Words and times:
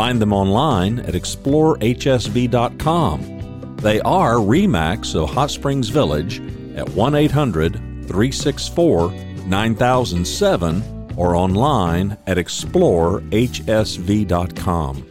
Find 0.00 0.16
them 0.18 0.32
online 0.32 1.00
at 1.00 1.12
explorehsv.com. 1.12 3.76
They 3.76 4.00
are 4.00 4.36
REMAX 4.36 5.14
of 5.14 5.28
Hot 5.28 5.50
Springs 5.50 5.90
Village 5.90 6.40
at 6.74 6.88
1 6.88 7.14
800 7.14 7.74
364 7.74 9.10
9007 9.44 11.12
or 11.18 11.36
online 11.36 12.16
at 12.26 12.38
explorehsv.com. 12.38 15.06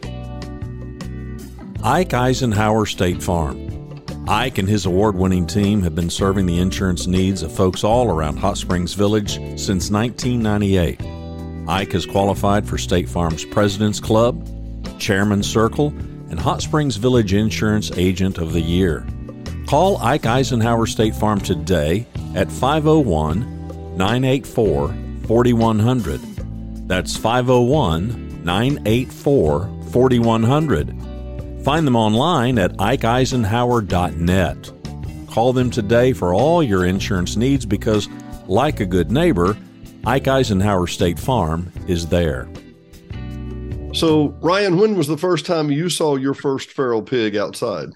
Ike 1.84 2.14
Eisenhower 2.14 2.84
State 2.84 3.22
Farm. 3.22 4.02
Ike 4.26 4.58
and 4.58 4.68
his 4.68 4.86
award 4.86 5.14
winning 5.14 5.46
team 5.46 5.82
have 5.82 5.94
been 5.94 6.10
serving 6.10 6.46
the 6.46 6.58
insurance 6.58 7.06
needs 7.06 7.44
of 7.44 7.54
folks 7.54 7.84
all 7.84 8.10
around 8.10 8.38
Hot 8.38 8.58
Springs 8.58 8.94
Village 8.94 9.34
since 9.56 9.92
1998. 9.92 11.00
Ike 11.68 11.92
has 11.92 12.06
qualified 12.06 12.66
for 12.66 12.76
State 12.76 13.08
Farm's 13.08 13.44
President's 13.44 14.00
Club, 14.00 14.44
Chairman's 15.00 15.48
Circle, 15.48 15.88
and 16.30 16.38
Hot 16.38 16.62
Springs 16.62 16.96
Village 16.96 17.32
Insurance 17.32 17.90
Agent 17.96 18.38
of 18.38 18.52
the 18.52 18.60
Year. 18.60 19.06
Call 19.66 19.96
Ike 19.98 20.26
Eisenhower 20.26 20.86
State 20.86 21.14
Farm 21.14 21.40
today 21.40 22.06
at 22.34 22.50
501 22.52 23.96
984 23.96 24.94
4100. 25.26 26.20
That's 26.88 27.16
501 27.16 28.44
984 28.44 29.70
4100 29.90 31.00
Find 31.64 31.86
them 31.86 31.96
online 31.96 32.58
at 32.58 32.72
ikeeisenhower.net. 32.78 34.72
Call 35.30 35.52
them 35.52 35.70
today 35.70 36.12
for 36.14 36.34
all 36.34 36.62
your 36.62 36.86
insurance 36.86 37.36
needs 37.36 37.66
because, 37.66 38.08
like 38.46 38.80
a 38.80 38.86
good 38.86 39.12
neighbor, 39.12 39.56
Ike 40.06 40.28
Eisenhower 40.28 40.86
State 40.86 41.18
Farm 41.18 41.70
is 41.86 42.06
there. 42.06 42.48
So, 44.00 44.28
Ryan, 44.40 44.78
when 44.78 44.96
was 44.96 45.08
the 45.08 45.18
first 45.18 45.44
time 45.44 45.70
you 45.70 45.90
saw 45.90 46.16
your 46.16 46.32
first 46.32 46.70
feral 46.70 47.02
pig 47.02 47.36
outside? 47.36 47.90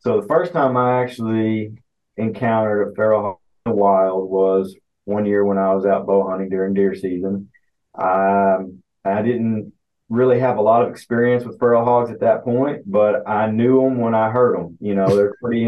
So, 0.00 0.20
the 0.20 0.26
first 0.26 0.52
time 0.52 0.76
I 0.76 1.02
actually 1.02 1.72
encountered 2.18 2.92
a 2.92 2.94
feral 2.94 3.22
hog 3.22 3.38
in 3.64 3.72
the 3.72 3.76
wild 3.76 4.28
was 4.28 4.76
one 5.06 5.24
year 5.24 5.42
when 5.42 5.56
I 5.56 5.72
was 5.72 5.86
out 5.86 6.04
bow 6.04 6.28
hunting 6.28 6.50
during 6.50 6.74
deer 6.74 6.94
season. 6.94 7.48
Um, 7.94 8.82
I 9.06 9.22
didn't 9.22 9.72
really 10.10 10.38
have 10.38 10.58
a 10.58 10.62
lot 10.62 10.82
of 10.82 10.90
experience 10.90 11.44
with 11.46 11.58
feral 11.58 11.86
hogs 11.86 12.10
at 12.10 12.20
that 12.20 12.44
point, 12.44 12.82
but 12.84 13.26
I 13.26 13.50
knew 13.50 13.80
them 13.80 13.98
when 13.98 14.14
I 14.14 14.30
heard 14.30 14.58
them. 14.58 14.76
You 14.82 14.96
know, 14.96 15.16
they're 15.16 15.34
pretty. 15.42 15.62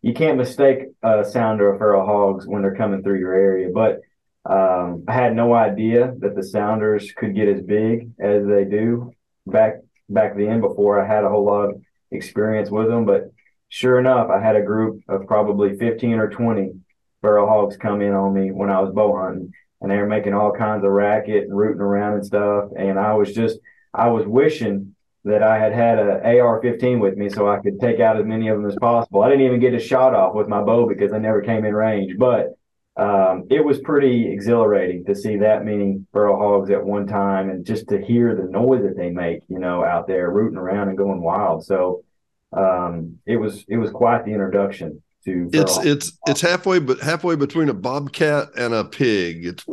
you 0.00 0.14
can't 0.14 0.38
mistake 0.38 0.84
a 1.02 1.24
sounder 1.24 1.72
of 1.72 1.78
feral 1.80 2.06
hogs 2.06 2.46
when 2.46 2.62
they're 2.62 2.76
coming 2.76 3.02
through 3.02 3.18
your 3.18 3.34
area. 3.34 3.70
But 3.74 3.98
um, 4.44 5.04
I 5.06 5.12
had 5.12 5.36
no 5.36 5.52
idea 5.54 6.14
that 6.18 6.34
the 6.34 6.42
sounders 6.42 7.12
could 7.12 7.34
get 7.34 7.48
as 7.48 7.62
big 7.62 8.10
as 8.18 8.46
they 8.46 8.64
do 8.64 9.12
back 9.46 9.74
back 10.08 10.36
then. 10.36 10.60
Before 10.60 11.00
I 11.00 11.06
had 11.06 11.24
a 11.24 11.28
whole 11.28 11.44
lot 11.44 11.70
of 11.70 11.82
experience 12.10 12.70
with 12.70 12.88
them, 12.88 13.04
but 13.04 13.30
sure 13.68 13.98
enough, 13.98 14.30
I 14.30 14.40
had 14.40 14.56
a 14.56 14.62
group 14.62 15.02
of 15.08 15.26
probably 15.26 15.76
fifteen 15.76 16.14
or 16.14 16.30
twenty 16.30 16.72
feral 17.20 17.48
hogs 17.48 17.76
come 17.76 18.00
in 18.00 18.12
on 18.12 18.32
me 18.32 18.50
when 18.50 18.70
I 18.70 18.80
was 18.80 18.94
bow 18.94 19.16
hunting 19.16 19.52
and 19.80 19.90
they 19.90 19.96
were 19.96 20.06
making 20.06 20.34
all 20.34 20.52
kinds 20.52 20.84
of 20.84 20.90
racket 20.90 21.44
and 21.44 21.56
rooting 21.56 21.80
around 21.80 22.14
and 22.14 22.26
stuff. 22.26 22.70
And 22.76 22.98
I 22.98 23.14
was 23.14 23.34
just, 23.34 23.58
I 23.94 24.08
was 24.08 24.26
wishing 24.26 24.94
that 25.24 25.42
I 25.42 25.58
had 25.58 25.72
had 25.72 25.98
a 25.98 26.40
AR-15 26.40 27.00
with 27.00 27.16
me 27.16 27.28
so 27.28 27.48
I 27.48 27.58
could 27.58 27.78
take 27.80 28.00
out 28.00 28.18
as 28.18 28.24
many 28.24 28.48
of 28.48 28.56
them 28.56 28.70
as 28.70 28.76
possible. 28.76 29.22
I 29.22 29.28
didn't 29.28 29.46
even 29.46 29.60
get 29.60 29.74
a 29.74 29.80
shot 29.80 30.14
off 30.14 30.34
with 30.34 30.48
my 30.48 30.62
bow 30.62 30.88
because 30.88 31.12
they 31.12 31.18
never 31.18 31.42
came 31.42 31.64
in 31.64 31.74
range, 31.74 32.16
but 32.18 32.58
um, 33.00 33.46
it 33.50 33.64
was 33.64 33.80
pretty 33.80 34.30
exhilarating 34.30 35.06
to 35.06 35.14
see 35.14 35.38
that 35.38 35.64
many 35.64 36.04
feral 36.12 36.38
hogs 36.38 36.70
at 36.70 36.84
one 36.84 37.06
time 37.06 37.48
and 37.48 37.64
just 37.64 37.88
to 37.88 37.98
hear 37.98 38.34
the 38.34 38.42
noise 38.42 38.82
that 38.82 38.96
they 38.96 39.10
make, 39.10 39.40
you 39.48 39.58
know, 39.58 39.82
out 39.82 40.06
there 40.06 40.30
rooting 40.30 40.58
around 40.58 40.88
and 40.88 40.98
going 40.98 41.22
wild. 41.22 41.64
So 41.64 42.04
um, 42.52 43.18
it 43.24 43.36
was 43.36 43.64
it 43.68 43.78
was 43.78 43.90
quite 43.90 44.26
the 44.26 44.32
introduction 44.32 45.02
to 45.24 45.48
it's 45.52 45.78
it's 45.78 46.18
it's 46.26 46.40
halfway 46.40 46.78
but 46.78 46.98
halfway 47.00 47.36
between 47.36 47.68
a 47.68 47.74
bobcat 47.74 48.48
and 48.56 48.72
a 48.72 48.84
pig 48.84 49.44
it's 49.44 49.66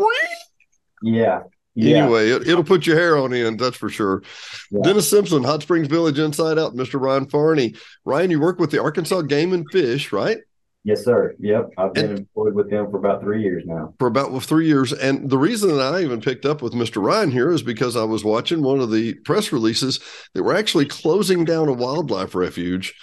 yeah 1.01 1.43
yeah. 1.79 1.97
Anyway, 1.97 2.31
it, 2.31 2.47
will 2.47 2.63
put 2.63 2.87
your 2.87 2.97
hair 2.97 3.19
on 3.19 3.31
end, 3.35 3.59
that's 3.59 3.77
for 3.77 3.87
sure. 3.87 4.23
Yeah. 4.71 4.81
Dennis 4.81 5.07
Simpson, 5.07 5.43
Hot 5.43 5.61
Springs 5.61 5.87
Village 5.87 6.17
Inside 6.17 6.57
Out, 6.57 6.75
Mr. 6.75 6.99
Ryan 6.99 7.27
Farney. 7.27 7.75
Ryan, 8.03 8.31
you 8.31 8.39
work 8.39 8.59
with 8.59 8.71
the 8.71 8.81
Arkansas 8.81 9.21
Game 9.21 9.53
and 9.53 9.63
Fish, 9.71 10.11
right? 10.11 10.39
Yes, 10.87 11.03
sir. 11.03 11.35
Yep. 11.39 11.71
I've 11.77 11.93
been 11.93 12.11
and 12.11 12.19
employed 12.19 12.53
with 12.53 12.69
them 12.69 12.89
for 12.89 12.97
about 12.97 13.19
three 13.19 13.41
years 13.41 13.65
now. 13.65 13.93
For 13.99 14.07
about 14.07 14.41
three 14.41 14.67
years. 14.67 14.93
And 14.93 15.29
the 15.29 15.37
reason 15.37 15.75
that 15.75 15.93
I 15.93 16.01
even 16.01 16.21
picked 16.21 16.45
up 16.45 16.61
with 16.61 16.71
Mr. 16.71 17.03
Ryan 17.03 17.29
here 17.29 17.51
is 17.51 17.61
because 17.61 17.97
I 17.97 18.05
was 18.05 18.23
watching 18.23 18.61
one 18.61 18.79
of 18.79 18.89
the 18.89 19.15
press 19.25 19.51
releases 19.51 19.99
that 20.33 20.43
were 20.43 20.55
actually 20.55 20.85
closing 20.85 21.43
down 21.43 21.67
a 21.67 21.73
wildlife 21.73 22.33
refuge 22.33 22.93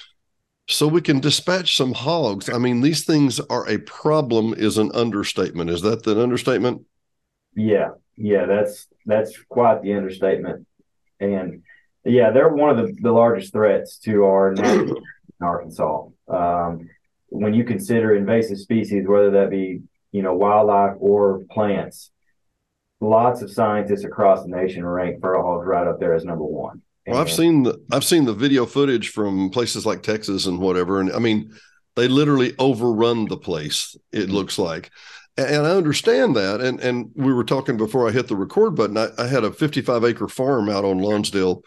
so 0.67 0.89
we 0.89 1.03
can 1.03 1.21
dispatch 1.21 1.77
some 1.77 1.93
hogs. 1.93 2.49
I 2.49 2.57
mean, 2.57 2.81
these 2.81 3.05
things 3.05 3.39
are 3.39 3.69
a 3.69 3.77
problem 3.81 4.55
is 4.55 4.79
an 4.79 4.91
understatement. 4.95 5.69
Is 5.69 5.83
that 5.83 6.07
an 6.07 6.19
understatement? 6.19 6.87
Yeah. 7.55 7.91
Yeah, 8.17 8.47
that's 8.47 8.87
that's 9.05 9.37
quite 9.51 9.83
the 9.83 9.93
understatement. 9.93 10.67
And 11.21 11.65
yeah, 12.03 12.31
they're 12.31 12.49
one 12.49 12.71
of 12.71 12.79
the, 12.79 12.97
the 12.99 13.13
largest 13.13 13.53
threats 13.53 13.99
to 14.05 14.25
our 14.25 14.55
in 14.55 14.95
Arkansas. 15.43 16.07
Um, 16.29 16.89
when 17.35 17.53
you 17.53 17.65
consider 17.65 18.15
invasive 18.15 18.59
species, 18.59 19.07
whether 19.07 19.31
that 19.33 19.51
be 19.51 19.81
you 20.13 20.23
know 20.23 20.35
wildlife 20.35 20.95
or 21.01 21.41
plants, 21.51 22.11
lots 23.01 23.43
of 23.43 23.51
scientists 23.51 24.05
across 24.05 24.43
the 24.43 24.49
nation 24.49 24.87
rank 24.87 25.21
feral 25.21 25.43
hogs 25.43 25.67
right 25.67 25.87
up 25.87 25.99
there 25.99 26.15
as 26.15 26.25
number 26.25 26.45
one. 26.45 26.81
Well, 27.07 27.21
I've 27.21 27.31
seen 27.31 27.65
the 27.65 27.85
I've 27.93 28.05
seen 28.05 28.25
the 28.25 28.33
video 28.33 28.67
footage 28.67 29.11
from 29.11 29.51
places 29.51 29.85
like 29.85 30.03
Texas 30.03 30.47
and 30.47 30.61
whatever, 30.61 31.01
and 31.01 31.13
I 31.13 31.19
mean, 31.19 31.53
they 31.97 32.09
literally 32.09 32.55
overrun 32.59 33.27
the 33.27 33.37
place. 33.37 33.97
It 34.13 34.21
mm-hmm. 34.21 34.33
looks 34.33 34.59
like, 34.59 34.91
and 35.37 35.67
I 35.67 35.71
understand 35.71 36.37
that. 36.37 36.61
And 36.61 36.81
and 36.81 37.11
we 37.17 37.33
were 37.33 37.45
talking 37.45 37.77
before 37.77 38.09
I 38.09 38.13
hit 38.13 38.29
the 38.29 38.37
record 38.37 38.77
button. 38.77 38.97
I, 38.97 39.09
I 39.19 39.27
had 39.27 39.45
a 39.45 39.53
55 39.53 40.05
acre 40.05 40.29
farm 40.29 40.71
out 40.71 40.85
on 40.85 40.99
Lonsdale, 40.99 41.63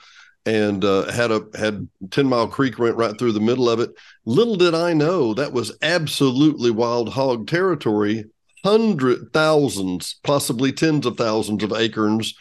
and 0.48 0.84
uh, 0.84 1.12
had 1.12 1.32
a 1.32 1.46
had 1.56 1.88
10 2.10 2.28
Mile 2.28 2.48
Creek 2.48 2.80
went 2.80 2.96
right 2.96 3.18
through 3.20 3.34
the 3.34 3.40
middle 3.40 3.70
of 3.70 3.80
it. 3.80 3.92
Little 4.26 4.56
did 4.56 4.74
I 4.74 4.94
know 4.94 5.34
that 5.34 5.54
was 5.54 5.78
absolutely 5.82 6.72
wild 6.72 7.10
hog 7.10 7.48
territory. 7.48 8.26
Hundred 8.64 9.32
thousands, 9.34 10.20
possibly 10.24 10.72
tens 10.72 11.06
of 11.06 11.18
thousands 11.18 11.64
of 11.64 11.72
acres 11.72 12.34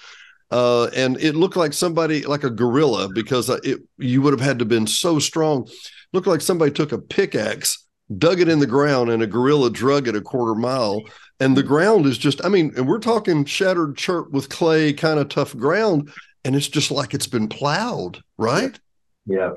uh, 0.51 0.85
and 0.95 1.21
it 1.21 1.35
looked 1.35 1.57
like 1.57 1.73
somebody 1.73 2.23
like 2.23 2.45
a 2.45 2.51
gorilla 2.51 3.09
because 3.13 3.49
it 3.49 3.81
you 3.99 4.23
would 4.23 4.33
have 4.33 4.41
had 4.41 4.59
to 4.59 4.63
have 4.63 4.69
been 4.69 4.87
so 4.87 5.19
strong. 5.19 5.69
Looked 6.13 6.29
like 6.29 6.41
somebody 6.41 6.71
took 6.71 6.93
a 6.93 6.99
pickaxe, 6.99 7.85
dug 8.17 8.41
it 8.41 8.49
in 8.49 8.61
the 8.61 8.67
ground, 8.67 9.11
and 9.11 9.23
a 9.23 9.27
gorilla 9.27 9.71
drug 9.71 10.07
it 10.07 10.15
a 10.15 10.21
quarter 10.21 10.55
mile. 10.55 11.03
And 11.41 11.57
the 11.57 11.63
ground 11.63 12.07
is 12.07 12.17
just, 12.17 12.43
I 12.45 12.49
mean, 12.49 12.73
and 12.77 12.89
we're 12.89 12.99
talking 12.99 13.45
shattered 13.45 13.97
chert 13.97 14.31
with 14.31 14.49
clay, 14.49 14.93
kind 14.93 15.19
of 15.19 15.29
tough 15.29 15.55
ground, 15.57 16.11
and 16.47 16.55
it's 16.55 16.69
just 16.69 16.91
like 16.91 17.13
it's 17.13 17.27
been 17.27 17.49
plowed, 17.49 18.23
right? 18.39 18.79
Yeah. 19.27 19.51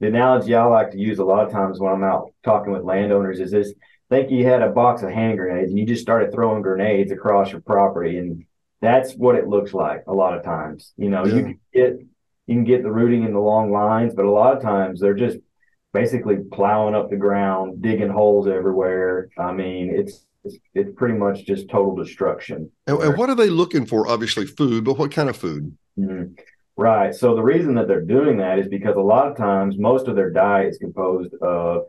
The 0.00 0.06
analogy 0.06 0.54
I 0.54 0.64
like 0.64 0.92
to 0.92 0.98
use 0.98 1.18
a 1.18 1.24
lot 1.24 1.44
of 1.44 1.52
times 1.52 1.78
when 1.78 1.92
I'm 1.92 2.02
out 2.02 2.32
talking 2.42 2.72
with 2.72 2.82
landowners 2.82 3.38
is 3.38 3.50
this 3.50 3.74
think 4.08 4.30
you 4.30 4.44
had 4.44 4.62
a 4.62 4.70
box 4.70 5.02
of 5.02 5.10
hand 5.10 5.38
grenades 5.38 5.70
and 5.70 5.78
you 5.78 5.86
just 5.86 6.02
started 6.02 6.32
throwing 6.32 6.62
grenades 6.62 7.12
across 7.12 7.52
your 7.52 7.60
property 7.60 8.18
and 8.18 8.44
that's 8.80 9.12
what 9.12 9.36
it 9.36 9.46
looks 9.46 9.74
like 9.74 10.02
a 10.08 10.12
lot 10.12 10.36
of 10.36 10.42
times. 10.42 10.92
You 10.96 11.10
know, 11.10 11.24
yeah. 11.24 11.34
you 11.34 11.42
can 11.42 11.60
get 11.72 11.98
you 12.46 12.54
can 12.56 12.64
get 12.64 12.82
the 12.82 12.90
rooting 12.90 13.22
in 13.24 13.32
the 13.32 13.38
long 13.38 13.70
lines, 13.70 14.14
but 14.14 14.24
a 14.24 14.30
lot 14.30 14.56
of 14.56 14.62
times 14.62 15.00
they're 15.00 15.14
just 15.14 15.36
basically 15.92 16.38
plowing 16.50 16.94
up 16.94 17.10
the 17.10 17.16
ground, 17.16 17.82
digging 17.82 18.08
holes 18.08 18.48
everywhere. 18.48 19.28
I 19.38 19.52
mean, 19.52 19.94
it's 19.94 20.24
it's, 20.44 20.56
it's 20.74 20.90
pretty 20.96 21.14
much 21.14 21.44
just 21.44 21.68
total 21.68 21.94
destruction. 21.94 22.70
And, 22.86 22.98
and, 23.02 23.16
what 23.16 23.30
are 23.30 23.34
they 23.34 23.50
looking 23.50 23.86
for? 23.86 24.08
Obviously, 24.08 24.46
food, 24.46 24.84
but 24.84 24.98
what 24.98 25.12
kind 25.12 25.28
of 25.28 25.36
food? 25.36 25.76
Mm-hmm. 25.98 26.32
Right. 26.76 27.14
So 27.14 27.34
the 27.34 27.42
reason 27.42 27.74
that 27.74 27.88
they're 27.88 28.00
doing 28.00 28.38
that 28.38 28.58
is 28.58 28.68
because 28.68 28.96
a 28.96 29.00
lot 29.00 29.28
of 29.28 29.36
times 29.36 29.76
most 29.78 30.08
of 30.08 30.16
their 30.16 30.30
diet 30.30 30.70
is 30.70 30.78
composed 30.78 31.34
of 31.42 31.84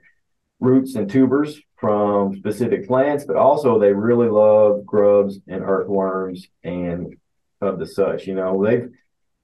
roots 0.59 0.95
and 0.95 1.09
tubers 1.09 1.59
from 1.79 2.35
specific 2.35 2.87
plants, 2.87 3.23
but 3.25 3.37
also 3.37 3.79
they 3.79 3.93
really 3.93 4.27
love 4.27 4.85
grubs 4.85 5.39
and 5.47 5.63
earthworms 5.63 6.47
and 6.63 7.15
of 7.61 7.79
the 7.79 7.87
such. 7.87 8.27
You 8.27 8.35
know, 8.35 8.63
they've 8.63 8.89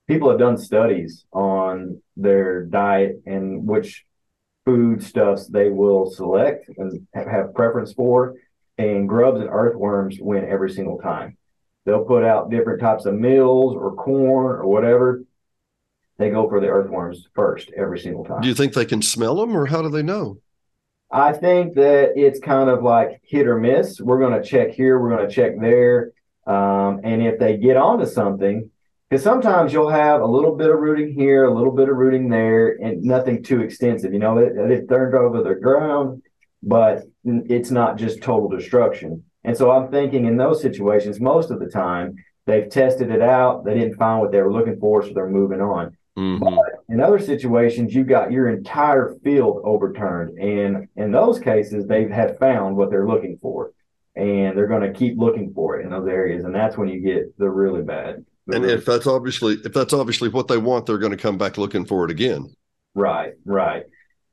people 0.08 0.30
have 0.30 0.40
done 0.40 0.58
studies 0.58 1.26
on 1.32 2.02
their 2.16 2.64
diet 2.64 3.22
and 3.26 3.66
which 3.66 4.06
foodstuffs 4.66 5.48
they 5.48 5.70
will 5.70 6.12
select 6.12 6.70
and 6.78 7.08
have 7.14 7.54
preference 7.54 7.94
for. 7.94 8.36
And 8.78 9.10
grubs 9.10 9.40
and 9.40 9.50
earthworms 9.50 10.18
win 10.20 10.46
every 10.46 10.70
single 10.70 11.00
time. 11.00 11.38
They'll 11.86 12.06
put 12.06 12.24
out 12.24 12.52
different 12.52 12.82
types 12.82 13.06
of 13.06 13.16
meals 13.16 13.76
or 13.76 13.96
corn 13.96 14.58
or 14.58 14.68
whatever. 14.68 15.24
They 16.18 16.30
go 16.30 16.50
for 16.50 16.60
the 16.60 16.68
earthworms 16.68 17.28
first 17.34 17.72
every 17.76 18.00
single 18.00 18.26
time. 18.26 18.42
Do 18.42 18.48
you 18.48 18.56
think 18.56 18.74
they 18.74 18.86
can 18.86 19.02
smell 19.02 19.36
them 19.36 19.56
or 19.56 19.66
how 19.66 19.82
do 19.82 19.90
they 19.90 20.04
know? 20.04 20.40
I 21.10 21.32
think 21.34 21.76
that 21.76 22.14
it's 22.18 22.40
kind 22.40 22.70
of 22.70 22.84
like 22.84 23.22
hit 23.24 23.48
or 23.48 23.58
miss. 23.58 24.02
We're 24.02 24.20
going 24.20 24.42
to 24.42 24.48
check 24.48 24.72
here, 24.72 25.00
we're 25.00 25.16
going 25.16 25.28
to 25.28 25.34
check 25.34 25.60
there. 25.60 26.12
Um, 26.46 27.02
and 27.04 27.22
if 27.22 27.40
they 27.40 27.58
get 27.58 27.78
onto 27.78 28.06
something, 28.06 28.70
because 29.10 29.24
sometimes 29.24 29.72
you'll 29.72 29.90
have 29.90 30.22
a 30.22 30.26
little 30.26 30.56
bit 30.56 30.70
of 30.70 30.80
rooting 30.80 31.14
here, 31.14 31.46
a 31.46 31.54
little 31.54 31.72
bit 31.72 31.88
of 31.88 31.96
rooting 31.96 32.28
there, 32.30 32.72
and 32.82 33.04
nothing 33.04 33.42
too 33.42 33.62
extensive. 33.62 34.12
You 34.12 34.20
know, 34.20 34.38
it, 34.38 34.58
it 34.58 34.90
turned 34.90 35.16
over 35.16 35.42
the 35.42 35.56
ground, 35.56 36.24
but 36.64 37.04
it's 37.24 37.72
not 37.72 37.98
just 37.98 38.22
total 38.22 38.50
destruction. 38.50 39.24
And 39.44 39.56
so 39.56 39.72
I'm 39.72 39.90
thinking 39.90 40.26
in 40.26 40.38
those 40.38 40.62
situations, 40.62 41.20
most 41.20 41.52
of 41.52 41.60
the 41.60 41.68
time, 41.68 42.16
they've 42.46 42.70
tested 42.70 43.12
it 43.12 43.22
out, 43.22 43.64
they 43.64 43.74
didn't 43.74 43.98
find 43.98 44.20
what 44.20 44.32
they 44.32 44.42
were 44.42 44.52
looking 44.52 44.80
for, 44.80 45.04
so 45.04 45.14
they're 45.14 45.30
moving 45.30 45.62
on. 45.62 45.96
Mm-hmm. 46.18 46.44
But 46.44 46.84
in 46.90 47.00
other 47.00 47.20
situations, 47.20 47.94
you've 47.94 48.08
got 48.08 48.32
your 48.32 48.50
entire 48.50 49.16
field 49.24 49.62
overturned. 49.64 50.40
And 50.40 50.88
in 50.96 51.12
those 51.12 51.40
cases, 51.40 51.86
they 51.86 52.08
have 52.08 52.40
found 52.40 52.76
what 52.76 52.90
they're 52.90 53.08
looking 53.08 53.38
for. 53.40 53.72
And 54.16 54.58
they're 54.58 54.68
going 54.68 54.82
to 54.82 54.98
keep 54.98 55.20
looking 55.20 55.54
for 55.54 55.80
it 55.80 55.84
in 55.84 55.92
those 55.92 56.08
areas. 56.08 56.44
And 56.44 56.56
that's 56.56 56.76
when 56.76 56.88
you 56.88 57.02
get 57.02 57.38
the 57.38 57.48
really 57.48 57.84
bad. 57.84 58.26
The 58.48 58.56
and 58.56 58.64
really 58.66 58.78
if 58.78 58.86
that's 58.86 59.06
obviously 59.06 59.60
if 59.64 59.74
that's 59.74 59.94
obviously 59.94 60.30
what 60.30 60.48
they 60.48 60.58
want, 60.58 60.88
they're 60.88 60.98
going 60.98 61.12
to 61.12 61.18
come 61.18 61.38
back 61.38 61.60
looking 61.60 61.86
for 61.86 62.04
it 62.06 62.10
again. 62.10 62.52
Right, 62.96 63.34
right. 63.46 63.84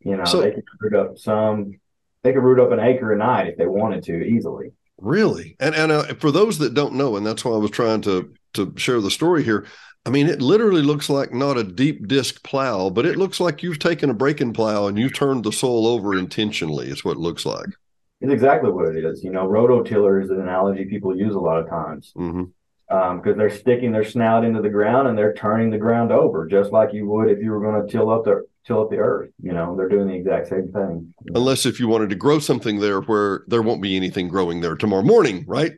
You 0.00 0.16
know, 0.16 0.24
so, 0.24 0.40
they 0.40 0.52
can 0.52 0.62
root 0.80 0.94
up 0.94 1.18
some 1.18 1.78
they 2.24 2.32
could 2.32 2.42
root 2.42 2.58
up 2.58 2.72
an 2.72 2.80
acre 2.80 3.12
a 3.12 3.16
night 3.16 3.46
if 3.46 3.56
they 3.56 3.66
wanted 3.66 4.02
to 4.04 4.24
easily. 4.24 4.72
Really, 4.98 5.56
and 5.60 5.74
and 5.74 5.92
uh, 5.92 6.14
for 6.14 6.32
those 6.32 6.58
that 6.58 6.74
don't 6.74 6.94
know, 6.94 7.16
and 7.16 7.24
that's 7.24 7.44
why 7.44 7.52
I 7.52 7.58
was 7.58 7.70
trying 7.70 8.00
to 8.02 8.32
to 8.54 8.72
share 8.76 9.00
the 9.00 9.10
story 9.10 9.44
here. 9.44 9.66
I 10.06 10.10
mean, 10.10 10.28
it 10.28 10.42
literally 10.42 10.82
looks 10.82 11.08
like 11.08 11.32
not 11.32 11.56
a 11.56 11.64
deep 11.64 12.08
disc 12.08 12.42
plow, 12.42 12.90
but 12.90 13.06
it 13.06 13.16
looks 13.16 13.40
like 13.40 13.62
you've 13.62 13.78
taken 13.78 14.10
a 14.10 14.14
breaking 14.14 14.52
plow 14.52 14.86
and 14.86 14.98
you've 14.98 15.14
turned 15.14 15.44
the 15.44 15.52
soil 15.52 15.86
over 15.86 16.14
intentionally. 16.14 16.88
It's 16.88 17.04
what 17.04 17.16
it 17.16 17.20
looks 17.20 17.46
like. 17.46 17.68
It's 18.20 18.32
exactly 18.32 18.70
what 18.70 18.94
it 18.94 19.02
is. 19.04 19.24
You 19.24 19.30
know, 19.30 19.48
rototiller 19.48 20.22
is 20.22 20.30
an 20.30 20.40
analogy 20.40 20.84
people 20.84 21.16
use 21.16 21.34
a 21.34 21.40
lot 21.40 21.58
of 21.58 21.68
times 21.68 22.12
because 22.88 23.32
um, 23.32 23.38
they're 23.38 23.50
sticking 23.50 23.92
their 23.92 24.04
snout 24.04 24.44
into 24.44 24.60
the 24.60 24.68
ground 24.68 25.08
and 25.08 25.16
they're 25.16 25.34
turning 25.34 25.70
the 25.70 25.78
ground 25.78 26.12
over, 26.12 26.46
just 26.46 26.70
like 26.70 26.92
you 26.92 27.06
would 27.08 27.30
if 27.30 27.38
you 27.38 27.50
were 27.50 27.60
going 27.60 27.86
to 27.86 27.90
till 27.90 28.10
up 28.10 28.24
the 28.24 28.46
till 28.66 28.82
up 28.82 28.90
the 28.90 28.98
earth. 28.98 29.30
You 29.42 29.52
know, 29.52 29.74
they're 29.76 29.88
doing 29.88 30.08
the 30.08 30.14
exact 30.14 30.48
same 30.48 30.70
thing. 30.70 31.14
Unless 31.34 31.66
if 31.66 31.80
you 31.80 31.88
wanted 31.88 32.10
to 32.10 32.16
grow 32.16 32.38
something 32.38 32.80
there 32.80 33.00
where 33.00 33.44
there 33.46 33.62
won't 33.62 33.82
be 33.82 33.96
anything 33.96 34.28
growing 34.28 34.60
there 34.60 34.76
tomorrow 34.76 35.02
morning, 35.02 35.44
right? 35.46 35.72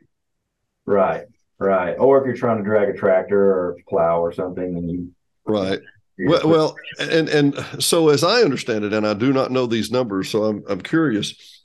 Right. 0.85 1.25
Right. 1.59 1.93
Or 1.93 2.19
if 2.19 2.25
you're 2.25 2.35
trying 2.35 2.57
to 2.59 2.63
drag 2.63 2.89
a 2.89 2.93
tractor 2.93 3.39
or 3.39 3.77
plow 3.89 4.21
or 4.21 4.31
something 4.31 4.77
and 4.77 4.91
you 4.91 5.11
Right. 5.47 5.79
Well, 6.19 6.47
well, 6.47 6.75
and 6.99 7.29
and 7.29 7.55
so 7.79 8.09
as 8.09 8.23
I 8.23 8.41
understand 8.41 8.83
it, 8.83 8.91
and 8.91 9.05
I 9.05 9.13
do 9.13 9.31
not 9.31 9.51
know 9.51 9.67
these 9.67 9.91
numbers, 9.91 10.29
so 10.29 10.45
I'm 10.45 10.63
I'm 10.67 10.81
curious. 10.81 11.61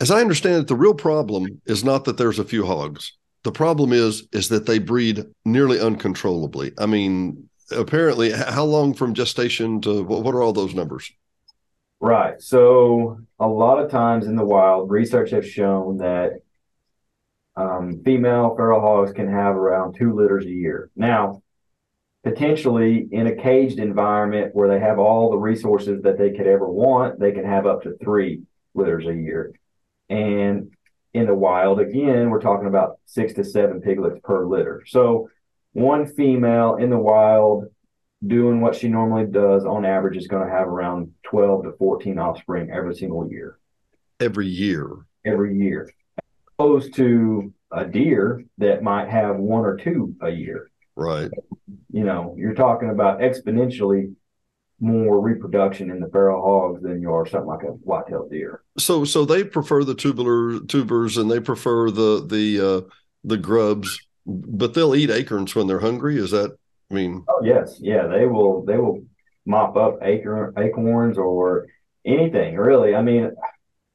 As 0.00 0.10
I 0.10 0.20
understand 0.20 0.62
it, 0.62 0.68
the 0.68 0.76
real 0.76 0.94
problem 0.94 1.60
is 1.66 1.84
not 1.84 2.04
that 2.04 2.16
there's 2.16 2.38
a 2.38 2.44
few 2.44 2.64
hogs. 2.64 3.12
The 3.44 3.52
problem 3.52 3.92
is 3.92 4.28
is 4.32 4.48
that 4.50 4.66
they 4.66 4.78
breed 4.78 5.24
nearly 5.44 5.80
uncontrollably. 5.80 6.72
I 6.78 6.86
mean, 6.86 7.48
apparently, 7.70 8.30
how 8.30 8.64
long 8.64 8.94
from 8.94 9.14
gestation 9.14 9.80
to 9.82 10.02
what, 10.02 10.34
are 10.34 10.42
all 10.42 10.52
those 10.52 10.74
numbers? 10.74 11.10
Right. 12.00 12.40
So 12.40 13.18
a 13.38 13.46
lot 13.46 13.78
of 13.78 13.90
times 13.90 14.26
in 14.26 14.36
the 14.36 14.44
wild, 14.44 14.90
research 14.90 15.30
has 15.30 15.46
shown 15.46 15.98
that 15.98 16.32
um, 17.56 18.02
female 18.04 18.54
feral 18.56 18.80
hogs 18.80 19.12
can 19.12 19.28
have 19.28 19.56
around 19.56 19.94
two 19.94 20.14
litters 20.14 20.44
a 20.46 20.50
year. 20.50 20.90
Now, 20.96 21.42
potentially 22.24 23.08
in 23.10 23.26
a 23.26 23.36
caged 23.36 23.78
environment 23.78 24.54
where 24.54 24.68
they 24.68 24.80
have 24.80 24.98
all 24.98 25.30
the 25.30 25.36
resources 25.36 26.02
that 26.02 26.18
they 26.18 26.30
could 26.30 26.46
ever 26.46 26.68
want, 26.68 27.18
they 27.18 27.32
can 27.32 27.44
have 27.44 27.66
up 27.66 27.82
to 27.82 27.96
three 28.02 28.42
litters 28.74 29.06
a 29.06 29.14
year. 29.14 29.52
And 30.08 30.72
in 31.14 31.26
the 31.26 31.34
wild, 31.34 31.80
again, 31.80 32.30
we're 32.30 32.40
talking 32.40 32.68
about 32.68 32.98
six 33.06 33.34
to 33.34 33.44
seven 33.44 33.80
piglets 33.80 34.18
per 34.24 34.46
litter. 34.46 34.82
So 34.86 35.28
one 35.72 36.06
female 36.06 36.76
in 36.76 36.90
the 36.90 36.98
wild 36.98 37.66
doing 38.26 38.60
what 38.60 38.74
she 38.74 38.88
normally 38.88 39.26
does 39.26 39.64
on 39.64 39.84
average 39.84 40.16
is 40.16 40.28
going 40.28 40.46
to 40.46 40.52
have 40.52 40.68
around 40.68 41.12
12 41.24 41.64
to 41.64 41.72
14 41.72 42.18
offspring 42.18 42.70
every 42.70 42.94
single 42.94 43.28
year. 43.28 43.58
Every 44.20 44.48
year. 44.48 45.06
Every 45.24 45.56
year 45.56 45.92
opposed 46.62 46.94
to 46.94 47.52
a 47.72 47.84
deer 47.84 48.44
that 48.58 48.82
might 48.82 49.08
have 49.08 49.36
one 49.36 49.64
or 49.64 49.76
two 49.76 50.14
a 50.20 50.30
year. 50.30 50.70
Right. 50.94 51.30
You 51.90 52.04
know, 52.04 52.34
you're 52.38 52.54
talking 52.54 52.90
about 52.90 53.20
exponentially 53.20 54.14
more 54.82 55.20
reproduction 55.20 55.90
in 55.90 56.00
the 56.00 56.08
feral 56.08 56.42
hogs 56.42 56.82
than 56.82 57.00
you 57.00 57.12
are 57.12 57.24
something 57.24 57.46
like 57.46 57.62
a 57.62 57.68
white-tailed 57.68 58.30
deer. 58.30 58.62
So, 58.78 59.04
so 59.04 59.24
they 59.24 59.44
prefer 59.44 59.84
the 59.84 59.94
tubular 59.94 60.58
tubers 60.58 61.16
and 61.16 61.30
they 61.30 61.38
prefer 61.38 61.90
the 61.90 62.26
the 62.28 62.60
uh, 62.60 62.80
the 63.22 63.38
grubs, 63.38 64.06
but 64.26 64.74
they'll 64.74 64.96
eat 64.96 65.10
acorns 65.10 65.54
when 65.54 65.68
they're 65.68 65.78
hungry. 65.78 66.18
Is 66.18 66.32
that? 66.32 66.56
I 66.90 66.94
mean, 66.94 67.24
oh 67.28 67.42
yes, 67.44 67.78
yeah, 67.80 68.08
they 68.08 68.26
will. 68.26 68.64
They 68.64 68.76
will 68.76 69.04
mop 69.46 69.76
up 69.76 69.98
acorn 70.02 70.52
acorns 70.58 71.16
or 71.16 71.68
anything 72.04 72.56
really. 72.56 72.94
I 72.94 73.02
mean, 73.02 73.30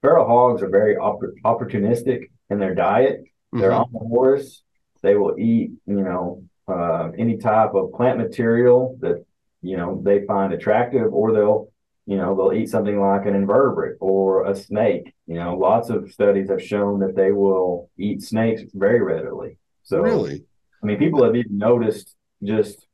feral 0.02 0.26
hogs 0.26 0.64
are 0.64 0.70
very 0.70 0.96
opp- 0.96 1.20
opportunistic 1.44 2.30
in 2.50 2.60
their 2.60 2.74
diet. 2.74 3.20
Mm-hmm. 3.22 3.60
They're 3.60 3.72
omnivores. 3.72 4.62
They 5.04 5.16
will 5.16 5.38
eat, 5.38 5.72
you 5.86 6.02
know, 6.02 6.44
uh, 6.68 7.12
any 7.18 7.38
type 7.38 7.76
of 7.76 7.92
plant 7.94 8.18
material 8.18 8.98
that 9.02 9.24
you 9.62 9.78
know 9.78 10.02
they 10.04 10.26
find 10.26 10.54
attractive, 10.54 11.14
or 11.14 11.34
they'll, 11.34 11.72
you 12.06 12.18
know, 12.18 12.36
they'll 12.36 12.58
eat 12.58 12.70
something 12.70 13.00
like 13.00 13.26
an 13.26 13.36
invertebrate 13.36 13.98
or 14.00 14.46
a 14.46 14.56
snake. 14.56 15.14
You 15.26 15.36
know, 15.36 15.58
lots 15.58 15.90
of 15.90 16.12
studies 16.12 16.50
have 16.50 16.64
shown 16.64 17.00
that 17.00 17.16
they 17.16 17.32
will 17.32 17.90
eat 17.98 18.22
snakes 18.24 18.62
very 18.74 19.02
readily. 19.02 19.58
So, 19.84 20.00
really, 20.02 20.44
I 20.82 20.86
mean, 20.86 20.98
people 20.98 21.24
have 21.24 21.36
even 21.36 21.58
noticed 21.58 22.16
just, 22.44 22.88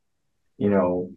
you 0.58 0.70
know, 0.70 1.12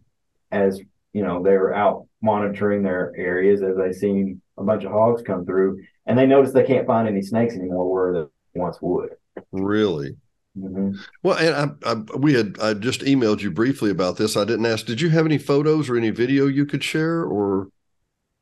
as 0.50 0.80
you 1.12 1.22
know, 1.22 1.42
they 1.42 1.56
were 1.56 1.74
out 1.74 2.06
monitoring 2.22 2.82
their 2.82 3.12
areas 3.16 3.62
as 3.62 3.76
they 3.76 3.92
seen 3.92 4.42
a 4.58 4.64
bunch 4.64 4.84
of 4.84 4.92
hogs 4.92 5.22
come 5.22 5.44
through, 5.46 5.82
and 6.06 6.18
they 6.18 6.26
notice 6.26 6.52
they 6.52 6.64
can't 6.64 6.86
find 6.86 7.08
any 7.08 7.22
snakes 7.22 7.54
anymore 7.54 7.90
where 7.90 8.12
they 8.12 8.60
once 8.60 8.78
would. 8.80 9.10
Really? 9.52 10.16
Mm-hmm. 10.58 10.96
Well, 11.22 11.36
and 11.36 11.76
I, 11.84 11.90
I, 11.90 11.94
we 12.16 12.32
had 12.32 12.58
I 12.60 12.74
just 12.74 13.00
emailed 13.02 13.40
you 13.40 13.50
briefly 13.50 13.90
about 13.90 14.16
this. 14.16 14.36
I 14.36 14.44
didn't 14.44 14.66
ask. 14.66 14.86
Did 14.86 15.00
you 15.00 15.10
have 15.10 15.26
any 15.26 15.38
photos 15.38 15.90
or 15.90 15.96
any 15.96 16.10
video 16.10 16.46
you 16.46 16.64
could 16.64 16.82
share, 16.82 17.24
or 17.24 17.68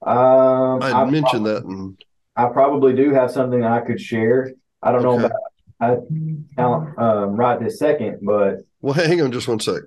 um, 0.06 0.82
I, 0.82 0.92
I 0.92 1.10
mentioned 1.10 1.46
that. 1.46 1.64
And... 1.64 2.02
I 2.36 2.46
probably 2.46 2.94
do 2.94 3.12
have 3.12 3.30
something 3.30 3.64
I 3.64 3.80
could 3.80 4.00
share. 4.00 4.52
I 4.82 4.92
don't 4.92 5.06
okay. 5.06 5.18
know 5.18 5.26
about 5.26 5.40
I, 5.80 7.02
um, 7.02 7.36
right 7.36 7.58
this 7.60 7.78
second, 7.78 8.18
but 8.22 8.58
well, 8.80 8.94
hang 8.94 9.20
on 9.22 9.32
just 9.32 9.48
one 9.48 9.60
sec. 9.60 9.82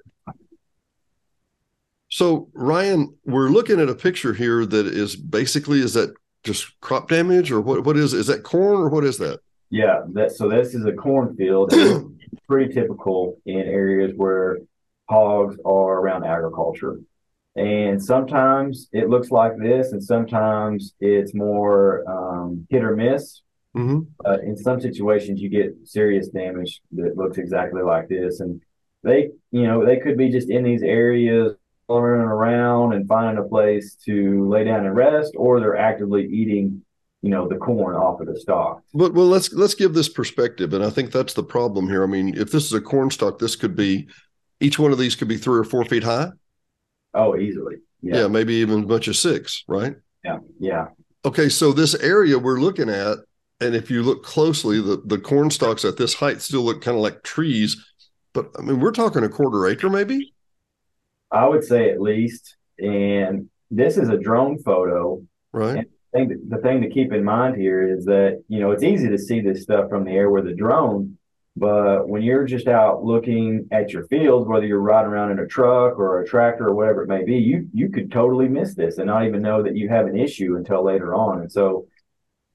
So 2.10 2.50
Ryan, 2.54 3.16
we're 3.26 3.50
looking 3.50 3.80
at 3.80 3.90
a 3.90 3.96
picture 3.96 4.34
here 4.34 4.66
that 4.66 4.88
is 4.88 5.16
basically 5.16 5.80
is 5.80 5.94
that 5.94 6.14
just 6.44 6.80
crop 6.82 7.10
damage 7.10 7.52
or 7.52 7.62
what? 7.62 7.84
What 7.84 7.98
is 7.98 8.14
is 8.14 8.28
that 8.28 8.44
corn 8.44 8.78
or 8.78 8.90
what 8.90 9.04
is 9.04 9.18
that? 9.18 9.40
Yeah, 9.70 10.02
that 10.14 10.32
so 10.32 10.50
this 10.50 10.74
is 10.74 10.86
a 10.86 10.94
cornfield. 10.94 11.74
pretty 12.48 12.74
typical 12.74 13.38
in 13.46 13.60
areas 13.60 14.14
where 14.16 14.58
hogs 15.10 15.58
are 15.66 16.00
around 16.00 16.26
agriculture. 16.26 17.00
And 17.56 18.04
sometimes 18.04 18.88
it 18.92 19.10
looks 19.10 19.32
like 19.32 19.58
this, 19.58 19.92
and 19.92 20.04
sometimes 20.04 20.94
it's 21.00 21.34
more 21.34 22.04
um, 22.08 22.68
hit 22.70 22.84
or 22.84 22.96
miss. 22.96 23.42
Mm-hmm. 23.76 24.02
Uh, 24.24 24.38
in 24.40 24.56
some 24.56 24.80
situations, 24.80 25.42
you 25.42 25.50
get 25.50 25.76
serious 25.84 26.28
damage 26.30 26.82
that 26.94 27.18
looks 27.18 27.38
exactly 27.38 27.82
like 27.82 28.08
this, 28.10 28.40
and 28.40 28.62
they, 29.04 29.30
you 29.52 29.64
know, 29.64 29.86
they 29.86 29.98
could 29.98 30.18
be 30.18 30.30
just 30.30 30.50
in 30.50 30.64
these 30.64 30.84
areas 30.84 31.54
running 31.90 32.28
around 32.28 32.94
and 32.94 32.98
and 33.00 33.08
finding 33.08 33.44
a 33.44 33.48
place 33.48 33.96
to 34.06 34.48
lay 34.50 34.64
down 34.64 34.86
and 34.86 34.96
rest, 34.96 35.34
or 35.38 35.60
they're 35.60 35.78
actively 35.78 36.26
eating, 36.26 36.84
you 37.22 37.30
know, 37.30 37.48
the 37.48 37.56
corn 37.56 37.96
off 37.96 38.22
of 38.22 38.28
the 38.28 38.40
stalk. 38.40 38.84
But 38.94 39.14
well, 39.14 39.28
let's 39.28 39.52
let's 39.54 39.74
give 39.74 39.94
this 39.94 40.10
perspective, 40.10 40.74
and 40.74 40.84
I 40.84 40.90
think 40.90 41.12
that's 41.12 41.34
the 41.34 41.44
problem 41.44 41.88
here. 41.88 42.04
I 42.04 42.08
mean, 42.08 42.38
if 42.38 42.52
this 42.52 42.66
is 42.66 42.74
a 42.74 42.82
corn 42.82 43.10
stalk, 43.10 43.40
this 43.40 43.56
could 43.56 43.76
be 43.76 44.08
each 44.60 44.80
one 44.80 44.92
of 44.92 44.98
these 44.98 45.16
could 45.16 45.28
be 45.28 45.38
three 45.38 45.60
or 45.60 45.64
four 45.64 45.84
feet 45.86 46.04
high. 46.04 46.30
Oh, 47.14 47.36
easily. 47.36 47.78
Yeah, 48.02 48.22
yeah 48.22 48.28
maybe 48.28 48.56
even 48.56 48.82
as 48.82 48.88
much 48.88 49.08
as 49.08 49.20
six, 49.20 49.64
right? 49.68 49.96
Yeah, 50.24 50.40
yeah. 50.60 50.88
Okay, 51.26 51.50
so 51.50 51.74
this 51.74 51.96
area 51.96 52.38
we're 52.38 52.60
looking 52.60 52.90
at, 52.90 53.18
and 53.60 53.76
if 53.76 53.90
you 53.90 54.04
look 54.04 54.24
closely, 54.24 54.82
the 54.82 55.02
the 55.06 55.18
corn 55.18 55.50
stalks 55.50 55.86
at 55.86 55.98
this 55.98 56.14
height 56.14 56.42
still 56.42 56.62
look 56.62 56.82
kind 56.82 56.96
of 56.96 57.04
like 57.04 57.24
trees. 57.24 57.84
But 58.34 58.52
I 58.58 58.62
mean, 58.62 58.80
we're 58.80 58.92
talking 58.92 59.24
a 59.24 59.30
quarter 59.30 59.68
acre, 59.68 59.90
maybe. 59.90 60.34
I 61.32 61.48
would 61.48 61.64
say 61.64 61.90
at 61.90 62.00
least. 62.00 62.56
And 62.80 63.50
this 63.72 63.98
is 63.98 64.10
a 64.10 64.18
drone 64.18 64.60
photo. 64.60 65.24
Right. 65.52 65.88
Thing, 66.18 66.30
to, 66.30 66.36
the 66.48 66.58
thing 66.58 66.82
to 66.82 66.90
keep 66.90 67.14
in 67.14 67.24
mind 67.24 67.56
here 67.56 67.88
is 67.88 68.06
that, 68.06 68.44
you 68.48 68.60
know, 68.60 68.72
it's 68.72 68.84
easy 68.84 69.08
to 69.10 69.18
see 69.18 69.40
this 69.40 69.64
stuff 69.64 69.90
from 69.90 70.04
the 70.04 70.12
air 70.12 70.30
with 70.30 70.48
a 70.48 70.54
drone, 70.54 71.18
but 71.56 72.08
when 72.08 72.22
you're 72.22 72.46
just 72.46 72.68
out 72.68 73.04
looking 73.04 73.68
at 73.72 73.92
your 73.92 74.06
fields, 74.08 74.48
whether 74.48 74.66
you're 74.66 74.80
riding 74.80 75.12
around 75.12 75.32
in 75.32 75.40
a 75.40 75.48
truck 75.48 75.98
or 75.98 76.22
a 76.22 76.28
tractor 76.28 76.68
or 76.68 76.76
whatever 76.76 77.04
it 77.04 77.08
may 77.08 77.24
be, 77.24 77.38
you 77.38 77.68
you 77.74 77.90
could 77.90 78.12
totally 78.12 78.48
miss 78.48 78.76
this 78.76 79.00
and 79.00 79.08
not 79.08 79.26
even 79.26 79.42
know 79.42 79.64
that 79.64 79.76
you 79.76 79.90
have 79.90 80.06
an 80.06 80.18
issue 80.18 80.56
until 80.56 80.84
later 80.84 81.16
on. 81.16 81.42
And 81.42 81.52
so 81.52 81.88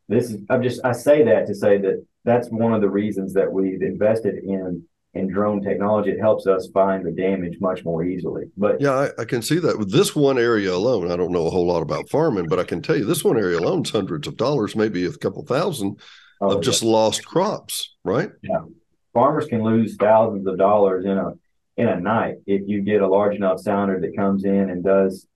this 0.08 0.30
is 0.30 0.40
I'm 0.48 0.62
just 0.62 0.80
I 0.84 0.92
say 0.92 1.24
that 1.24 1.48
to 1.48 1.54
say 1.54 1.78
that 1.78 2.04
that's 2.24 2.48
one 2.48 2.74
of 2.74 2.80
the 2.80 2.90
reasons 2.90 3.34
that 3.34 3.52
we've 3.52 3.82
invested 3.82 4.36
in 4.44 4.84
in 5.14 5.28
drone 5.28 5.62
technology, 5.62 6.10
it 6.10 6.20
helps 6.20 6.46
us 6.46 6.68
find 6.72 7.04
the 7.04 7.10
damage 7.10 7.58
much 7.60 7.84
more 7.84 8.02
easily. 8.02 8.44
But 8.56 8.80
yeah, 8.80 8.92
I, 9.18 9.22
I, 9.22 9.24
can 9.26 9.42
see 9.42 9.58
that 9.58 9.78
with 9.78 9.92
this 9.92 10.16
one 10.16 10.38
area 10.38 10.72
alone. 10.72 11.10
I 11.10 11.16
don't 11.16 11.32
know 11.32 11.46
a 11.46 11.50
whole 11.50 11.66
lot 11.66 11.82
about 11.82 12.08
farming, 12.08 12.48
but 12.48 12.58
I 12.58 12.64
can 12.64 12.80
tell 12.80 12.96
you 12.96 13.04
this 13.04 13.22
one 13.22 13.36
area 13.36 13.58
alone 13.58 13.82
is 13.84 13.90
hundreds 13.90 14.26
of 14.26 14.38
dollars, 14.38 14.74
maybe 14.74 15.04
a 15.04 15.12
couple 15.12 15.44
thousand 15.44 16.00
oh, 16.40 16.56
of 16.56 16.64
just 16.64 16.82
lost 16.82 17.26
crops, 17.26 17.94
right? 18.04 18.30
Yeah, 18.42 18.64
farmers 19.12 19.46
can 19.46 19.62
lose 19.62 19.96
thousands 19.96 20.46
of 20.46 20.56
dollars 20.56 21.04
in 21.04 21.18
a 21.18 21.32
in 21.76 21.88
a 21.88 22.00
night 22.00 22.36
if 22.46 22.62
you 22.66 22.80
get 22.80 23.02
a 23.02 23.06
large 23.08 23.34
enough 23.34 23.60
sounder 23.60 24.00
that 24.00 24.16
comes 24.16 24.44
in 24.44 24.70
and 24.70 24.82
does 24.82 25.26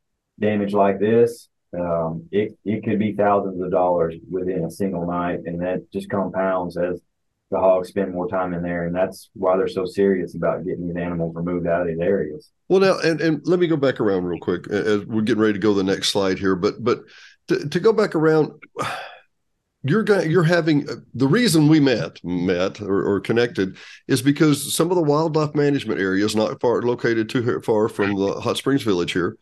damage 0.41 0.73
like 0.73 0.99
this. 0.99 1.49
Um, 1.79 2.29
it 2.31 2.57
it 2.65 2.83
could 2.83 2.99
be 2.99 3.13
thousands 3.13 3.61
of 3.61 3.71
dollars 3.71 4.15
within 4.31 4.65
a 4.65 4.71
single 4.71 5.07
night, 5.07 5.41
and 5.45 5.61
that 5.61 5.93
just 5.93 6.09
compounds 6.09 6.79
as 6.79 7.03
the 7.51 7.59
hogs 7.59 7.89
spend 7.89 8.13
more 8.13 8.29
time 8.29 8.55
in 8.55 8.63
there, 8.63 8.87
and 8.87 8.95
that's 8.95 9.31
why 9.35 9.57
they're 9.57 9.69
so 9.69 9.85
serious 9.85 10.35
about 10.35 10.65
getting 10.65 10.89
these 10.89 10.97
animals 10.97 11.35
removed 11.35 11.67
out 11.67 11.83
of 11.83 11.87
these 11.87 12.01
areas. 12.01 12.51
Well, 12.69 12.81
now, 12.81 12.99
and, 12.99 13.21
and 13.21 13.41
let 13.47 13.61
me 13.61 13.69
go 13.69 13.77
back 13.77 14.01
around 14.01 14.25
real 14.25 14.41
quick 14.41 14.69
as 14.69 15.05
we're 15.07 15.23
getting 15.23 15.43
ready 15.43 15.53
to 15.53 15.59
go 15.59 15.71
to 15.71 15.77
the 15.77 15.85
next 15.85 16.09
slide 16.09 16.39
here. 16.39 16.57
But 16.57 16.83
but 16.83 17.05
to, 17.49 17.69
to 17.69 17.81
go 17.81 17.93
back 17.93 18.17
around, 18.17 18.51
you're 19.83 20.03
going 20.03 20.29
you're 20.29 20.43
having 20.43 20.89
uh, 20.91 20.97
the 21.15 21.29
reason 21.29 21.69
we 21.69 21.79
met 21.79 22.23
met 22.25 22.81
or, 22.81 23.07
or, 23.07 23.21
connected 23.21 23.77
is 24.09 24.21
because 24.21 24.75
some 24.75 24.91
of 24.91 24.97
the 24.97 25.03
wildlife 25.03 25.55
management 25.55 26.01
areas 26.01 26.35
not 26.35 26.61
far 26.61 26.83
located 26.83 27.29
too 27.29 27.61
far 27.61 27.89
from 27.89 28.17
the 28.17 28.41
Hot 28.41 28.57
Springs 28.57 28.83
Village 28.83 29.13
here 29.13 29.37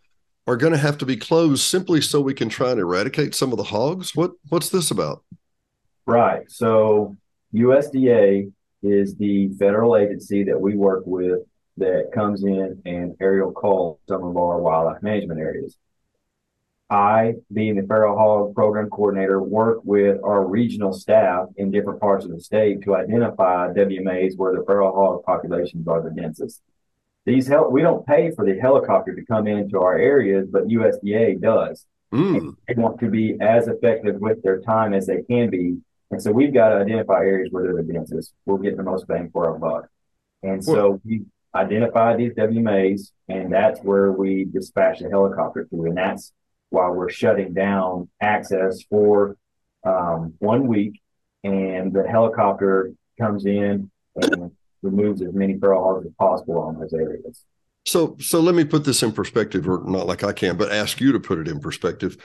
are 0.46 0.58
going 0.58 0.72
to 0.74 0.78
have 0.78 0.98
to 0.98 1.06
be 1.06 1.16
closed 1.16 1.62
simply 1.62 2.02
so 2.02 2.20
we 2.20 2.34
can 2.34 2.50
try 2.50 2.70
and 2.70 2.80
eradicate 2.80 3.34
some 3.34 3.50
of 3.50 3.56
the 3.56 3.64
hogs. 3.64 4.14
What 4.14 4.32
what's 4.50 4.68
this 4.68 4.90
about? 4.90 5.24
Right. 6.04 6.50
So 6.50 7.16
USDA 7.54 8.52
is 8.82 9.14
the 9.16 9.48
federal 9.58 9.96
agency 9.96 10.44
that 10.44 10.60
we 10.60 10.76
work 10.76 11.04
with 11.06 11.40
that 11.76 12.10
comes 12.12 12.44
in 12.44 12.82
and 12.84 13.16
aerial 13.20 13.52
culls 13.52 13.98
some 14.08 14.24
of 14.24 14.36
our 14.36 14.60
wildlife 14.60 15.02
management 15.02 15.40
areas. 15.40 15.76
I, 16.90 17.34
being 17.52 17.76
the 17.76 17.86
feral 17.86 18.16
hog 18.16 18.54
program 18.54 18.90
coordinator, 18.90 19.42
work 19.42 19.80
with 19.84 20.18
our 20.22 20.44
regional 20.46 20.92
staff 20.92 21.46
in 21.56 21.70
different 21.70 22.00
parts 22.00 22.24
of 22.24 22.30
the 22.30 22.40
state 22.40 22.82
to 22.82 22.94
identify 22.94 23.72
WMAs 23.72 24.36
where 24.36 24.54
the 24.54 24.64
feral 24.64 24.94
hog 24.94 25.24
populations 25.24 25.88
are 25.88 26.02
the 26.02 26.10
densest. 26.10 26.60
These 27.24 27.48
help 27.48 27.72
we 27.72 27.80
don't 27.80 28.06
pay 28.06 28.32
for 28.32 28.44
the 28.44 28.58
helicopter 28.60 29.14
to 29.14 29.24
come 29.24 29.46
into 29.46 29.80
our 29.80 29.96
areas, 29.96 30.46
but 30.50 30.68
USDA 30.68 31.40
does. 31.40 31.86
Mm. 32.12 32.54
They 32.68 32.74
want 32.74 33.00
to 33.00 33.08
be 33.08 33.38
as 33.40 33.66
effective 33.66 34.20
with 34.20 34.42
their 34.42 34.60
time 34.60 34.92
as 34.92 35.06
they 35.06 35.22
can 35.22 35.48
be 35.50 35.78
and 36.14 36.22
so 36.22 36.30
we've 36.30 36.54
got 36.54 36.68
to 36.68 36.76
identify 36.76 37.16
areas 37.16 37.48
where 37.50 37.64
they're 37.64 37.82
the 37.82 37.92
densest. 37.92 38.32
We're 38.46 38.58
getting 38.58 38.76
the 38.76 38.84
most 38.84 39.08
bang 39.08 39.30
for 39.32 39.50
our 39.50 39.58
buck. 39.58 39.88
And 40.44 40.62
so 40.62 41.00
we 41.04 41.24
identify 41.52 42.14
these 42.14 42.34
WMAs, 42.34 43.10
and 43.28 43.52
that's 43.52 43.80
where 43.80 44.12
we 44.12 44.44
dispatch 44.44 45.00
the 45.00 45.10
helicopter 45.10 45.64
to. 45.64 45.84
And 45.86 45.96
that's 45.96 46.32
why 46.70 46.88
we're 46.88 47.10
shutting 47.10 47.52
down 47.52 48.08
access 48.20 48.80
for 48.88 49.36
um, 49.84 50.34
one 50.38 50.68
week. 50.68 51.00
And 51.42 51.92
the 51.92 52.04
helicopter 52.08 52.92
comes 53.20 53.44
in 53.44 53.90
and 54.14 54.52
removes 54.82 55.20
as 55.20 55.34
many 55.34 55.58
feral 55.58 55.82
hogs 55.82 56.06
as 56.06 56.12
possible 56.16 56.58
on 56.58 56.78
those 56.78 56.92
areas. 56.92 57.42
So, 57.86 58.16
so 58.20 58.38
let 58.38 58.54
me 58.54 58.64
put 58.64 58.84
this 58.84 59.02
in 59.02 59.10
perspective, 59.10 59.68
or 59.68 59.82
not 59.84 60.06
like 60.06 60.22
I 60.22 60.32
can, 60.32 60.56
but 60.56 60.70
ask 60.70 61.00
you 61.00 61.10
to 61.10 61.18
put 61.18 61.38
it 61.38 61.48
in 61.48 61.58
perspective. 61.58 62.18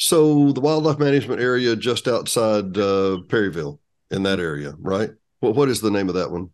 So 0.00 0.50
the 0.52 0.62
wildlife 0.62 0.98
management 0.98 1.42
area 1.42 1.76
just 1.76 2.08
outside 2.08 2.76
uh, 2.78 3.18
Perryville 3.28 3.80
in 4.10 4.22
that 4.22 4.40
area, 4.40 4.74
right? 4.80 5.10
Well, 5.42 5.52
what 5.52 5.68
is 5.68 5.82
the 5.82 5.90
name 5.90 6.08
of 6.08 6.14
that 6.14 6.30
one? 6.30 6.48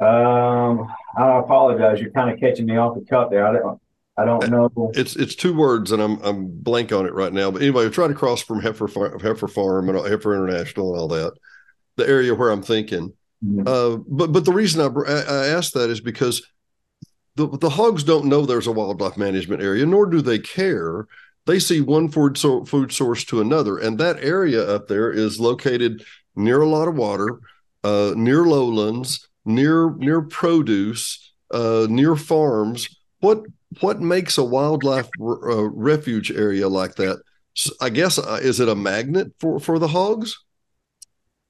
Um, 0.00 0.90
I 1.14 1.38
apologize. 1.40 2.00
You're 2.00 2.10
kind 2.10 2.30
of 2.30 2.40
catching 2.40 2.64
me 2.64 2.78
off 2.78 2.94
the 2.94 3.04
cuff 3.04 3.28
there. 3.30 3.46
I 3.46 3.52
don't, 3.52 3.78
I 4.16 4.24
don't 4.24 4.50
know. 4.50 4.92
It's 4.94 5.14
it's 5.14 5.34
two 5.34 5.54
words, 5.54 5.92
and 5.92 6.00
I'm 6.00 6.22
I'm 6.22 6.48
blank 6.48 6.90
on 6.90 7.04
it 7.04 7.12
right 7.12 7.34
now. 7.34 7.50
But 7.50 7.60
anyway, 7.60 7.86
try 7.90 8.08
to 8.08 8.14
cross 8.14 8.40
from 8.40 8.62
Heifer 8.62 8.88
Farm, 8.88 9.20
Heifer 9.20 9.48
Farm 9.48 9.90
and 9.90 9.98
Heifer 9.98 10.34
International 10.34 10.92
and 10.92 11.00
all 11.02 11.08
that, 11.08 11.34
the 11.96 12.08
area 12.08 12.34
where 12.34 12.48
I'm 12.48 12.62
thinking. 12.62 13.12
Mm-hmm. 13.44 13.68
Uh, 13.68 13.98
but 14.08 14.32
but 14.32 14.46
the 14.46 14.52
reason 14.52 14.80
I, 14.80 15.12
I 15.12 15.48
asked 15.48 15.74
that 15.74 15.90
is 15.90 16.00
because 16.00 16.46
the 17.34 17.46
the 17.46 17.68
hogs 17.68 18.04
don't 18.04 18.24
know 18.24 18.46
there's 18.46 18.66
a 18.66 18.72
wildlife 18.72 19.18
management 19.18 19.62
area, 19.62 19.84
nor 19.84 20.06
do 20.06 20.22
they 20.22 20.38
care 20.38 21.06
they 21.48 21.58
see 21.58 21.80
one 21.80 22.10
food, 22.10 22.36
so, 22.36 22.62
food 22.66 22.92
source 22.92 23.24
to 23.24 23.40
another. 23.40 23.78
And 23.78 23.98
that 23.98 24.22
area 24.22 24.62
up 24.62 24.86
there 24.86 25.10
is 25.10 25.40
located 25.40 26.04
near 26.36 26.60
a 26.60 26.68
lot 26.68 26.88
of 26.88 26.94
water, 26.94 27.40
uh, 27.82 28.12
near 28.14 28.44
lowlands, 28.44 29.26
near 29.46 29.94
near 29.96 30.20
produce, 30.20 31.32
uh, 31.50 31.86
near 31.88 32.16
farms. 32.16 32.94
What 33.20 33.44
what 33.80 34.00
makes 34.00 34.36
a 34.36 34.44
wildlife 34.44 35.08
uh, 35.18 35.64
refuge 35.70 36.30
area 36.30 36.68
like 36.68 36.96
that? 36.96 37.22
I 37.80 37.88
guess 37.88 38.18
uh, 38.18 38.38
is 38.42 38.60
it 38.60 38.68
a 38.68 38.74
magnet 38.74 39.32
for 39.40 39.58
for 39.58 39.78
the 39.78 39.88
hogs? 39.88 40.36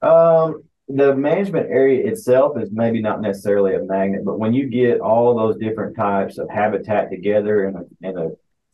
Um, 0.01 0.63
the 0.87 1.13
management 1.13 1.69
area 1.69 2.07
itself 2.07 2.57
is 2.57 2.69
maybe 2.71 3.01
not 3.01 3.19
necessarily 3.19 3.75
a 3.75 3.83
magnet, 3.83 4.23
but 4.23 4.39
when 4.39 4.53
you 4.53 4.67
get 4.67 5.01
all 5.01 5.35
those 5.35 5.57
different 5.57 5.97
types 5.97 6.37
of 6.37 6.49
habitat 6.49 7.11
together 7.11 7.67
in 7.67 7.75
a, 7.75 8.07
in 8.07 8.17
a 8.17 8.29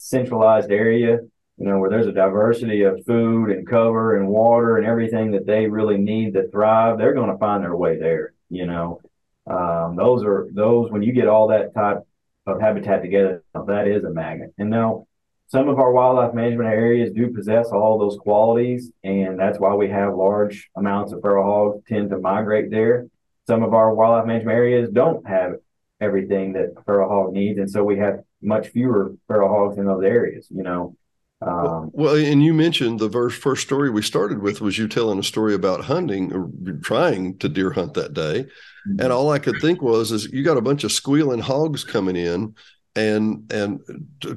centralized 0.06 0.72
area, 0.72 1.20
you 1.58 1.66
know, 1.66 1.80
where 1.80 1.90
there's 1.90 2.08
a 2.08 2.12
diversity 2.12 2.84
of 2.84 3.04
food 3.06 3.50
and 3.50 3.68
cover 3.68 4.18
and 4.18 4.28
water 4.28 4.78
and 4.78 4.86
everything 4.86 5.32
that 5.32 5.46
they 5.46 5.68
really 5.68 5.98
need 5.98 6.34
to 6.34 6.50
thrive, 6.50 6.98
they're 6.98 7.14
going 7.14 7.32
to 7.32 7.38
find 7.38 7.64
their 7.64 7.76
way 7.76 7.98
there. 7.98 8.34
You 8.50 8.68
know, 8.68 9.02
um, 9.48 9.96
those 9.96 10.24
are 10.24 10.48
those 10.52 10.92
when 10.92 11.02
you 11.02 11.12
get 11.12 11.28
all 11.28 11.48
that 11.48 11.74
type 11.74 12.00
of 12.46 12.62
habitat 12.62 13.02
together, 13.02 13.44
that 13.68 13.88
is 13.88 14.04
a 14.04 14.10
magnet. 14.12 14.54
And 14.58 14.70
now, 14.70 15.08
some 15.48 15.70
of 15.70 15.80
our 15.80 15.92
wildlife 15.92 16.34
management 16.34 16.70
areas 16.70 17.12
do 17.12 17.32
possess 17.32 17.70
all 17.70 17.98
those 17.98 18.18
qualities, 18.18 18.92
and 19.04 19.40
that's 19.40 19.60
why 19.60 19.74
we 19.76 19.90
have 19.90 20.16
large 20.16 20.70
amounts 20.76 21.14
of 21.14 21.22
feral 21.22 21.44
hogs 21.44 21.84
tend 21.88 22.10
to 22.10 22.18
migrate 22.18 22.72
there. 22.72 23.08
Some 23.48 23.64
of 23.64 23.74
our 23.74 23.94
wildlife 23.94 24.26
management 24.26 24.56
areas 24.56 24.90
don't 24.92 25.26
have 25.28 25.54
everything 26.02 26.54
that 26.54 26.74
feral 26.86 27.10
hog 27.10 27.34
needs, 27.34 27.60
and 27.60 27.70
so 27.70 27.84
we 27.84 27.98
have 28.00 28.22
much 28.46 28.70
fewer 28.70 29.16
feral 29.28 29.50
hogs 29.50 29.78
in 29.78 29.86
those 29.86 30.04
areas. 30.04 30.48
You 30.50 30.64
know. 30.64 30.98
Um, 31.42 31.92
well, 31.94 32.16
and 32.16 32.44
you 32.44 32.54
mentioned 32.54 33.00
the 33.00 33.10
first 33.10 33.42
first 33.42 33.64
story 33.64 33.90
we 33.90 34.02
started 34.02 34.42
with 34.42 34.62
was 34.62 34.78
you 34.78 34.88
telling 34.88 35.20
a 35.20 35.24
story 35.24 35.54
about 35.54 35.84
hunting 35.84 36.34
or 36.34 36.50
trying 36.82 37.38
to 37.40 37.50
deer 37.50 37.72
hunt 37.72 37.94
that 37.96 38.14
day, 38.14 38.44
mm-hmm. 38.44 39.02
and 39.02 39.12
all 39.12 39.32
I 39.32 39.40
could 39.40 39.60
think 39.62 39.82
was 39.82 40.12
is 40.12 40.32
you 40.32 40.44
got 40.44 40.58
a 40.58 40.62
bunch 40.62 40.84
of 40.84 40.92
squealing 40.92 41.40
hogs 41.40 41.84
coming 41.84 42.16
in 42.16 42.56
and 42.96 43.52
and 43.52 43.82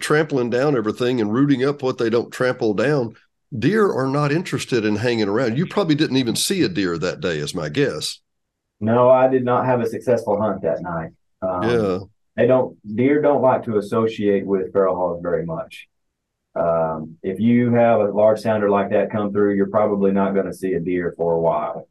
trampling 0.01 0.51
down 0.51 0.77
everything 0.77 1.21
and 1.21 1.33
rooting 1.33 1.65
up 1.65 1.83
what 1.83 1.99
they 1.99 2.11
don't 2.11 2.33
trample 2.33 2.75
down. 2.75 3.15
Deer 3.57 3.91
are 3.91 4.09
not 4.09 4.33
interested 4.33 4.85
in 4.85 4.97
hanging 4.97 5.29
around. 5.29 5.57
You 5.57 5.67
probably 5.67 5.95
didn't 5.95 6.19
even 6.19 6.37
see 6.37 6.63
a 6.63 6.69
deer 6.69 6.99
that 6.99 7.21
day, 7.21 7.39
is 7.39 7.55
my 7.55 7.69
guess. 7.71 8.21
No, 8.81 9.09
I 9.09 9.29
did 9.29 9.45
not 9.45 9.65
have 9.65 9.81
a 9.81 9.87
successful 9.87 10.41
hunt 10.41 10.63
that 10.63 10.83
night. 10.83 11.11
Um, 11.41 11.63
yeah, 11.63 11.99
they 12.39 12.47
don't 12.47 12.79
deer 12.97 13.21
don't 13.21 13.43
like 13.43 13.65
to 13.65 13.79
associate 13.79 14.47
with 14.47 14.73
feral 14.73 14.95
hogs 14.95 15.21
very 15.21 15.45
much. 15.45 15.89
Um, 16.55 17.19
if 17.21 17.41
you 17.41 17.73
have 17.73 18.01
a 18.01 18.13
large 18.13 18.41
sounder 18.41 18.71
like 18.71 18.91
that 18.91 19.11
come 19.11 19.33
through, 19.33 19.57
you're 19.57 19.71
probably 19.71 20.13
not 20.13 20.35
going 20.35 20.47
to 20.47 20.55
see 20.55 20.75
a 20.75 20.81
deer 20.81 21.15
for 21.17 21.33
a 21.35 21.41
while. 21.41 21.89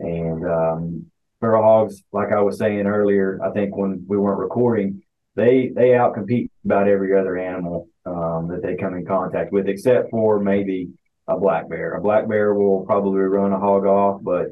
And 0.00 0.44
um, 0.44 1.06
feral 1.40 1.62
hogs, 1.62 2.02
like 2.10 2.32
I 2.32 2.40
was 2.40 2.58
saying 2.58 2.86
earlier, 2.86 3.38
I 3.42 3.52
think 3.52 3.76
when 3.76 4.04
we 4.08 4.18
weren't 4.18 4.40
recording, 4.40 5.02
they 5.36 5.68
they 5.68 5.90
outcompete 5.90 6.50
about 6.64 6.88
every 6.88 7.16
other 7.16 7.38
animal 7.38 7.88
um, 8.04 8.48
that 8.48 8.62
they 8.62 8.74
come 8.74 8.94
in 8.94 9.06
contact 9.06 9.52
with, 9.52 9.68
except 9.68 10.10
for 10.10 10.40
maybe 10.40 10.90
a 11.28 11.38
black 11.38 11.68
bear. 11.68 11.94
A 11.94 12.00
black 12.00 12.28
bear 12.28 12.54
will 12.54 12.84
probably 12.84 13.20
run 13.20 13.52
a 13.52 13.60
hog 13.60 13.86
off, 13.86 14.20
but 14.20 14.48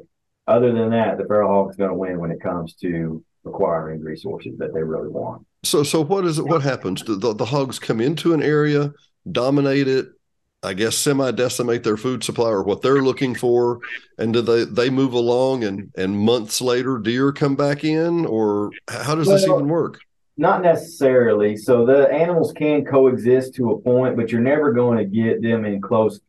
other 0.47 0.71
than 0.71 0.91
that, 0.91 1.17
the 1.17 1.25
feral 1.25 1.49
hog 1.49 1.71
is 1.71 1.75
going 1.75 1.89
to 1.89 1.97
win 1.97 2.19
when 2.19 2.31
it 2.31 2.39
comes 2.41 2.75
to 2.75 3.21
acquiring 3.45 4.01
resources 4.01 4.57
that 4.57 4.73
they 4.73 4.83
really 4.83 5.09
want. 5.09 5.45
So, 5.63 5.83
so 5.83 6.03
what 6.03 6.25
is 6.25 6.39
it? 6.39 6.45
What 6.45 6.61
happens? 6.61 7.03
The, 7.03 7.15
the, 7.15 7.33
the 7.33 7.45
hogs 7.45 7.79
come 7.79 8.01
into 8.01 8.33
an 8.33 8.43
area, 8.43 8.93
dominate 9.31 9.87
it, 9.87 10.07
I 10.65 10.73
guess 10.73 10.97
semi 10.97 11.31
decimate 11.31 11.83
their 11.83 11.97
food 11.97 12.23
supply 12.23 12.49
or 12.49 12.63
what 12.63 12.81
they're 12.81 13.01
looking 13.01 13.35
for, 13.35 13.79
and 14.17 14.33
do 14.33 14.41
they 14.41 14.65
they 14.65 14.89
move 14.89 15.13
along 15.13 15.63
and 15.63 15.91
and 15.95 16.17
months 16.17 16.59
later 16.59 16.97
deer 16.97 17.31
come 17.31 17.55
back 17.55 17.83
in, 17.83 18.25
or 18.25 18.71
how 18.89 19.15
does 19.15 19.27
well, 19.27 19.37
this 19.37 19.47
even 19.47 19.67
work? 19.67 19.99
Not 20.37 20.63
necessarily. 20.63 21.55
So 21.55 21.85
the 21.85 22.11
animals 22.11 22.51
can 22.51 22.83
coexist 22.83 23.55
to 23.55 23.71
a 23.71 23.79
point, 23.79 24.17
but 24.17 24.31
you're 24.31 24.41
never 24.41 24.73
going 24.73 24.97
to 24.97 25.05
get 25.05 25.41
them 25.41 25.63
in 25.65 25.81
close 25.81 26.19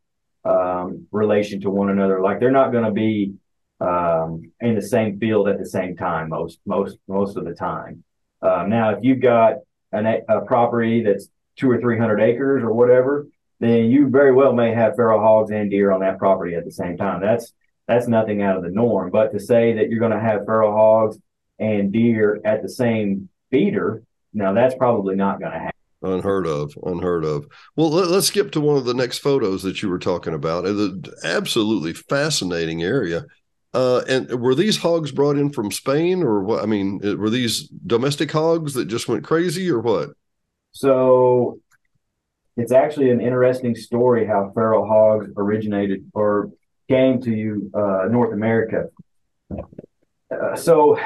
um, 0.44 1.06
relation 1.10 1.60
to 1.62 1.70
one 1.70 1.90
another. 1.90 2.20
Like 2.20 2.38
they're 2.38 2.50
not 2.50 2.70
going 2.72 2.84
to 2.84 2.92
be 2.92 3.32
um, 3.80 4.52
in 4.60 4.74
the 4.74 4.82
same 4.82 5.18
field 5.18 5.48
at 5.48 5.58
the 5.58 5.66
same 5.66 5.96
time 5.96 6.28
most 6.30 6.60
most 6.66 6.98
most 7.08 7.36
of 7.36 7.44
the 7.44 7.54
time. 7.54 8.02
Um, 8.42 8.70
now, 8.70 8.90
if 8.90 8.98
you've 9.02 9.20
got 9.20 9.56
an, 9.92 10.06
a 10.28 10.40
property 10.42 11.02
that's 11.02 11.28
two 11.56 11.70
or 11.70 11.80
three 11.80 11.98
hundred 11.98 12.20
acres 12.20 12.62
or 12.62 12.72
whatever, 12.72 13.26
then 13.60 13.90
you 13.90 14.08
very 14.08 14.32
well 14.32 14.52
may 14.52 14.72
have 14.74 14.96
feral 14.96 15.20
hogs 15.20 15.50
and 15.50 15.70
deer 15.70 15.92
on 15.92 16.00
that 16.00 16.18
property 16.18 16.54
at 16.54 16.64
the 16.64 16.72
same 16.72 16.96
time. 16.96 17.20
That's 17.20 17.52
that's 17.86 18.08
nothing 18.08 18.42
out 18.42 18.56
of 18.56 18.62
the 18.62 18.70
norm. 18.70 19.10
But 19.10 19.32
to 19.32 19.40
say 19.40 19.74
that 19.74 19.90
you're 19.90 20.00
going 20.00 20.12
to 20.12 20.20
have 20.20 20.44
feral 20.44 20.72
hogs 20.72 21.18
and 21.58 21.92
deer 21.92 22.40
at 22.44 22.62
the 22.62 22.68
same 22.68 23.28
feeder, 23.50 24.02
now 24.34 24.52
that's 24.52 24.74
probably 24.74 25.14
not 25.14 25.40
going 25.40 25.52
to 25.52 25.58
happen. 25.58 25.72
Unheard 26.02 26.46
of, 26.46 26.76
unheard 26.82 27.24
of. 27.24 27.46
Well, 27.74 27.90
let, 27.90 28.10
us 28.10 28.26
skip 28.26 28.52
to 28.52 28.60
one 28.60 28.76
of 28.76 28.84
the 28.84 28.94
next 28.94 29.18
photos 29.18 29.62
that 29.62 29.82
you 29.82 29.88
were 29.88 29.98
talking 29.98 30.34
about. 30.34 30.66
It's 30.66 30.78
an 30.78 31.04
absolutely 31.24 31.94
fascinating 31.94 32.82
area. 32.82 33.24
Uh, 33.74 34.02
and 34.08 34.40
were 34.40 34.54
these 34.54 34.78
hogs 34.78 35.12
brought 35.12 35.36
in 35.36 35.50
from 35.50 35.70
Spain, 35.70 36.22
or 36.22 36.42
what? 36.42 36.62
I 36.62 36.66
mean, 36.66 37.00
were 37.18 37.30
these 37.30 37.68
domestic 37.68 38.30
hogs 38.32 38.74
that 38.74 38.86
just 38.86 39.08
went 39.08 39.24
crazy, 39.24 39.70
or 39.70 39.80
what? 39.80 40.10
So 40.72 41.60
it's 42.56 42.72
actually 42.72 43.10
an 43.10 43.20
interesting 43.20 43.74
story 43.74 44.26
how 44.26 44.50
feral 44.54 44.86
hogs 44.86 45.28
originated 45.36 46.10
or 46.14 46.50
came 46.88 47.20
to 47.22 47.70
uh, 47.74 48.08
North 48.10 48.32
America. 48.32 48.86
Uh, 49.50 50.56
so 50.56 50.98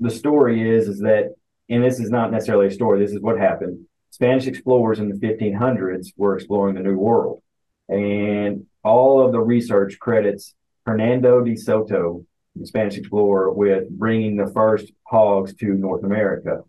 the 0.00 0.10
story 0.10 0.68
is 0.68 0.88
is 0.88 1.00
that, 1.00 1.34
and 1.68 1.84
this 1.84 2.00
is 2.00 2.10
not 2.10 2.32
necessarily 2.32 2.66
a 2.66 2.70
story. 2.70 2.98
This 3.00 3.12
is 3.12 3.20
what 3.20 3.38
happened. 3.38 3.86
Spanish 4.10 4.46
explorers 4.46 4.98
in 4.98 5.08
the 5.08 5.14
1500s 5.14 6.08
were 6.16 6.34
exploring 6.34 6.74
the 6.74 6.82
New 6.82 6.96
World, 6.96 7.42
and 7.88 8.66
all 8.82 9.24
of 9.24 9.32
the 9.32 9.40
research 9.40 9.98
credits 10.00 10.54
Hernando 10.90 11.40
de 11.40 11.54
Soto, 11.54 12.26
the 12.56 12.66
Spanish 12.66 12.98
explorer, 12.98 13.52
with 13.52 13.88
bringing 13.88 14.36
the 14.36 14.50
first 14.52 14.92
hogs 15.06 15.54
to 15.54 15.66
North 15.66 16.02
America. 16.02 16.64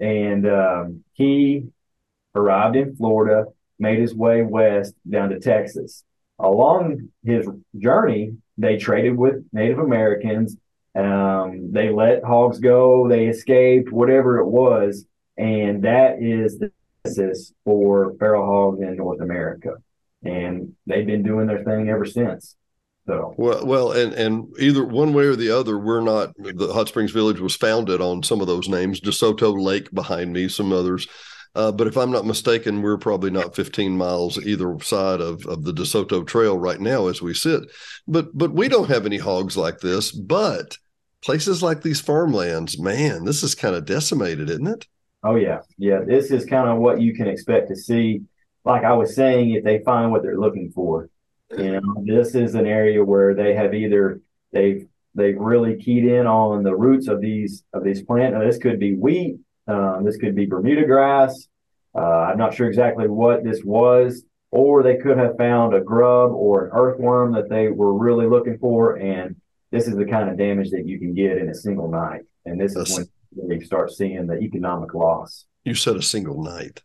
And 0.00 0.48
um, 0.48 1.04
he 1.12 1.68
arrived 2.34 2.74
in 2.74 2.96
Florida, 2.96 3.44
made 3.78 4.00
his 4.00 4.16
way 4.16 4.42
west 4.42 4.94
down 5.08 5.28
to 5.28 5.38
Texas. 5.38 6.02
Along 6.40 7.10
his 7.24 7.48
journey, 7.78 8.36
they 8.58 8.78
traded 8.78 9.16
with 9.16 9.44
Native 9.52 9.78
Americans. 9.78 10.56
Um, 10.96 11.70
they 11.70 11.88
let 11.90 12.24
hogs 12.24 12.58
go, 12.58 13.08
they 13.08 13.26
escaped, 13.26 13.92
whatever 13.92 14.38
it 14.38 14.48
was. 14.48 15.06
And 15.36 15.84
that 15.84 16.20
is 16.20 16.58
the 16.58 16.72
basis 17.04 17.52
for 17.64 18.14
feral 18.18 18.44
hogs 18.44 18.80
in 18.80 18.96
North 18.96 19.20
America. 19.20 19.74
And 20.24 20.74
they've 20.84 21.06
been 21.06 21.22
doing 21.22 21.46
their 21.46 21.62
thing 21.62 21.88
ever 21.88 22.04
since. 22.04 22.56
So 23.06 23.34
well, 23.36 23.66
well, 23.66 23.92
and 23.92 24.12
and 24.12 24.46
either 24.60 24.84
one 24.84 25.12
way 25.12 25.24
or 25.24 25.34
the 25.34 25.50
other, 25.50 25.76
we're 25.76 26.00
not. 26.00 26.32
The 26.36 26.72
Hot 26.72 26.88
Springs 26.88 27.10
Village 27.10 27.40
was 27.40 27.56
founded 27.56 28.00
on 28.00 28.22
some 28.22 28.40
of 28.40 28.46
those 28.46 28.68
names. 28.68 29.00
DeSoto 29.00 29.60
Lake 29.60 29.90
behind 29.92 30.32
me, 30.32 30.48
some 30.48 30.72
others. 30.72 31.08
Uh, 31.54 31.72
but 31.72 31.86
if 31.86 31.96
I'm 31.96 32.10
not 32.10 32.24
mistaken, 32.24 32.80
we're 32.80 32.96
probably 32.96 33.30
not 33.30 33.54
15 33.54 33.94
miles 33.96 34.38
either 34.38 34.78
side 34.80 35.20
of, 35.20 35.44
of 35.46 35.64
the 35.64 35.72
DeSoto 35.72 36.26
Trail 36.26 36.56
right 36.56 36.80
now 36.80 37.08
as 37.08 37.20
we 37.20 37.34
sit. 37.34 37.64
But 38.06 38.36
but 38.36 38.52
we 38.52 38.68
don't 38.68 38.88
have 38.88 39.04
any 39.04 39.18
hogs 39.18 39.56
like 39.56 39.80
this. 39.80 40.12
But 40.12 40.78
places 41.22 41.62
like 41.62 41.82
these 41.82 42.00
farmlands, 42.00 42.80
man, 42.80 43.24
this 43.24 43.42
is 43.42 43.54
kind 43.54 43.74
of 43.74 43.84
decimated, 43.84 44.48
isn't 44.48 44.66
it? 44.66 44.86
Oh 45.24 45.34
yeah, 45.34 45.60
yeah. 45.76 46.00
This 46.06 46.30
is 46.30 46.44
kind 46.46 46.68
of 46.68 46.78
what 46.78 47.00
you 47.00 47.14
can 47.14 47.28
expect 47.28 47.68
to 47.68 47.76
see. 47.76 48.22
Like 48.64 48.84
I 48.84 48.92
was 48.92 49.14
saying, 49.14 49.50
if 49.50 49.64
they 49.64 49.80
find 49.80 50.12
what 50.12 50.22
they're 50.22 50.38
looking 50.38 50.70
for, 50.70 51.08
you 51.58 51.80
know, 51.80 52.02
this 52.04 52.34
is 52.34 52.54
an 52.54 52.66
area 52.66 53.04
where 53.04 53.34
they 53.34 53.54
have 53.54 53.74
either 53.74 54.20
they've 54.52 54.86
they've 55.14 55.38
really 55.38 55.76
keyed 55.76 56.04
in 56.04 56.26
on 56.26 56.62
the 56.62 56.74
roots 56.74 57.08
of 57.08 57.20
these 57.20 57.64
of 57.72 57.84
these 57.84 58.02
plants. 58.02 58.34
Now, 58.34 58.44
this 58.44 58.58
could 58.58 58.78
be 58.78 58.94
wheat, 58.94 59.38
um, 59.66 60.04
this 60.04 60.16
could 60.16 60.34
be 60.34 60.46
Bermuda 60.46 60.84
grass. 60.84 61.48
Uh, 61.94 62.00
I'm 62.00 62.38
not 62.38 62.54
sure 62.54 62.68
exactly 62.68 63.06
what 63.06 63.44
this 63.44 63.62
was, 63.64 64.24
or 64.50 64.82
they 64.82 64.96
could 64.96 65.18
have 65.18 65.36
found 65.36 65.74
a 65.74 65.80
grub 65.80 66.32
or 66.32 66.66
an 66.66 66.70
earthworm 66.74 67.32
that 67.32 67.50
they 67.50 67.68
were 67.68 67.92
really 67.92 68.26
looking 68.26 68.58
for. 68.58 68.96
And 68.96 69.36
this 69.70 69.86
is 69.86 69.96
the 69.96 70.06
kind 70.06 70.30
of 70.30 70.38
damage 70.38 70.70
that 70.70 70.86
you 70.86 70.98
can 70.98 71.14
get 71.14 71.38
in 71.38 71.50
a 71.50 71.54
single 71.54 71.90
night. 71.90 72.22
And 72.46 72.60
this 72.60 72.74
is 72.74 73.08
when 73.30 73.48
they 73.48 73.64
start 73.64 73.92
seeing 73.92 74.26
the 74.26 74.38
economic 74.38 74.94
loss. 74.94 75.46
You 75.64 75.74
said 75.74 75.96
a 75.96 76.02
single 76.02 76.42
night. 76.42 76.82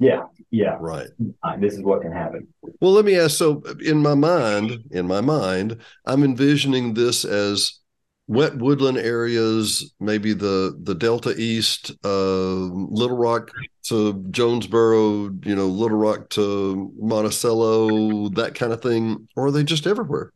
Yeah, 0.00 0.22
yeah. 0.50 0.78
Right. 0.80 1.08
Uh, 1.42 1.56
this 1.58 1.74
is 1.74 1.82
what 1.82 2.00
can 2.00 2.10
happen. 2.10 2.48
Well, 2.80 2.92
let 2.92 3.04
me 3.04 3.18
ask. 3.18 3.36
So, 3.36 3.62
in 3.84 3.98
my 3.98 4.14
mind, 4.14 4.84
in 4.90 5.06
my 5.06 5.20
mind, 5.20 5.76
I'm 6.06 6.24
envisioning 6.24 6.94
this 6.94 7.24
as 7.26 7.80
wet 8.26 8.56
woodland 8.56 8.96
areas, 8.96 9.92
maybe 10.00 10.32
the 10.32 10.78
the 10.82 10.94
Delta 10.94 11.34
East, 11.36 11.92
uh, 12.02 12.54
Little 12.54 13.16
Rock 13.16 13.50
to 13.88 14.24
Jonesboro, 14.30 15.30
you 15.44 15.54
know, 15.54 15.66
Little 15.66 15.98
Rock 15.98 16.30
to 16.30 16.90
Monticello, 16.98 18.30
that 18.30 18.54
kind 18.54 18.72
of 18.72 18.80
thing, 18.80 19.28
or 19.36 19.46
are 19.46 19.50
they 19.50 19.64
just 19.64 19.86
everywhere? 19.86 20.32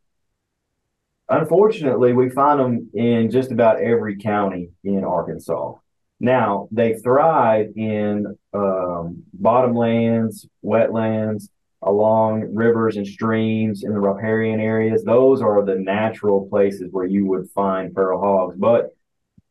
Unfortunately, 1.27 2.13
we 2.13 2.29
find 2.29 2.59
them 2.59 2.89
in 2.93 3.31
just 3.31 3.51
about 3.51 3.81
every 3.81 4.17
county 4.17 4.69
in 4.83 5.03
Arkansas. 5.03 5.73
Now 6.19 6.67
they 6.71 6.93
thrive 6.95 7.73
in 7.75 8.37
um, 8.53 9.23
bottomlands, 9.39 10.47
wetlands, 10.63 11.49
along 11.81 12.53
rivers 12.53 12.97
and 12.97 13.05
streams 13.05 13.83
in 13.83 13.93
the 13.93 13.99
riparian 13.99 14.59
areas. 14.59 15.03
Those 15.03 15.41
are 15.41 15.63
the 15.63 15.75
natural 15.75 16.47
places 16.47 16.89
where 16.91 17.05
you 17.05 17.25
would 17.27 17.49
find 17.51 17.93
feral 17.93 18.19
hogs. 18.19 18.55
But 18.57 18.95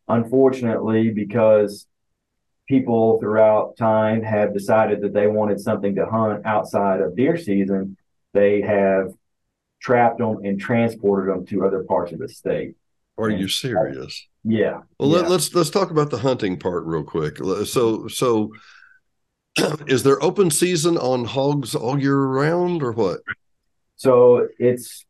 unfortunately, 0.08 1.10
because 1.10 1.86
people 2.66 3.20
throughout 3.20 3.76
time 3.76 4.22
have 4.22 4.54
decided 4.54 5.02
that 5.02 5.12
they 5.12 5.26
wanted 5.26 5.60
something 5.60 5.94
to 5.94 6.06
hunt 6.06 6.44
outside 6.46 7.00
of 7.00 7.16
deer 7.16 7.36
season, 7.36 7.96
they 8.32 8.62
have 8.62 9.12
trapped 9.80 10.18
them 10.18 10.38
and 10.44 10.58
transported 10.58 11.32
them 11.32 11.46
to 11.46 11.64
other 11.64 11.84
parts 11.84 12.12
of 12.12 12.18
the 12.18 12.28
state. 12.28 12.74
Are 13.16 13.28
and, 13.28 13.40
you 13.40 13.48
serious? 13.48 14.26
Yeah. 14.42 14.80
Well, 14.98 15.08
yeah. 15.08 15.16
Let, 15.18 15.30
let's 15.30 15.54
let's 15.54 15.70
talk 15.70 15.90
about 15.90 16.10
the 16.10 16.18
hunting 16.18 16.58
part 16.58 16.84
real 16.84 17.04
quick. 17.04 17.38
So 17.64 18.08
so 18.08 18.52
is 19.86 20.02
there 20.02 20.22
open 20.22 20.50
season 20.50 20.96
on 20.98 21.24
hogs 21.24 21.74
all 21.74 21.98
year 21.98 22.18
round 22.18 22.82
or 22.82 22.92
what? 22.92 23.20
So 23.96 24.48
it's 24.58 25.04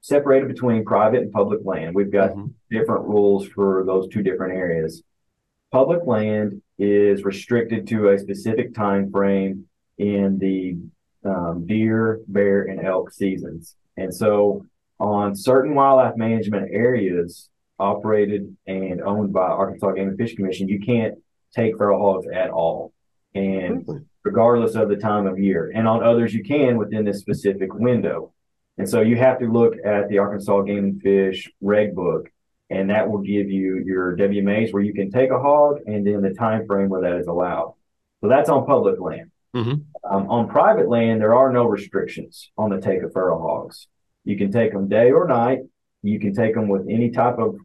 separated 0.00 0.48
between 0.48 0.84
private 0.84 1.22
and 1.22 1.32
public 1.32 1.60
land. 1.64 1.94
We've 1.94 2.12
got 2.12 2.30
mm-hmm. 2.30 2.46
different 2.70 3.06
rules 3.06 3.46
for 3.48 3.84
those 3.86 4.08
two 4.08 4.22
different 4.22 4.54
areas. 4.54 5.02
Public 5.72 6.06
land 6.06 6.62
is 6.78 7.24
restricted 7.24 7.86
to 7.88 8.10
a 8.10 8.18
specific 8.18 8.74
time 8.74 9.10
frame 9.10 9.66
in 9.98 10.38
the 10.38 10.76
um, 11.28 11.66
deer, 11.66 12.20
bear, 12.28 12.62
and 12.62 12.84
elk 12.86 13.12
seasons. 13.12 13.74
And 13.96 14.14
so 14.14 14.64
on 14.98 15.34
certain 15.34 15.74
wildlife 15.74 16.16
management 16.16 16.70
areas 16.72 17.48
operated 17.78 18.56
and 18.66 19.02
owned 19.02 19.32
by 19.32 19.46
Arkansas 19.46 19.92
Game 19.92 20.08
and 20.08 20.18
Fish 20.18 20.34
Commission, 20.34 20.68
you 20.68 20.80
can't 20.80 21.14
take 21.54 21.76
feral 21.76 22.00
hogs 22.00 22.26
at 22.32 22.50
all 22.50 22.92
and 23.34 23.86
regardless 24.24 24.74
of 24.74 24.88
the 24.88 24.96
time 24.96 25.26
of 25.26 25.38
year. 25.38 25.70
And 25.74 25.86
on 25.86 26.02
others, 26.02 26.34
you 26.34 26.42
can 26.42 26.78
within 26.78 27.04
this 27.04 27.20
specific 27.20 27.72
window. 27.74 28.32
And 28.78 28.88
so 28.88 29.00
you 29.00 29.16
have 29.16 29.38
to 29.38 29.46
look 29.46 29.74
at 29.84 30.08
the 30.08 30.18
Arkansas 30.18 30.62
Game 30.62 30.84
and 30.84 31.02
Fish 31.02 31.50
reg 31.60 31.94
book, 31.94 32.28
and 32.68 32.90
that 32.90 33.08
will 33.08 33.20
give 33.20 33.50
you 33.50 33.82
your 33.86 34.16
WMAs 34.16 34.72
where 34.72 34.82
you 34.82 34.92
can 34.92 35.10
take 35.10 35.30
a 35.30 35.38
hog 35.38 35.78
and 35.86 36.06
then 36.06 36.22
the 36.22 36.34
time 36.34 36.66
frame 36.66 36.88
where 36.88 37.02
that 37.02 37.20
is 37.20 37.26
allowed. 37.26 37.74
So 38.20 38.28
that's 38.28 38.50
on 38.50 38.66
public 38.66 39.00
land. 39.00 39.30
Mm-hmm. 39.54 40.14
Um, 40.14 40.28
on 40.28 40.48
private 40.48 40.88
land, 40.88 41.20
there 41.20 41.34
are 41.34 41.52
no 41.52 41.64
restrictions 41.66 42.50
on 42.58 42.70
the 42.70 42.80
take 42.80 43.02
of 43.02 43.12
feral 43.12 43.40
hogs. 43.40 43.86
You 44.26 44.36
can 44.36 44.52
take 44.52 44.72
them 44.72 44.88
day 44.88 45.12
or 45.12 45.26
night. 45.26 45.60
You 46.02 46.18
can 46.18 46.34
take 46.34 46.54
them 46.54 46.68
with 46.68 46.86
any 46.90 47.10
type 47.10 47.38
of 47.38 47.56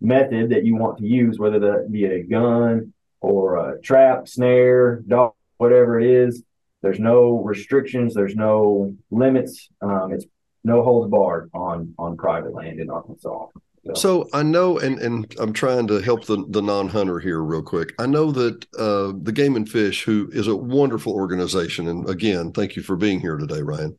method 0.00 0.50
that 0.50 0.64
you 0.64 0.74
want 0.74 0.98
to 0.98 1.06
use, 1.06 1.38
whether 1.38 1.60
that 1.60 1.92
be 1.92 2.06
a 2.06 2.22
gun, 2.22 2.92
or 3.20 3.70
a 3.70 3.80
trap, 3.80 4.26
snare, 4.26 5.02
dog, 5.06 5.34
whatever 5.58 6.00
it 6.00 6.06
is. 6.06 6.42
There's 6.82 6.98
no 6.98 7.42
restrictions. 7.42 8.14
There's 8.14 8.34
no 8.34 8.96
limits. 9.10 9.68
Um, 9.82 10.12
it's 10.12 10.26
no 10.64 10.82
holds 10.82 11.10
barred 11.10 11.50
on 11.54 11.94
on 11.98 12.16
private 12.16 12.54
land 12.54 12.80
in 12.80 12.90
Arkansas. 12.90 13.46
So, 13.94 14.28
I 14.32 14.42
know, 14.42 14.78
and 14.78 14.98
and 14.98 15.32
I'm 15.38 15.52
trying 15.52 15.86
to 15.88 16.00
help 16.00 16.24
the 16.24 16.44
the 16.48 16.62
non 16.62 16.88
hunter 16.88 17.20
here 17.20 17.40
real 17.40 17.62
quick. 17.62 17.92
I 17.98 18.06
know 18.06 18.32
that 18.32 18.66
uh, 18.76 19.12
the 19.22 19.32
Game 19.32 19.54
and 19.54 19.68
Fish, 19.68 20.02
who 20.02 20.28
is 20.32 20.48
a 20.48 20.56
wonderful 20.56 21.12
organization, 21.12 21.86
and 21.88 22.08
again, 22.08 22.52
thank 22.52 22.74
you 22.74 22.82
for 22.82 22.96
being 22.96 23.20
here 23.20 23.36
today, 23.36 23.62
Ryan. 23.62 23.96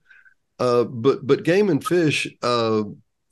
Uh, 0.60 0.84
but 0.84 1.26
but 1.26 1.44
Game 1.44 1.70
and 1.70 1.86
Fish, 1.86 2.28
uh, 2.42 2.84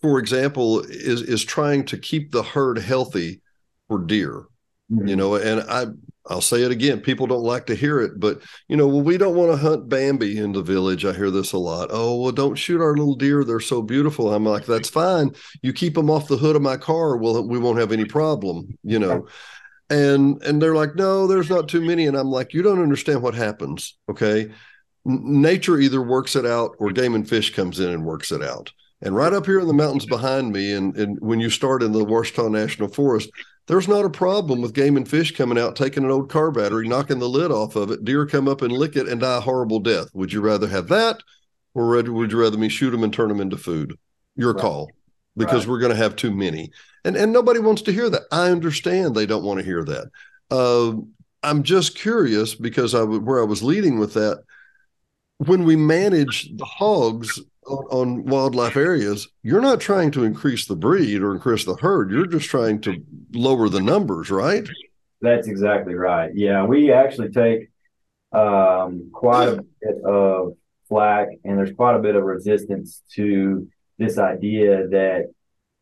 for 0.01 0.19
example, 0.19 0.81
is 0.81 1.21
is 1.21 1.43
trying 1.43 1.85
to 1.85 1.97
keep 1.97 2.31
the 2.31 2.43
herd 2.43 2.77
healthy 2.77 3.41
for 3.87 3.99
deer. 3.99 4.45
Mm-hmm. 4.91 5.07
You 5.07 5.15
know, 5.15 5.35
and 5.35 5.61
I 5.61 5.87
I'll 6.27 6.41
say 6.41 6.63
it 6.63 6.71
again. 6.71 7.01
People 7.01 7.27
don't 7.27 7.43
like 7.43 7.67
to 7.67 7.75
hear 7.75 8.01
it, 8.01 8.19
but 8.19 8.41
you 8.67 8.75
know, 8.75 8.87
well, 8.87 9.01
we 9.01 9.17
don't 9.17 9.35
want 9.35 9.51
to 9.51 9.57
hunt 9.57 9.89
Bambi 9.89 10.37
in 10.37 10.53
the 10.53 10.61
village. 10.63 11.05
I 11.05 11.13
hear 11.13 11.29
this 11.29 11.53
a 11.53 11.57
lot. 11.57 11.89
Oh, 11.91 12.19
well, 12.19 12.31
don't 12.31 12.55
shoot 12.55 12.81
our 12.81 12.95
little 12.95 13.15
deer. 13.15 13.43
They're 13.43 13.59
so 13.59 13.81
beautiful. 13.81 14.33
I'm 14.33 14.45
like, 14.45 14.65
that's 14.65 14.89
fine. 14.89 15.31
You 15.61 15.71
keep 15.71 15.93
them 15.93 16.09
off 16.09 16.27
the 16.27 16.37
hood 16.37 16.55
of 16.55 16.61
my 16.61 16.77
car. 16.77 17.17
Well, 17.17 17.47
we 17.47 17.59
won't 17.59 17.79
have 17.79 17.91
any 17.91 18.05
problem, 18.05 18.77
you 18.83 18.97
know. 18.97 19.27
And 19.89 20.41
and 20.41 20.59
they're 20.59 20.75
like, 20.75 20.95
no, 20.95 21.27
there's 21.27 21.49
not 21.49 21.67
too 21.67 21.81
many. 21.81 22.07
And 22.07 22.17
I'm 22.17 22.31
like, 22.31 22.53
you 22.53 22.63
don't 22.63 22.81
understand 22.81 23.21
what 23.21 23.35
happens. 23.35 23.95
Okay. 24.09 24.51
Nature 25.05 25.79
either 25.79 26.01
works 26.01 26.35
it 26.35 26.45
out 26.45 26.75
or 26.79 26.91
game 26.91 27.15
and 27.15 27.29
fish 27.29 27.53
comes 27.53 27.79
in 27.79 27.89
and 27.89 28.03
works 28.03 28.31
it 28.31 28.41
out. 28.43 28.71
And 29.01 29.15
right 29.15 29.33
up 29.33 29.45
here 29.45 29.59
in 29.59 29.67
the 29.67 29.73
mountains 29.73 30.05
behind 30.05 30.51
me, 30.51 30.73
and, 30.73 30.95
and 30.97 31.19
when 31.19 31.39
you 31.39 31.49
start 31.49 31.83
in 31.83 31.91
the 31.91 32.03
Ouachita 32.03 32.49
National 32.49 32.87
Forest, 32.87 33.29
there's 33.67 33.87
not 33.87 34.05
a 34.05 34.09
problem 34.09 34.61
with 34.61 34.73
game 34.73 34.95
and 34.95 35.07
fish 35.07 35.35
coming 35.35 35.57
out, 35.57 35.75
taking 35.75 36.03
an 36.03 36.11
old 36.11 36.29
car 36.29 36.51
battery, 36.51 36.87
knocking 36.87 37.19
the 37.19 37.29
lid 37.29 37.51
off 37.51 37.75
of 37.75 37.91
it, 37.91 38.03
deer 38.05 38.25
come 38.25 38.47
up 38.47 38.61
and 38.61 38.71
lick 38.71 38.95
it 38.95 39.07
and 39.07 39.21
die 39.21 39.37
a 39.37 39.41
horrible 39.41 39.79
death. 39.79 40.07
Would 40.13 40.31
you 40.31 40.41
rather 40.41 40.67
have 40.67 40.87
that, 40.89 41.21
or 41.73 41.87
would 41.87 42.31
you 42.31 42.39
rather 42.39 42.57
me 42.57 42.69
shoot 42.69 42.91
them 42.91 43.03
and 43.03 43.13
turn 43.13 43.29
them 43.29 43.41
into 43.41 43.57
food? 43.57 43.97
Your 44.35 44.53
right. 44.53 44.61
call, 44.61 44.91
because 45.35 45.65
right. 45.65 45.71
we're 45.71 45.79
going 45.79 45.91
to 45.91 45.97
have 45.97 46.15
too 46.15 46.31
many, 46.33 46.71
and 47.03 47.15
and 47.15 47.31
nobody 47.31 47.59
wants 47.59 47.81
to 47.83 47.93
hear 47.93 48.09
that. 48.09 48.23
I 48.31 48.49
understand 48.49 49.15
they 49.15 49.25
don't 49.25 49.45
want 49.45 49.59
to 49.59 49.65
hear 49.65 49.83
that. 49.83 50.11
Uh, 50.51 50.93
I'm 51.41 51.63
just 51.63 51.97
curious 51.97 52.53
because 52.53 52.93
I 52.93 53.03
where 53.03 53.39
I 53.39 53.45
was 53.45 53.63
leading 53.63 53.97
with 53.97 54.13
that. 54.13 54.43
When 55.37 55.65
we 55.65 55.75
manage 55.75 56.55
the 56.55 56.65
hogs 56.65 57.41
on, 57.67 57.85
on, 57.91 58.25
wildlife 58.25 58.77
areas, 58.77 59.27
you're 59.43 59.61
not 59.61 59.81
trying 59.81 60.11
to 60.11 60.23
increase 60.23 60.65
the 60.65 60.75
breed 60.75 61.21
or 61.21 61.33
increase 61.33 61.65
the 61.65 61.75
herd. 61.75 62.11
You're 62.11 62.25
just 62.25 62.49
trying 62.49 62.79
to 62.81 63.03
lower 63.33 63.67
the 63.67 63.81
numbers, 63.81 64.29
right? 64.29 64.67
That's 65.21 65.47
exactly 65.47 65.95
right. 65.95 66.31
Yeah, 66.33 66.65
we 66.65 66.91
actually 66.91 67.29
take 67.29 67.69
um, 68.31 69.09
quite 69.11 69.49
a 69.49 69.65
bit 69.81 70.03
of 70.05 70.53
flack, 70.87 71.29
and 71.43 71.57
there's 71.57 71.73
quite 71.73 71.95
a 71.95 71.99
bit 71.99 72.15
of 72.15 72.23
resistance 72.23 73.01
to 73.15 73.67
this 73.97 74.17
idea 74.17 74.87
that 74.89 75.25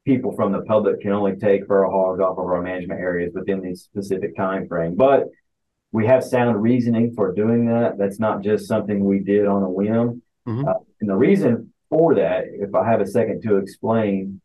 people 0.06 0.34
from 0.36 0.52
the 0.52 0.62
public 0.62 1.02
can 1.02 1.12
only 1.12 1.36
take 1.36 1.66
feral 1.68 1.92
hogs 1.92 2.20
off 2.20 2.38
of 2.38 2.46
our 2.46 2.62
management 2.62 3.00
areas 3.00 3.32
within 3.34 3.62
this 3.62 3.84
specific 3.84 4.36
time 4.36 4.68
frame. 4.68 4.96
But 4.96 5.26
we 5.94 6.08
have 6.08 6.24
sound 6.24 6.62
reasoning 6.62 7.14
for 7.16 7.32
doing 7.32 7.68
that. 7.68 7.98
That's 8.00 8.20
not 8.20 8.42
just 8.42 8.68
something 8.68 9.06
we 9.06 9.20
did 9.20 9.46
on 9.46 9.62
a 9.62 9.70
whim. 9.70 10.24
Mm-hmm. 10.48 10.68
Uh, 10.68 10.74
and 11.00 11.10
the 11.10 11.16
reason 11.16 11.72
for 11.90 12.16
that, 12.16 12.46
if 12.48 12.74
I 12.74 12.90
have 12.90 13.00
a 13.00 13.06
second 13.06 13.44
to 13.44 13.58
explain, 13.58 14.42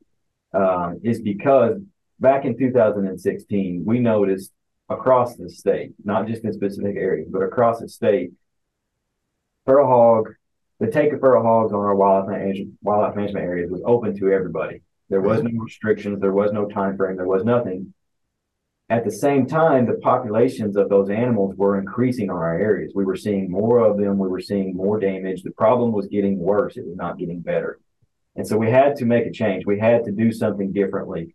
um, 0.52 1.00
is 1.02 1.22
because 1.22 1.80
back 2.20 2.44
in 2.44 2.56
2016, 2.56 3.82
we 3.86 3.98
noticed 3.98 4.52
across 4.90 5.36
the 5.36 5.48
state, 5.48 5.92
not 6.04 6.26
just 6.26 6.44
in 6.44 6.52
specific 6.52 6.96
areas, 6.96 7.28
but 7.30 7.42
across 7.42 7.80
the 7.80 7.88
state, 7.88 8.30
feral 9.64 9.88
hog, 9.88 10.28
the 10.80 10.90
take 10.90 11.14
of 11.14 11.20
feral 11.20 11.42
hogs 11.42 11.72
on 11.72 11.78
our 11.78 11.94
wildlife 11.94 12.38
management, 12.38 12.74
wildlife 12.82 13.16
management 13.16 13.46
areas 13.46 13.70
was 13.70 13.82
open 13.86 14.16
to 14.18 14.30
everybody. 14.30 14.82
There 15.08 15.22
was 15.22 15.42
no 15.42 15.50
restrictions, 15.62 16.20
there 16.20 16.32
was 16.32 16.52
no 16.52 16.68
time 16.68 16.98
frame, 16.98 17.16
there 17.16 17.26
was 17.26 17.42
nothing. 17.42 17.94
At 18.90 19.04
the 19.04 19.10
same 19.10 19.46
time, 19.46 19.84
the 19.84 19.98
populations 19.98 20.76
of 20.76 20.88
those 20.88 21.10
animals 21.10 21.54
were 21.56 21.78
increasing 21.78 22.30
on 22.30 22.36
our 22.36 22.58
areas. 22.58 22.92
We 22.94 23.04
were 23.04 23.16
seeing 23.16 23.50
more 23.50 23.80
of 23.80 23.98
them. 23.98 24.16
We 24.18 24.28
were 24.28 24.40
seeing 24.40 24.74
more 24.74 24.98
damage. 24.98 25.42
The 25.42 25.50
problem 25.50 25.92
was 25.92 26.06
getting 26.06 26.38
worse. 26.38 26.78
It 26.78 26.86
was 26.86 26.96
not 26.96 27.18
getting 27.18 27.40
better. 27.40 27.80
And 28.34 28.46
so 28.46 28.56
we 28.56 28.70
had 28.70 28.96
to 28.96 29.04
make 29.04 29.26
a 29.26 29.32
change. 29.32 29.66
We 29.66 29.78
had 29.78 30.04
to 30.04 30.12
do 30.12 30.32
something 30.32 30.72
differently. 30.72 31.34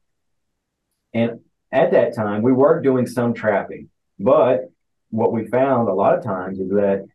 And 1.14 1.42
at 1.72 1.92
that 1.92 2.16
time, 2.16 2.42
we 2.42 2.52
were 2.52 2.82
doing 2.82 3.06
some 3.06 3.36
trapping. 3.36 3.90
But 4.18 4.72
what 5.12 5.32
we 5.32 5.46
found 5.46 5.90
a 5.90 5.94
lot 5.94 6.18
of 6.18 6.24
times 6.24 6.60
is 6.60 6.70
that 6.70 7.06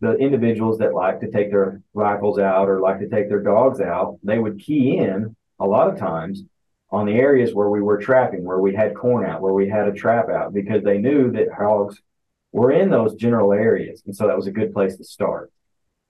the 0.00 0.14
individuals 0.16 0.78
that 0.78 0.94
like 0.94 1.20
to 1.20 1.30
take 1.30 1.50
their 1.50 1.82
rifles 1.92 2.38
out 2.38 2.68
or 2.68 2.80
like 2.80 3.00
to 3.00 3.08
take 3.08 3.28
their 3.28 3.42
dogs 3.42 3.78
out, 3.80 4.18
they 4.22 4.38
would 4.38 4.58
key 4.58 4.96
in 4.96 5.36
a 5.60 5.66
lot 5.66 5.88
of 5.88 5.98
times 5.98 6.44
on 6.92 7.06
the 7.06 7.14
areas 7.14 7.54
where 7.54 7.70
we 7.70 7.80
were 7.80 7.96
trapping, 7.96 8.44
where 8.44 8.60
we 8.60 8.74
had 8.74 8.94
corn 8.94 9.24
out, 9.24 9.40
where 9.40 9.54
we 9.54 9.66
had 9.68 9.88
a 9.88 9.92
trap 9.92 10.28
out, 10.28 10.52
because 10.52 10.84
they 10.84 10.98
knew 10.98 11.32
that 11.32 11.50
hogs 11.50 12.00
were 12.52 12.70
in 12.70 12.90
those 12.90 13.14
general 13.14 13.52
areas. 13.54 14.02
And 14.04 14.14
so 14.14 14.26
that 14.26 14.36
was 14.36 14.46
a 14.46 14.52
good 14.52 14.74
place 14.74 14.96
to 14.98 15.04
start. 15.04 15.50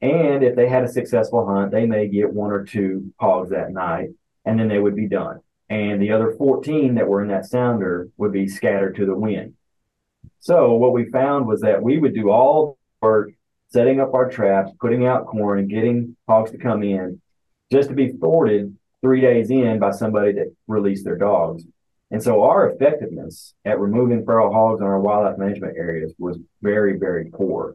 And 0.00 0.42
if 0.42 0.56
they 0.56 0.68
had 0.68 0.82
a 0.82 0.88
successful 0.88 1.46
hunt, 1.46 1.70
they 1.70 1.86
may 1.86 2.08
get 2.08 2.32
one 2.32 2.50
or 2.50 2.64
two 2.64 3.14
hogs 3.20 3.50
that 3.50 3.72
night, 3.72 4.08
and 4.44 4.58
then 4.58 4.66
they 4.66 4.80
would 4.80 4.96
be 4.96 5.06
done. 5.06 5.38
And 5.70 6.02
the 6.02 6.10
other 6.10 6.34
14 6.36 6.96
that 6.96 7.06
were 7.06 7.22
in 7.22 7.28
that 7.28 7.46
sounder 7.46 8.08
would 8.16 8.32
be 8.32 8.48
scattered 8.48 8.96
to 8.96 9.06
the 9.06 9.14
wind. 9.14 9.54
So 10.40 10.72
what 10.74 10.92
we 10.92 11.08
found 11.08 11.46
was 11.46 11.60
that 11.60 11.80
we 11.80 11.98
would 11.98 12.14
do 12.14 12.30
all 12.30 12.76
the 13.00 13.06
work 13.06 13.30
setting 13.68 14.00
up 14.00 14.12
our 14.14 14.28
traps, 14.28 14.72
putting 14.80 15.06
out 15.06 15.26
corn, 15.26 15.60
and 15.60 15.70
getting 15.70 16.16
hogs 16.28 16.50
to 16.50 16.58
come 16.58 16.82
in 16.82 17.22
just 17.70 17.88
to 17.88 17.94
be 17.94 18.08
thwarted 18.08 18.76
three 19.02 19.20
days 19.20 19.50
in 19.50 19.78
by 19.78 19.90
somebody 19.90 20.32
that 20.32 20.54
released 20.66 21.04
their 21.04 21.18
dogs. 21.18 21.64
And 22.10 22.22
so 22.22 22.42
our 22.42 22.70
effectiveness 22.70 23.54
at 23.64 23.80
removing 23.80 24.24
feral 24.24 24.52
hogs 24.52 24.80
in 24.80 24.86
our 24.86 25.00
wildlife 25.00 25.38
management 25.38 25.76
areas 25.76 26.12
was 26.18 26.38
very, 26.60 26.98
very 26.98 27.30
poor. 27.30 27.74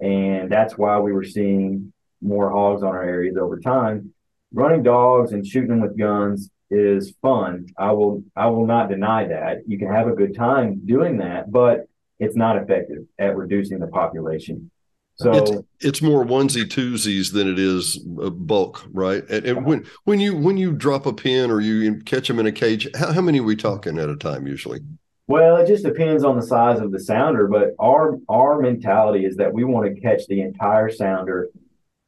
And 0.00 0.50
that's 0.50 0.76
why 0.76 0.98
we 0.98 1.12
were 1.12 1.24
seeing 1.24 1.92
more 2.20 2.50
hogs 2.50 2.82
on 2.82 2.88
our 2.88 3.04
areas 3.04 3.36
over 3.36 3.60
time. 3.60 4.12
Running 4.52 4.82
dogs 4.82 5.32
and 5.32 5.46
shooting 5.46 5.70
them 5.70 5.80
with 5.80 5.98
guns 5.98 6.50
is 6.70 7.14
fun. 7.22 7.66
I 7.78 7.92
will 7.92 8.24
I 8.34 8.48
will 8.48 8.66
not 8.66 8.88
deny 8.88 9.28
that. 9.28 9.58
You 9.66 9.78
can 9.78 9.92
have 9.92 10.08
a 10.08 10.14
good 10.14 10.34
time 10.34 10.82
doing 10.84 11.18
that, 11.18 11.50
but 11.50 11.88
it's 12.18 12.36
not 12.36 12.56
effective 12.56 13.04
at 13.18 13.36
reducing 13.36 13.78
the 13.78 13.86
population. 13.86 14.70
So 15.18 15.32
it's, 15.32 15.50
it's 15.80 16.02
more 16.02 16.26
onesie 16.26 16.64
twosies 16.64 17.32
than 17.32 17.48
it 17.50 17.58
is 17.58 17.98
uh, 18.22 18.28
bulk, 18.28 18.84
right? 18.92 19.24
And, 19.30 19.46
and, 19.46 19.66
when 19.66 19.86
when 20.04 20.20
you 20.20 20.36
when 20.36 20.58
you 20.58 20.72
drop 20.72 21.06
a 21.06 21.12
pin 21.12 21.50
or 21.50 21.62
you 21.62 21.96
catch 22.02 22.28
them 22.28 22.38
in 22.38 22.46
a 22.46 22.52
cage, 22.52 22.86
how, 22.94 23.12
how 23.12 23.20
many 23.22 23.40
are 23.40 23.44
we 23.44 23.56
talking 23.56 23.98
at 23.98 24.10
a 24.10 24.16
time 24.16 24.46
usually? 24.46 24.80
Well, 25.26 25.56
it 25.56 25.66
just 25.66 25.84
depends 25.84 26.22
on 26.22 26.36
the 26.36 26.46
size 26.46 26.80
of 26.80 26.92
the 26.92 27.00
sounder, 27.00 27.48
but 27.48 27.70
our 27.78 28.18
our 28.28 28.60
mentality 28.60 29.24
is 29.24 29.36
that 29.36 29.54
we 29.54 29.64
want 29.64 29.86
to 29.92 30.00
catch 30.02 30.26
the 30.26 30.42
entire 30.42 30.90
sounder 30.90 31.48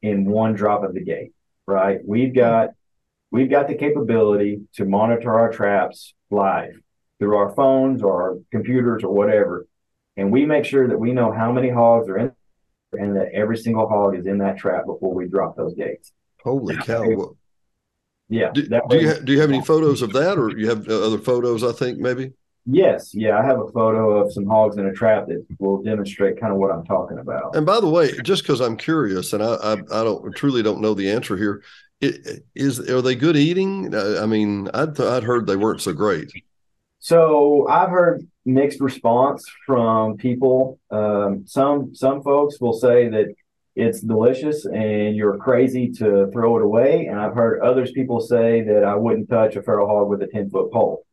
in 0.03 0.25
one 0.25 0.53
drop 0.53 0.83
of 0.83 0.93
the 0.93 1.03
gate, 1.03 1.33
right? 1.65 1.99
We've 2.05 2.33
got 2.33 2.69
we've 3.31 3.49
got 3.49 3.67
the 3.67 3.75
capability 3.75 4.61
to 4.75 4.85
monitor 4.85 5.33
our 5.33 5.51
traps 5.51 6.13
live 6.29 6.79
through 7.17 7.37
our 7.37 7.55
phones 7.55 8.03
or 8.03 8.21
our 8.21 8.37
computers 8.51 9.03
or 9.03 9.11
whatever, 9.11 9.65
and 10.15 10.31
we 10.31 10.45
make 10.45 10.63
sure 10.63 10.87
that 10.87 10.99
we 10.99 11.11
know 11.11 11.31
how 11.31 11.51
many 11.51 11.69
hogs 11.69 12.07
are 12.07 12.19
in 12.19 12.33
and 12.93 13.15
that 13.15 13.29
every 13.33 13.57
single 13.57 13.87
hog 13.87 14.17
is 14.17 14.25
in 14.25 14.37
that 14.39 14.57
trap 14.57 14.85
before 14.85 15.13
we 15.13 15.27
drop 15.27 15.55
those 15.55 15.73
gates. 15.75 16.11
Holy 16.43 16.77
cow! 16.77 17.35
Yeah. 18.29 18.51
Do, 18.53 18.67
do 18.67 18.97
you 18.97 19.09
ha- 19.09 19.19
do 19.23 19.33
you 19.33 19.41
have 19.41 19.49
any 19.49 19.61
photos 19.61 20.01
of 20.01 20.13
that, 20.13 20.37
or 20.37 20.57
you 20.57 20.69
have 20.69 20.87
uh, 20.87 21.05
other 21.05 21.17
photos? 21.17 21.63
I 21.63 21.71
think 21.71 21.99
maybe. 21.99 22.31
Yes, 22.65 23.15
yeah, 23.15 23.39
I 23.39 23.43
have 23.43 23.59
a 23.59 23.67
photo 23.71 24.17
of 24.17 24.31
some 24.31 24.45
hogs 24.45 24.77
in 24.77 24.85
a 24.85 24.93
trap 24.93 25.27
that 25.27 25.43
will 25.57 25.81
demonstrate 25.81 26.39
kind 26.39 26.53
of 26.53 26.59
what 26.59 26.71
I'm 26.71 26.85
talking 26.85 27.17
about. 27.17 27.55
And 27.55 27.65
by 27.65 27.79
the 27.79 27.89
way, 27.89 28.11
just 28.21 28.43
because 28.43 28.61
I'm 28.61 28.77
curious, 28.77 29.33
and 29.33 29.41
I, 29.41 29.53
I, 29.55 29.73
I 29.73 30.03
don't 30.03 30.35
truly 30.35 30.61
don't 30.61 30.81
know 30.81 30.93
the 30.93 31.09
answer 31.09 31.35
here, 31.35 31.63
it, 31.99 32.43
is 32.53 32.79
are 32.89 33.01
they 33.01 33.15
good 33.15 33.35
eating? 33.35 33.95
I 33.95 34.25
mean, 34.27 34.69
I'd 34.73 34.99
I'd 34.99 35.23
heard 35.23 35.47
they 35.47 35.55
weren't 35.55 35.81
so 35.81 35.93
great. 35.93 36.31
So 36.99 37.67
I've 37.67 37.89
heard 37.89 38.27
mixed 38.45 38.79
response 38.79 39.45
from 39.65 40.17
people. 40.17 40.79
Um, 40.91 41.45
some 41.45 41.93
some 41.93 42.23
folks 42.23 42.59
will 42.59 42.73
say 42.73 43.09
that 43.09 43.33
it's 43.75 44.01
delicious 44.01 44.65
and 44.65 45.15
you're 45.15 45.37
crazy 45.37 45.89
to 45.89 46.29
throw 46.31 46.57
it 46.57 46.63
away. 46.63 47.07
And 47.07 47.19
I've 47.19 47.33
heard 47.33 47.61
others 47.61 47.91
people 47.91 48.19
say 48.19 48.61
that 48.63 48.83
I 48.83 48.95
wouldn't 48.95 49.29
touch 49.29 49.55
a 49.55 49.61
feral 49.61 49.87
hog 49.87 50.09
with 50.09 50.21
a 50.21 50.27
10 50.27 50.49
foot 50.49 50.71
pole. 50.71 51.05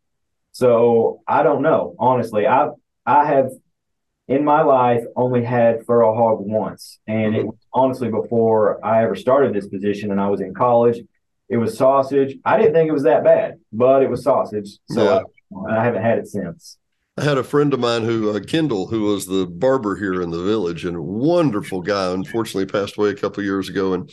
So 0.52 1.20
I 1.28 1.42
don't 1.42 1.62
know. 1.62 1.94
Honestly, 1.98 2.46
I 2.46 2.68
I 3.04 3.26
have 3.26 3.50
in 4.28 4.44
my 4.44 4.62
life 4.62 5.04
only 5.14 5.44
had 5.44 5.86
feral 5.86 6.16
hog 6.16 6.38
once. 6.40 6.98
And 7.06 7.36
it 7.36 7.46
was 7.46 7.56
honestly 7.72 8.10
before 8.10 8.84
I 8.84 9.04
ever 9.04 9.14
started 9.14 9.54
this 9.54 9.68
position 9.68 10.10
and 10.10 10.20
I 10.20 10.28
was 10.28 10.40
in 10.40 10.54
college. 10.54 10.98
It 11.48 11.58
was 11.58 11.76
sausage. 11.78 12.36
I 12.44 12.56
didn't 12.56 12.72
think 12.72 12.88
it 12.88 12.92
was 12.92 13.04
that 13.04 13.22
bad, 13.22 13.60
but 13.72 14.02
it 14.02 14.10
was 14.10 14.24
sausage. 14.24 14.78
So 14.90 15.04
yeah. 15.04 15.20
I, 15.68 15.80
I 15.80 15.84
haven't 15.84 16.02
had 16.02 16.18
it 16.18 16.26
since. 16.26 16.76
I 17.18 17.24
had 17.24 17.38
a 17.38 17.44
friend 17.44 17.72
of 17.72 17.80
mine 17.80 18.04
who, 18.04 18.30
uh, 18.30 18.40
Kendall, 18.40 18.88
who 18.88 19.04
was 19.04 19.24
the 19.24 19.46
barber 19.46 19.96
here 19.96 20.20
in 20.20 20.30
the 20.30 20.42
village 20.42 20.84
and 20.84 20.98
wonderful 20.98 21.80
guy, 21.80 22.12
unfortunately 22.12 22.66
passed 22.66 22.98
away 22.98 23.08
a 23.08 23.14
couple 23.14 23.42
years 23.42 23.70
ago. 23.70 23.94
And 23.94 24.10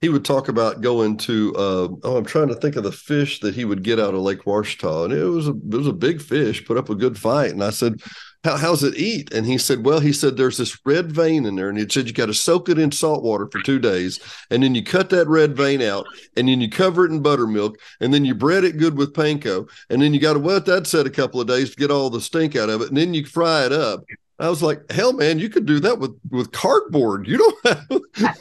he 0.00 0.08
would 0.08 0.24
talk 0.24 0.46
about 0.46 0.80
going 0.80 1.16
to, 1.16 1.52
uh, 1.56 1.88
oh, 2.04 2.16
I'm 2.16 2.24
trying 2.24 2.46
to 2.48 2.54
think 2.54 2.76
of 2.76 2.84
the 2.84 2.92
fish 2.92 3.40
that 3.40 3.56
he 3.56 3.64
would 3.64 3.82
get 3.82 3.98
out 3.98 4.14
of 4.14 4.20
Lake 4.20 4.44
Ouachita. 4.44 5.06
And 5.06 5.12
it 5.12 5.24
was 5.24 5.48
a, 5.48 5.50
it 5.50 5.74
was 5.74 5.88
a 5.88 5.92
big 5.92 6.22
fish, 6.22 6.64
put 6.64 6.76
up 6.76 6.90
a 6.90 6.94
good 6.94 7.18
fight. 7.18 7.50
And 7.50 7.64
I 7.64 7.70
said, 7.70 8.00
how, 8.44 8.56
how's 8.56 8.84
it 8.84 8.96
eat? 8.96 9.32
And 9.32 9.46
he 9.46 9.58
said, 9.58 9.84
well, 9.84 10.00
he 10.00 10.12
said, 10.12 10.36
there's 10.36 10.58
this 10.58 10.78
red 10.84 11.10
vein 11.10 11.44
in 11.44 11.56
there. 11.56 11.68
And 11.68 11.78
he 11.78 11.88
said, 11.88 12.06
you 12.06 12.12
got 12.12 12.26
to 12.26 12.34
soak 12.34 12.68
it 12.68 12.78
in 12.78 12.92
salt 12.92 13.22
water 13.22 13.48
for 13.50 13.60
two 13.62 13.78
days. 13.78 14.20
And 14.50 14.62
then 14.62 14.74
you 14.74 14.84
cut 14.84 15.10
that 15.10 15.28
red 15.28 15.56
vein 15.56 15.82
out 15.82 16.06
and 16.36 16.48
then 16.48 16.60
you 16.60 16.70
cover 16.70 17.04
it 17.04 17.10
in 17.10 17.20
buttermilk 17.20 17.76
and 18.00 18.14
then 18.14 18.24
you 18.24 18.34
bread 18.34 18.64
it 18.64 18.78
good 18.78 18.96
with 18.96 19.12
panko. 19.12 19.68
And 19.90 20.00
then 20.00 20.14
you 20.14 20.20
got 20.20 20.34
to 20.34 20.38
wet 20.38 20.66
that 20.66 20.86
set 20.86 21.06
a 21.06 21.10
couple 21.10 21.40
of 21.40 21.48
days 21.48 21.70
to 21.70 21.76
get 21.76 21.90
all 21.90 22.10
the 22.10 22.20
stink 22.20 22.54
out 22.54 22.70
of 22.70 22.80
it. 22.80 22.88
And 22.88 22.96
then 22.96 23.12
you 23.12 23.24
fry 23.24 23.66
it 23.66 23.72
up. 23.72 24.04
I 24.40 24.48
was 24.48 24.62
like, 24.62 24.88
hell, 24.92 25.12
man, 25.12 25.40
you 25.40 25.48
could 25.48 25.66
do 25.66 25.80
that 25.80 25.98
with 25.98 26.16
with 26.30 26.52
cardboard. 26.52 27.26
You 27.26 27.38
don't 27.38 27.66
have 27.66 28.36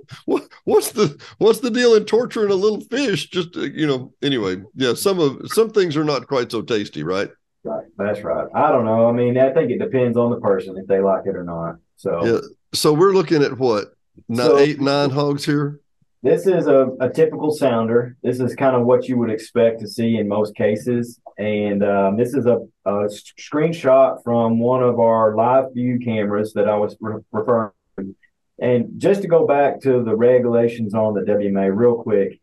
what, 0.24 0.48
what's 0.64 0.92
the 0.92 1.20
what's 1.38 1.60
the 1.60 1.70
deal 1.70 1.94
in 1.94 2.06
torturing 2.06 2.50
a 2.50 2.54
little 2.54 2.80
fish? 2.80 3.28
Just 3.28 3.54
uh, 3.56 3.60
you 3.60 3.86
know, 3.86 4.14
anyway, 4.22 4.62
yeah. 4.74 4.94
Some 4.94 5.20
of 5.20 5.42
some 5.52 5.68
things 5.68 5.94
are 5.94 6.04
not 6.04 6.26
quite 6.26 6.50
so 6.50 6.62
tasty, 6.62 7.02
right? 7.02 7.30
Right. 7.64 7.84
That's 7.96 8.22
right. 8.22 8.48
I 8.54 8.72
don't 8.72 8.84
know. 8.84 9.08
I 9.08 9.12
mean, 9.12 9.38
I 9.38 9.52
think 9.52 9.70
it 9.70 9.78
depends 9.78 10.16
on 10.16 10.30
the 10.30 10.40
person 10.40 10.76
if 10.76 10.86
they 10.86 11.00
like 11.00 11.26
it 11.26 11.36
or 11.36 11.44
not. 11.44 11.76
So 11.96 12.24
yeah. 12.24 12.40
So 12.74 12.92
we're 12.92 13.12
looking 13.12 13.42
at 13.42 13.58
what 13.58 13.94
nine, 14.28 14.46
so, 14.46 14.58
eight, 14.58 14.80
nine 14.80 15.10
hogs 15.10 15.44
here. 15.44 15.80
This 16.24 16.46
is 16.46 16.66
a, 16.66 16.88
a 17.00 17.08
typical 17.08 17.50
sounder. 17.52 18.16
This 18.22 18.40
is 18.40 18.54
kind 18.54 18.76
of 18.76 18.84
what 18.84 19.08
you 19.08 19.18
would 19.18 19.30
expect 19.30 19.80
to 19.80 19.88
see 19.88 20.16
in 20.16 20.28
most 20.28 20.54
cases. 20.54 21.20
And 21.38 21.84
um, 21.84 22.16
this 22.16 22.34
is 22.34 22.46
a, 22.46 22.58
a, 22.84 23.08
screenshot 23.08 24.22
from 24.22 24.60
one 24.60 24.82
of 24.82 25.00
our 25.00 25.34
live 25.34 25.74
view 25.74 25.98
cameras 25.98 26.52
that 26.54 26.68
I 26.68 26.76
was 26.76 26.96
re- 27.00 27.22
referring 27.32 27.72
to. 27.98 28.14
And 28.60 29.00
just 29.00 29.22
to 29.22 29.28
go 29.28 29.46
back 29.46 29.80
to 29.80 30.04
the 30.04 30.14
regulations 30.14 30.94
on 30.94 31.14
the 31.14 31.22
WMA 31.22 31.74
real 31.74 31.96
quick, 31.96 32.40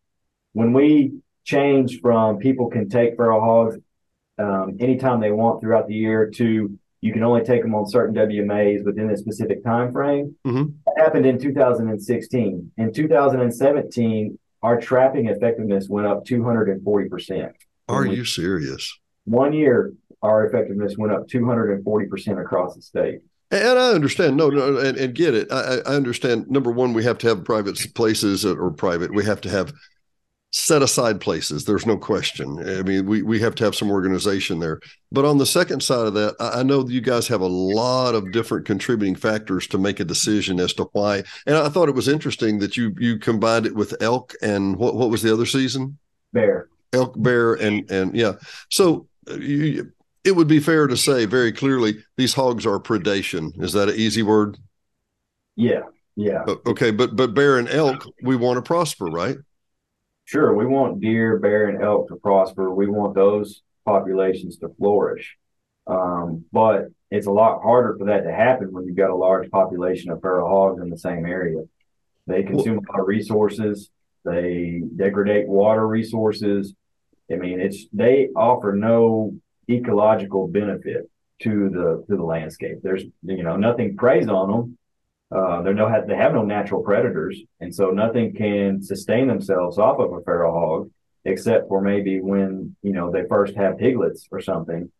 when 0.52 0.74
we 0.74 1.14
changed 1.46 2.02
from 2.02 2.38
people 2.38 2.70
can 2.70 2.90
take 2.90 3.16
feral 3.16 3.40
hogs 3.40 3.78
um, 4.40 4.78
anytime 4.80 5.20
they 5.20 5.32
want 5.32 5.62
throughout 5.62 5.88
the 5.88 5.96
year 5.96 6.30
to 6.36 6.78
you 7.02 7.14
can 7.14 7.24
only 7.24 7.44
take 7.44 7.62
them 7.62 7.74
on 7.76 7.88
certain 7.88 8.14
WMAs 8.14 8.84
within 8.84 9.10
a 9.10 9.18
specific 9.18 9.64
time 9.64 9.92
frame. 9.94 10.36
Mm-hmm. 10.46 10.72
That 10.86 11.04
happened 11.04 11.26
in 11.26 11.40
2016. 11.40 12.72
In 12.78 12.94
2017, 12.94 14.40
our 14.62 14.80
trapping 14.80 15.28
effectiveness 15.28 15.88
went 15.88 16.08
up 16.08 16.26
240%. 16.26 17.52
Are 17.88 18.06
you 18.06 18.26
serious? 18.26 19.00
One 19.24 19.54
year, 19.54 19.94
our 20.22 20.46
effectiveness 20.46 20.96
went 20.98 21.14
up 21.14 21.28
240% 21.28 22.42
across 22.42 22.76
the 22.76 22.82
state. 22.82 23.20
And 23.52 23.80
I 23.80 23.92
understand, 23.94 24.38
no, 24.38 24.50
no, 24.50 24.78
and, 24.78 24.98
and 24.98 25.16
get 25.16 25.34
it. 25.34 25.52
I, 25.52 25.78
I, 25.86 25.96
understand. 25.96 26.50
Number 26.50 26.70
one, 26.70 26.94
we 26.94 27.04
have 27.06 27.18
to 27.20 27.30
have 27.30 27.44
private 27.44 27.80
places 27.96 28.46
or 28.46 28.70
private. 28.70 29.12
We 29.12 29.26
have 29.26 29.42
to 29.42 29.50
have 29.50 29.74
set 30.52 30.82
aside 30.82 31.22
places. 31.22 31.66
There's 31.66 31.86
no 31.86 31.98
question. 31.98 32.60
I 32.60 32.82
mean, 32.82 33.06
we, 33.06 33.22
we 33.22 33.40
have 33.40 33.54
to 33.56 33.64
have 33.64 33.76
some 33.76 33.92
organization 33.92 34.60
there. 34.60 34.80
But 35.12 35.26
on 35.26 35.38
the 35.38 35.46
second 35.46 35.84
side 35.84 36.08
of 36.08 36.14
that, 36.16 36.36
I, 36.40 36.60
I 36.60 36.64
know 36.64 36.88
you 36.88 37.02
guys 37.02 37.28
have 37.28 37.42
a 37.42 37.48
lot 37.48 38.16
of 38.16 38.32
different 38.32 38.66
contributing 38.66 39.16
factors 39.16 39.68
to 39.68 39.78
make 39.78 40.00
a 40.00 40.06
decision 40.06 40.60
as 40.60 40.74
to 40.74 40.90
why. 40.94 41.24
And 41.46 41.56
I 41.56 41.70
thought 41.70 41.90
it 41.90 41.96
was 41.96 42.08
interesting 42.08 42.60
that 42.60 42.78
you 42.78 42.96
you 42.98 43.18
combined 43.20 43.68
it 43.68 43.76
with 43.76 44.02
elk 44.02 44.34
and 44.42 44.76
what 44.78 44.96
what 44.96 45.12
was 45.12 45.22
the 45.22 45.32
other 45.32 45.46
season? 45.46 45.98
Bear. 46.34 46.70
Elk, 46.94 47.14
bear, 47.22 47.54
and 47.54 47.90
and 47.92 48.16
yeah. 48.16 48.34
So 48.70 49.08
uh, 49.30 49.36
you, 49.36 49.92
it 50.24 50.36
would 50.36 50.48
be 50.48 50.60
fair 50.60 50.88
to 50.88 50.98
say 50.98 51.26
very 51.26 51.52
clearly 51.52 52.04
these 52.18 52.34
hogs 52.34 52.66
are 52.66 52.80
predation. 52.80 53.62
Is 53.62 53.74
that 53.74 53.90
an 53.90 53.96
easy 53.96 54.24
word? 54.24 54.58
Yeah. 55.56 55.82
Yeah. 56.16 56.44
Okay, 56.66 56.92
but 56.92 57.16
but 57.16 57.34
bear 57.34 57.60
and 57.60 57.70
elk, 57.70 58.04
we 58.24 58.36
want 58.36 58.58
to 58.58 58.62
prosper, 58.62 59.06
right? 59.06 59.38
Sure, 60.30 60.54
we 60.54 60.68
want 60.68 61.02
deer, 61.02 61.40
bear, 61.40 61.70
and 61.70 61.82
elk 61.82 62.08
to 62.10 62.16
prosper. 62.16 62.72
We 62.72 62.86
want 62.86 63.16
those 63.16 63.64
populations 63.84 64.58
to 64.58 64.70
flourish. 64.78 65.36
Um, 65.88 66.46
but 66.54 66.90
it's 67.10 67.26
a 67.26 67.32
lot 67.32 67.64
harder 67.64 67.96
for 67.98 68.06
that 68.06 68.26
to 68.26 68.32
happen 68.32 68.72
when 68.72 68.86
you've 68.86 68.96
got 68.96 69.10
a 69.10 69.16
large 69.16 69.50
population 69.50 70.12
of 70.12 70.22
feral 70.22 70.48
hogs 70.48 70.82
in 70.84 70.92
the 70.92 71.00
same 71.00 71.26
area. 71.26 71.64
They 72.28 72.44
consume 72.44 72.78
a 72.78 72.92
lot 72.92 73.02
of 73.02 73.08
resources. 73.08 73.90
They 74.24 74.84
degrade 74.96 75.48
water 75.48 75.88
resources. 75.88 76.76
I 77.32 77.36
mean, 77.38 77.60
it's 77.60 77.88
they 77.92 78.30
offer 78.36 78.74
no 78.74 79.34
ecological 79.68 80.48
benefit 80.48 81.10
to 81.40 81.70
the 81.70 82.06
to 82.08 82.18
the 82.18 82.24
landscape. 82.24 82.78
There's 82.84 83.04
you 83.24 83.42
know 83.42 83.56
nothing 83.56 83.98
preys 83.98 84.28
on 84.28 84.52
them. 84.52 84.78
Uh, 85.36 85.62
they 85.62 85.74
no 85.74 85.90
they 86.08 86.16
have 86.16 86.34
no 86.34 86.44
natural 86.44 86.82
predators, 86.82 87.40
and 87.60 87.74
so 87.74 87.92
nothing 87.92 88.34
can 88.34 88.82
sustain 88.82 89.28
themselves 89.28 89.78
off 89.78 90.00
of 90.00 90.12
a 90.14 90.22
feral 90.22 90.54
hog, 90.54 90.92
except 91.26 91.68
for 91.68 91.82
maybe 91.82 92.20
when 92.20 92.76
you 92.82 92.92
know 92.92 93.12
they 93.12 93.24
first 93.30 93.56
have 93.56 93.78
piglets 93.78 94.28
or 94.32 94.42
something. 94.42 94.92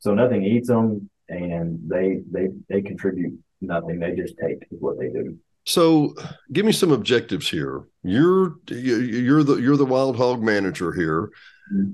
So 0.00 0.14
nothing 0.14 0.44
eats 0.44 0.68
them, 0.68 1.08
and 1.28 1.80
they 1.88 2.20
they 2.30 2.48
they 2.68 2.82
contribute 2.82 3.38
nothing. 3.60 3.98
They 3.98 4.14
just 4.14 4.34
take 4.38 4.66
what 4.70 4.98
they 4.98 5.08
do. 5.08 5.38
So, 5.64 6.14
give 6.52 6.64
me 6.64 6.72
some 6.72 6.92
objectives 6.92 7.48
here. 7.48 7.84
You're 8.02 8.56
you're 8.68 9.42
the 9.42 9.56
you're 9.56 9.76
the 9.76 9.86
wild 9.86 10.16
hog 10.16 10.42
manager 10.42 10.92
here. 10.92 11.30
Mm-hmm 11.72 11.92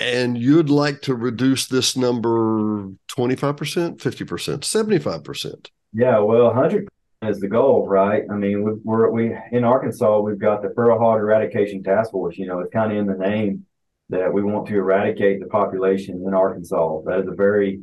and 0.00 0.38
you'd 0.38 0.70
like 0.70 1.02
to 1.02 1.14
reduce 1.14 1.66
this 1.66 1.94
number 1.94 2.88
25%, 3.08 3.98
50%, 3.98 3.98
75%. 4.00 5.70
Yeah, 5.92 6.20
well, 6.20 6.52
hundred 6.52 6.88
is 7.22 7.40
the 7.40 7.48
goal, 7.48 7.86
right? 7.86 8.22
I 8.30 8.34
mean, 8.34 8.62
we, 8.62 8.72
we're 8.84 9.10
we 9.10 9.36
in 9.52 9.64
Arkansas, 9.64 10.20
we've 10.20 10.38
got 10.38 10.62
the 10.62 10.72
feral 10.74 10.98
hog 10.98 11.18
eradication 11.18 11.82
task 11.82 12.12
force. 12.12 12.38
You 12.38 12.46
know, 12.46 12.60
it's 12.60 12.72
kind 12.72 12.92
of 12.92 12.98
in 12.98 13.06
the 13.06 13.16
name 13.16 13.66
that 14.08 14.32
we 14.32 14.42
want 14.42 14.68
to 14.68 14.76
eradicate 14.76 15.40
the 15.40 15.46
population 15.46 16.24
in 16.26 16.34
Arkansas. 16.34 17.00
That 17.06 17.20
is 17.20 17.28
a 17.28 17.34
very, 17.34 17.80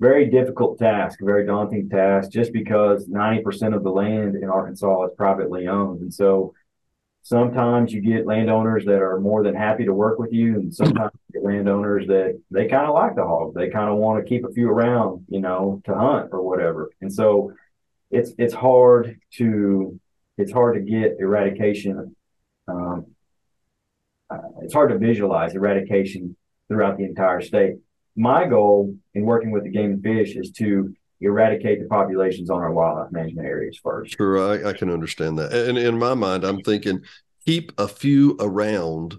very 0.00 0.30
difficult 0.30 0.78
task, 0.78 1.20
a 1.20 1.24
very 1.24 1.46
daunting 1.46 1.88
task, 1.90 2.30
just 2.30 2.52
because 2.52 3.06
ninety 3.06 3.42
percent 3.42 3.74
of 3.74 3.82
the 3.82 3.90
land 3.90 4.34
in 4.34 4.48
Arkansas 4.48 5.04
is 5.04 5.12
privately 5.16 5.68
owned, 5.68 6.00
and 6.00 6.12
so 6.12 6.54
sometimes 7.22 7.92
you 7.92 8.00
get 8.00 8.26
landowners 8.26 8.84
that 8.84 9.00
are 9.00 9.20
more 9.20 9.42
than 9.42 9.54
happy 9.54 9.84
to 9.84 9.94
work 9.94 10.18
with 10.18 10.32
you, 10.32 10.56
and 10.56 10.74
sometimes 10.74 11.12
you 11.28 11.40
get 11.40 11.46
landowners 11.46 12.06
that 12.08 12.40
they 12.50 12.66
kind 12.68 12.86
of 12.86 12.94
like 12.94 13.14
the 13.14 13.24
hog. 13.24 13.54
They 13.54 13.70
kind 13.70 13.90
of 13.90 13.96
want 13.96 14.22
to 14.22 14.28
keep 14.28 14.44
a 14.44 14.52
few 14.52 14.68
around, 14.68 15.24
you 15.28 15.40
know, 15.40 15.80
to 15.84 15.94
hunt 15.94 16.30
or 16.32 16.42
whatever. 16.42 16.90
And 17.00 17.12
so 17.12 17.52
it's 18.10 18.32
it's 18.38 18.54
hard 18.54 19.18
to 19.34 19.98
it's 20.36 20.52
hard 20.52 20.74
to 20.74 20.80
get 20.80 21.16
eradication. 21.18 22.16
Um, 22.68 23.06
uh, 24.30 24.38
it's 24.62 24.74
hard 24.74 24.90
to 24.90 24.98
visualize 24.98 25.54
eradication 25.54 26.36
throughout 26.68 26.96
the 26.96 27.04
entire 27.04 27.40
state. 27.40 27.76
My 28.16 28.46
goal 28.46 28.94
in 29.14 29.24
working 29.24 29.50
with 29.50 29.64
the 29.64 29.70
game 29.70 29.92
and 29.92 30.02
fish 30.02 30.36
is 30.36 30.50
to 30.52 30.94
eradicate 31.22 31.80
the 31.80 31.88
populations 31.88 32.50
on 32.50 32.60
our 32.60 32.72
wildlife 32.72 33.12
management 33.12 33.46
areas 33.46 33.78
first. 33.82 34.16
Sure, 34.16 34.38
I, 34.38 34.70
I 34.70 34.72
can 34.72 34.90
understand 34.90 35.38
that. 35.38 35.52
And 35.52 35.78
in 35.78 35.98
my 35.98 36.14
mind, 36.14 36.44
I'm 36.44 36.60
thinking 36.62 37.02
keep 37.46 37.72
a 37.78 37.88
few 37.88 38.36
around. 38.40 39.16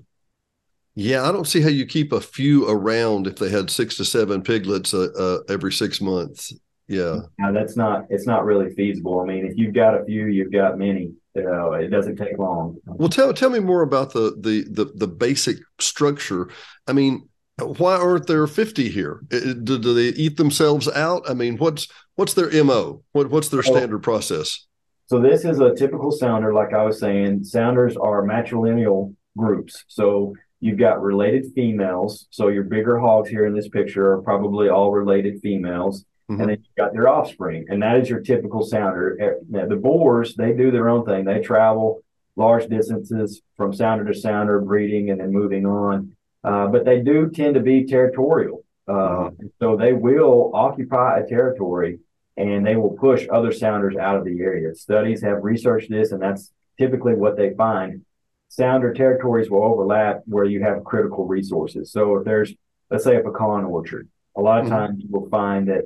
Yeah, 0.95 1.27
I 1.27 1.31
don't 1.31 1.47
see 1.47 1.61
how 1.61 1.69
you 1.69 1.85
keep 1.85 2.11
a 2.11 2.21
few 2.21 2.69
around 2.69 3.25
if 3.27 3.37
they 3.37 3.49
had 3.49 3.69
six 3.69 3.97
to 3.97 4.05
seven 4.05 4.41
piglets 4.41 4.93
uh, 4.93 5.07
uh, 5.17 5.39
every 5.51 5.71
six 5.71 5.99
months. 5.99 6.53
Yeah. 6.87 7.21
Now 7.39 7.51
that's 7.51 7.75
not 7.75 8.05
it's 8.09 8.27
not 8.27 8.45
really 8.45 8.73
feasible. 8.75 9.21
I 9.21 9.25
mean, 9.25 9.45
if 9.45 9.57
you've 9.57 9.73
got 9.73 9.99
a 9.99 10.03
few, 10.05 10.27
you've 10.27 10.51
got 10.51 10.77
many. 10.77 11.13
You 11.35 11.43
know, 11.43 11.73
it 11.73 11.87
doesn't 11.87 12.17
take 12.17 12.37
long. 12.37 12.77
Well, 12.85 13.09
tell 13.09 13.33
tell 13.33 13.49
me 13.49 13.59
more 13.59 13.81
about 13.81 14.13
the 14.13 14.35
the 14.39 14.65
the, 14.69 14.91
the 14.93 15.07
basic 15.07 15.57
structure. 15.79 16.49
I 16.85 16.93
mean, 16.93 17.27
why 17.59 17.95
aren't 17.95 18.27
there 18.27 18.47
50 18.47 18.89
here? 18.89 19.21
Do, 19.29 19.77
do, 19.77 19.93
they 19.93 20.09
eat 20.09 20.37
themselves 20.37 20.87
out? 20.89 21.29
I 21.29 21.33
mean, 21.33 21.57
what's 21.57 21.87
what's 22.15 22.33
their 22.33 22.63
MO? 22.63 23.03
What 23.11 23.29
what's 23.29 23.49
their 23.49 23.63
standard 23.63 23.99
process? 23.99 24.65
So 25.07 25.19
this 25.19 25.45
is 25.45 25.59
a 25.59 25.75
typical 25.75 26.11
sounder, 26.11 26.53
like 26.53 26.73
I 26.73 26.83
was 26.83 26.99
saying. 26.99 27.43
Sounders 27.43 27.95
are 27.97 28.23
matrilineal 28.23 29.13
groups. 29.37 29.83
So 29.87 30.33
you've 30.59 30.79
got 30.79 31.01
related 31.01 31.51
females. 31.53 32.27
So 32.31 32.47
your 32.47 32.63
bigger 32.63 32.97
hogs 32.99 33.29
here 33.29 33.45
in 33.45 33.53
this 33.53 33.69
picture 33.69 34.13
are 34.13 34.21
probably 34.21 34.69
all 34.69 34.91
related 34.91 35.41
females. 35.41 36.05
Mm-hmm. 36.31 36.41
And 36.41 36.49
then 36.49 36.57
you've 36.57 36.75
got 36.77 36.93
their 36.93 37.09
offspring, 37.09 37.65
and 37.67 37.83
that 37.83 37.97
is 37.97 38.09
your 38.09 38.21
typical 38.21 38.63
sounder. 38.63 39.17
Eh, 39.19 39.43
now, 39.49 39.67
the 39.67 39.75
boars, 39.75 40.35
they 40.35 40.53
do 40.53 40.71
their 40.71 40.87
own 40.87 41.05
thing. 41.05 41.25
They 41.25 41.41
travel 41.41 42.01
large 42.37 42.67
distances 42.67 43.41
from 43.57 43.73
sounder 43.73 44.05
to 44.05 44.17
sounder, 44.17 44.61
breeding 44.61 45.09
and 45.09 45.19
then 45.19 45.31
moving 45.31 45.65
on. 45.65 46.15
Uh, 46.43 46.67
but 46.67 46.85
they 46.85 46.99
do 46.99 47.29
tend 47.29 47.55
to 47.55 47.61
be 47.61 47.85
territorial. 47.85 48.63
Uh, 48.87 48.91
mm-hmm. 49.29 49.47
So 49.59 49.77
they 49.77 49.93
will 49.93 50.51
occupy 50.53 51.19
a 51.19 51.27
territory 51.27 51.99
and 52.35 52.65
they 52.65 52.75
will 52.75 52.91
push 52.91 53.27
other 53.31 53.51
sounders 53.51 53.95
out 53.95 54.17
of 54.17 54.25
the 54.25 54.39
area. 54.41 54.73
Studies 54.75 55.21
have 55.21 55.43
researched 55.43 55.89
this, 55.89 56.11
and 56.11 56.21
that's 56.21 56.51
typically 56.79 57.13
what 57.13 57.37
they 57.37 57.53
find. 57.53 58.03
Sounder 58.49 58.93
territories 58.93 59.49
will 59.49 59.63
overlap 59.63 60.21
where 60.25 60.45
you 60.45 60.63
have 60.63 60.83
critical 60.83 61.25
resources. 61.25 61.91
So 61.91 62.17
if 62.17 62.25
there's, 62.25 62.53
let's 62.89 63.03
say, 63.03 63.15
a 63.17 63.21
pecan 63.21 63.65
orchard, 63.65 64.09
a 64.35 64.41
lot 64.41 64.59
of 64.59 64.65
mm-hmm. 64.65 64.75
times 64.75 65.03
you 65.03 65.09
will 65.11 65.29
find 65.29 65.67
that 65.69 65.85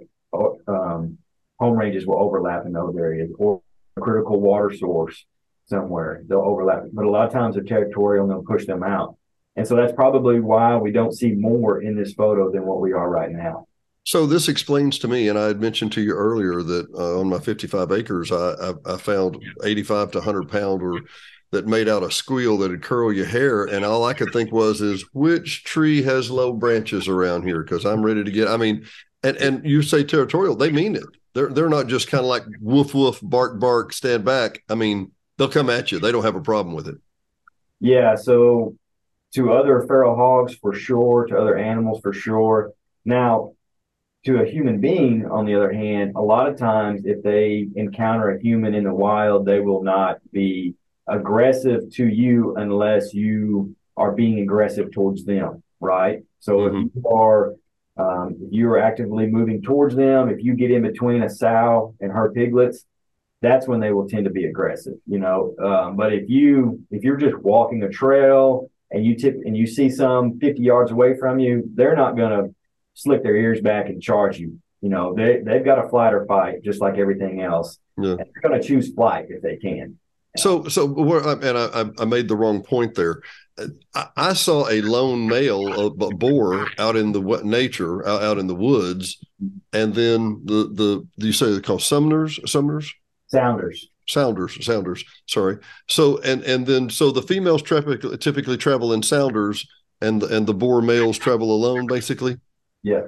um, 0.67 1.17
home 1.59 1.77
ranges 1.77 2.05
will 2.05 2.19
overlap 2.19 2.65
in 2.65 2.73
those 2.73 2.95
areas 2.97 3.29
or 3.37 3.61
a 3.97 4.01
critical 4.01 4.39
water 4.39 4.73
source 4.73 5.25
somewhere. 5.65 6.23
They'll 6.27 6.39
overlap, 6.39 6.83
but 6.93 7.05
a 7.05 7.09
lot 7.09 7.27
of 7.27 7.33
times 7.33 7.55
they're 7.55 7.63
territorial 7.63 8.23
and 8.23 8.31
they'll 8.31 8.43
push 8.43 8.65
them 8.65 8.83
out. 8.83 9.17
And 9.57 9.67
so 9.67 9.75
that's 9.75 9.91
probably 9.91 10.39
why 10.39 10.77
we 10.77 10.91
don't 10.91 11.11
see 11.11 11.31
more 11.31 11.81
in 11.81 11.97
this 11.97 12.13
photo 12.13 12.51
than 12.51 12.65
what 12.65 12.79
we 12.79 12.93
are 12.93 13.09
right 13.09 13.31
now. 13.31 13.67
So 14.03 14.25
this 14.25 14.47
explains 14.47 14.99
to 14.99 15.07
me, 15.07 15.27
and 15.27 15.37
I 15.37 15.47
had 15.47 15.59
mentioned 15.59 15.91
to 15.93 16.01
you 16.01 16.13
earlier 16.13 16.61
that 16.61 16.87
uh, 16.93 17.19
on 17.19 17.27
my 17.27 17.39
55 17.39 17.91
acres, 17.91 18.31
I, 18.31 18.51
I, 18.51 18.73
I, 18.93 18.97
found 18.97 19.43
85 19.65 20.11
to 20.11 20.19
100 20.19 20.47
pounder 20.47 21.01
that 21.51 21.67
made 21.67 21.89
out 21.89 22.03
a 22.03 22.11
squeal 22.11 22.57
that'd 22.57 22.83
curl 22.83 23.11
your 23.11 23.25
hair, 23.25 23.65
and 23.65 23.83
all 23.83 24.05
I 24.05 24.13
could 24.13 24.31
think 24.31 24.51
was, 24.51 24.79
is 24.79 25.03
which 25.13 25.63
tree 25.65 26.01
has 26.03 26.31
low 26.31 26.53
branches 26.53 27.09
around 27.09 27.43
here? 27.43 27.63
Because 27.63 27.83
I'm 27.85 28.01
ready 28.01 28.23
to 28.23 28.31
get. 28.31 28.47
I 28.47 28.55
mean, 28.55 28.85
and 29.23 29.35
and 29.37 29.65
you 29.65 29.81
say 29.81 30.03
territorial, 30.03 30.55
they 30.55 30.71
mean 30.71 30.95
it. 30.95 31.03
They're 31.33 31.49
they're 31.49 31.67
not 31.67 31.87
just 31.87 32.07
kind 32.07 32.23
of 32.23 32.29
like 32.29 32.43
woof 32.61 32.93
woof, 32.93 33.19
bark 33.21 33.59
bark, 33.59 33.91
stand 33.91 34.23
back. 34.23 34.63
I 34.69 34.75
mean, 34.75 35.11
they'll 35.37 35.49
come 35.49 35.69
at 35.69 35.91
you. 35.91 35.99
They 35.99 36.11
don't 36.11 36.23
have 36.23 36.35
a 36.35 36.41
problem 36.41 36.75
with 36.75 36.87
it. 36.87 36.97
Yeah. 37.81 38.15
So 38.15 38.75
to 39.35 39.53
other 39.53 39.85
feral 39.87 40.15
hogs 40.15 40.55
for 40.55 40.73
sure, 40.73 41.25
to 41.25 41.37
other 41.37 41.57
animals 41.57 41.99
for 42.01 42.13
sure. 42.13 42.71
Now 43.05 43.53
to 44.25 44.41
a 44.41 44.45
human 44.45 44.81
being, 44.81 45.25
on 45.25 45.45
the 45.45 45.55
other 45.55 45.71
hand, 45.71 46.13
a 46.15 46.21
lot 46.21 46.49
of 46.49 46.57
times 46.57 47.01
if 47.05 47.23
they 47.23 47.67
encounter 47.75 48.31
a 48.31 48.41
human 48.41 48.73
in 48.73 48.83
the 48.83 48.93
wild, 48.93 49.45
they 49.45 49.61
will 49.61 49.83
not 49.83 50.17
be 50.31 50.75
aggressive 51.07 51.89
to 51.93 52.05
you 52.05 52.55
unless 52.57 53.13
you 53.13 53.75
are 53.95 54.11
being 54.11 54.39
aggressive 54.39 54.91
towards 54.91 55.23
them, 55.23 55.63
right? 55.79 56.23
So 56.39 56.57
mm-hmm. 56.57 56.87
if 56.87 56.95
you 56.95 57.09
are 57.09 57.55
um, 57.97 58.35
if 58.41 58.53
you 58.53 58.69
are 58.69 58.79
actively 58.79 59.25
moving 59.25 59.61
towards 59.61 59.95
them, 59.95 60.29
if 60.29 60.43
you 60.43 60.53
get 60.53 60.69
in 60.69 60.83
between 60.83 61.23
a 61.23 61.29
sow 61.29 61.95
and 61.99 62.11
her 62.11 62.31
piglets, 62.31 62.85
that's 63.41 63.67
when 63.67 63.79
they 63.79 63.91
will 63.91 64.07
tend 64.07 64.25
to 64.25 64.31
be 64.31 64.45
aggressive, 64.45 64.95
you 65.07 65.19
know. 65.19 65.55
Um, 65.63 65.95
but 65.95 66.13
if 66.13 66.29
you 66.29 66.83
if 66.91 67.03
you're 67.03 67.17
just 67.17 67.37
walking 67.37 67.83
a 67.83 67.89
trail 67.89 68.69
and 68.91 69.05
you 69.05 69.15
tip 69.15 69.35
and 69.45 69.55
you 69.55 69.67
see 69.67 69.89
some 69.89 70.39
50 70.39 70.61
yards 70.61 70.91
away 70.91 71.17
from 71.17 71.39
you, 71.39 71.69
they're 71.73 71.95
not 71.95 72.15
going 72.15 72.31
to 72.31 72.55
slick 72.93 73.23
their 73.23 73.35
ears 73.35 73.61
back 73.61 73.87
and 73.87 74.01
charge 74.01 74.39
you. 74.39 74.59
You 74.81 74.89
know, 74.89 75.13
they 75.15 75.41
they've 75.43 75.65
got 75.65 75.83
a 75.83 75.89
flight 75.89 76.13
or 76.13 76.25
fight 76.25 76.63
just 76.63 76.81
like 76.81 76.97
everything 76.97 77.41
else. 77.41 77.77
Yeah. 77.97 78.11
And 78.11 78.19
they're 78.19 78.49
going 78.49 78.61
to 78.61 78.67
choose 78.67 78.93
flight 78.93 79.25
if 79.29 79.41
they 79.41 79.57
can. 79.57 79.97
So, 80.37 80.67
so 80.67 80.85
and 81.41 81.57
I, 81.57 81.85
I 81.99 82.05
made 82.05 82.27
the 82.27 82.35
wrong 82.35 82.61
point 82.61 82.93
there. 82.93 83.21
I, 83.95 84.07
I 84.15 84.33
saw 84.33 84.69
a 84.69 84.81
lone 84.81 85.27
male, 85.27 85.87
a, 85.87 85.89
boar, 85.89 86.67
out 86.77 86.95
in 86.95 87.11
the 87.11 87.21
nature, 87.43 88.07
out, 88.07 88.21
out 88.21 88.37
in 88.37 88.45
the 88.45 88.55
woods, 88.55 89.17
and 89.73 89.95
then 89.95 90.41
the 90.45 90.69
the 91.17 91.25
you 91.25 91.33
say 91.33 91.51
they 91.51 91.59
call 91.59 91.79
sumners, 91.79 92.39
sumners, 92.45 92.93
sounders, 93.27 93.89
sounders, 94.07 94.63
sounders. 94.65 95.03
Sorry. 95.27 95.57
So 95.87 96.19
and 96.21 96.43
and 96.43 96.65
then 96.65 96.89
so 96.89 97.11
the 97.11 97.21
females 97.21 97.61
typically 97.61 98.17
typically 98.17 98.57
travel 98.57 98.93
in 98.93 99.03
sounders, 99.03 99.67
and 100.01 100.23
and 100.23 100.47
the 100.47 100.53
boar 100.53 100.81
males 100.81 101.17
travel 101.17 101.51
alone, 101.51 101.87
basically. 101.87 102.37
Yeah. 102.83 103.03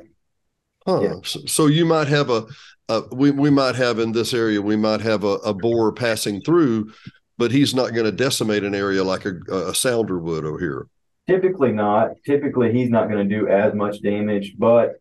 Huh. 0.85 1.01
Yeah. 1.01 1.15
So, 1.23 1.39
so, 1.45 1.67
you 1.67 1.85
might 1.85 2.07
have 2.07 2.29
a, 2.29 2.45
a, 2.87 3.03
we, 3.11 3.31
we 3.31 3.49
might 3.49 3.75
have 3.75 3.99
in 3.99 4.11
this 4.11 4.33
area, 4.33 4.61
we 4.61 4.75
might 4.75 5.01
have 5.01 5.23
a, 5.23 5.35
a 5.45 5.53
boar 5.53 5.91
passing 5.91 6.41
through, 6.41 6.91
but 7.37 7.51
he's 7.51 7.75
not 7.75 7.93
going 7.93 8.05
to 8.05 8.11
decimate 8.11 8.63
an 8.63 8.73
area 8.73 9.03
like 9.03 9.25
a, 9.25 9.33
a 9.51 9.75
sounder 9.75 10.17
would 10.17 10.45
over 10.45 10.57
here. 10.57 10.87
Typically 11.27 11.71
not. 11.71 12.11
Typically 12.25 12.71
he's 12.71 12.89
not 12.89 13.09
going 13.09 13.27
to 13.27 13.35
do 13.35 13.47
as 13.47 13.73
much 13.73 14.01
damage, 14.01 14.55
but 14.57 14.99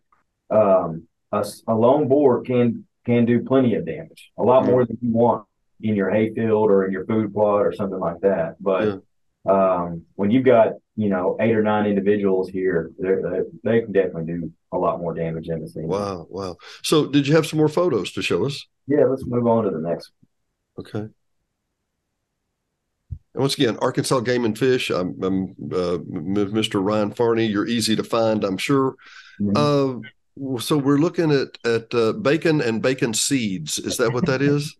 um, 0.50 1.06
a, 1.32 1.46
a 1.66 1.74
lone 1.74 2.08
boar 2.08 2.42
can 2.42 2.84
can 3.06 3.24
do 3.24 3.42
plenty 3.42 3.74
of 3.74 3.86
damage, 3.86 4.32
a 4.36 4.42
lot 4.42 4.66
more 4.66 4.84
than 4.84 4.98
you 5.00 5.10
want 5.10 5.47
in 5.80 5.94
your 5.94 6.10
hayfield 6.10 6.70
or 6.70 6.84
in 6.84 6.92
your 6.92 7.04
food 7.06 7.32
plot 7.32 7.66
or 7.66 7.72
something 7.72 7.98
like 7.98 8.20
that. 8.20 8.56
But 8.60 9.02
yeah. 9.46 9.52
um, 9.52 10.02
when 10.16 10.30
you've 10.30 10.44
got 10.44 10.74
you 10.96 11.08
know 11.08 11.36
eight 11.40 11.54
or 11.54 11.62
nine 11.62 11.86
individuals 11.86 12.48
here, 12.48 12.90
they, 12.98 13.14
they 13.64 13.80
can 13.80 13.92
definitely 13.92 14.32
do 14.32 14.52
a 14.72 14.78
lot 14.78 15.00
more 15.00 15.14
damage 15.14 15.48
than 15.48 15.62
the 15.62 15.68
same. 15.68 15.86
Wow, 15.86 16.26
wow. 16.28 16.56
So, 16.82 17.06
did 17.06 17.26
you 17.26 17.34
have 17.34 17.46
some 17.46 17.58
more 17.58 17.68
photos 17.68 18.12
to 18.12 18.22
show 18.22 18.44
us? 18.44 18.66
Yeah, 18.86 19.04
let's 19.04 19.24
move 19.26 19.46
on 19.46 19.64
to 19.64 19.70
the 19.70 19.80
next. 19.80 20.10
One. 20.74 20.86
Okay. 20.86 21.12
And 23.34 23.42
once 23.42 23.54
again, 23.54 23.76
Arkansas 23.80 24.20
Game 24.20 24.44
and 24.44 24.58
Fish. 24.58 24.90
I'm, 24.90 25.22
I'm 25.22 25.44
uh, 25.72 25.98
Mr. 25.98 26.84
Ryan 26.84 27.12
Farney. 27.12 27.46
You're 27.46 27.68
easy 27.68 27.94
to 27.94 28.02
find, 28.02 28.42
I'm 28.42 28.58
sure. 28.58 28.96
Mm-hmm. 29.40 30.02
Uh, 30.02 30.58
so 30.58 30.76
we're 30.76 30.98
looking 30.98 31.30
at 31.30 31.58
at 31.64 31.94
uh, 31.94 32.12
bacon 32.12 32.60
and 32.60 32.82
bacon 32.82 33.14
seeds. 33.14 33.78
Is 33.78 33.96
that 33.98 34.12
what 34.12 34.26
that 34.26 34.42
is? 34.42 34.76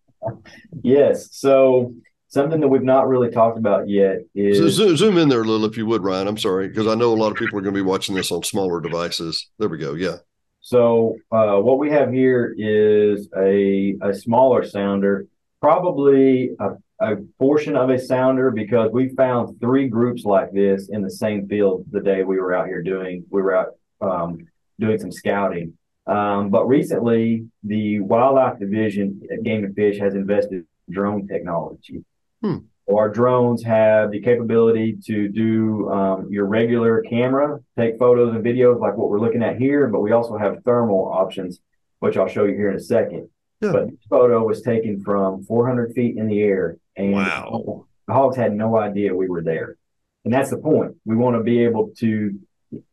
Yes. 0.83 1.29
So 1.33 1.95
something 2.29 2.61
that 2.61 2.69
we've 2.69 2.83
not 2.83 3.09
really 3.09 3.31
talked 3.31 3.59
about 3.59 3.89
yet 3.89 4.19
is 4.35 4.75
zoom, 4.75 4.97
zoom 4.97 5.19
in 5.19 5.29
there 5.29 5.43
a 5.43 5.45
little 5.45 5.67
if 5.67 5.77
you 5.77 5.87
would 5.87 6.03
ryan. 6.03 6.29
I'm 6.29 6.39
sorry 6.39 6.69
because 6.69 6.87
i 6.87 6.95
know 6.95 7.13
a 7.13 7.17
lot 7.17 7.33
of 7.33 7.39
people 7.39 7.59
are 7.59 7.63
going 7.63 7.75
to 7.75 7.79
be 7.79 7.87
watching 7.87 8.15
this 8.15 8.31
on 8.31 8.43
smaller 8.43 8.81
devices. 8.81 9.49
There 9.59 9.69
we 9.69 9.79
go 9.79 9.95
yeah. 9.95 10.17
So 10.61 11.17
uh, 11.33 11.57
what 11.57 11.79
we 11.79 11.91
have 11.91 12.13
here 12.13 12.55
is 12.59 13.29
a, 13.37 13.97
a 14.03 14.13
smaller 14.13 14.67
sounder 14.67 15.27
probably 15.61 16.51
a, 16.61 16.71
a 17.01 17.17
portion 17.39 17.77
of 17.77 17.91
a 17.91 17.99
sounder 17.99 18.51
because 18.51 18.91
we 18.93 19.09
found 19.11 19.59
three 19.61 19.89
groups 19.89 20.25
like 20.25 20.53
this 20.53 20.89
in 20.89 21.03
the 21.03 21.11
same 21.11 21.49
field 21.49 21.85
the 21.91 22.01
day 22.01 22.23
we 22.23 22.39
were 22.39 22.55
out 22.55 22.67
here 22.67 22.83
doing 22.83 23.25
we 23.31 23.43
were 23.43 23.57
out 23.57 23.69
um, 24.01 24.39
doing 24.79 24.99
some 24.99 25.11
scouting 25.11 25.73
um, 26.09 26.51
but 26.51 26.67
recently 26.67 27.47
the 27.63 28.01
wildlife 28.01 28.59
division 28.59 29.21
at 29.33 29.43
game 29.43 29.65
and 29.65 29.75
fish 29.75 29.99
has 29.99 30.15
invested 30.15 30.65
in 30.89 30.95
drone 30.95 31.27
technology 31.27 32.05
Hmm. 32.43 32.59
Our 32.91 33.11
drones 33.11 33.63
have 33.65 34.11
the 34.11 34.21
capability 34.21 34.97
to 35.07 35.29
do 35.29 35.91
um, 35.91 36.29
your 36.31 36.47
regular 36.47 37.03
camera, 37.03 37.59
take 37.77 37.99
photos 37.99 38.35
and 38.35 38.45
videos 38.45 38.81
like 38.81 38.97
what 38.97 39.11
we're 39.11 39.21
looking 39.21 39.43
at 39.43 39.59
here, 39.59 39.89
but 39.89 40.01
we 40.01 40.13
also 40.13 40.39
have 40.39 40.63
thermal 40.65 41.11
options, 41.13 41.61
which 41.99 42.17
I'll 42.17 42.29
show 42.29 42.45
you 42.45 42.55
here 42.55 42.71
in 42.71 42.77
a 42.77 42.81
second. 42.81 43.29
Yeah. 43.61 43.73
But 43.73 43.91
this 43.91 44.01
photo 44.09 44.43
was 44.43 44.63
taken 44.63 45.03
from 45.03 45.45
400 45.45 45.93
feet 45.93 46.17
in 46.17 46.29
the 46.29 46.41
air, 46.41 46.79
and 46.97 47.13
wow. 47.13 47.85
the 48.07 48.15
hogs 48.15 48.37
had 48.37 48.55
no 48.55 48.79
idea 48.79 49.15
we 49.15 49.29
were 49.29 49.43
there. 49.43 49.77
And 50.25 50.33
that's 50.33 50.51
the 50.51 50.59
point. 50.59 50.97
We 51.05 51.17
want 51.17 51.37
to 51.37 51.43
be 51.43 51.65
able 51.65 51.91
to 51.99 52.39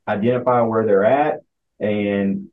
identify 0.07 0.61
where 0.61 0.85
they're 0.85 1.05
at 1.05 1.39
and 1.79 2.49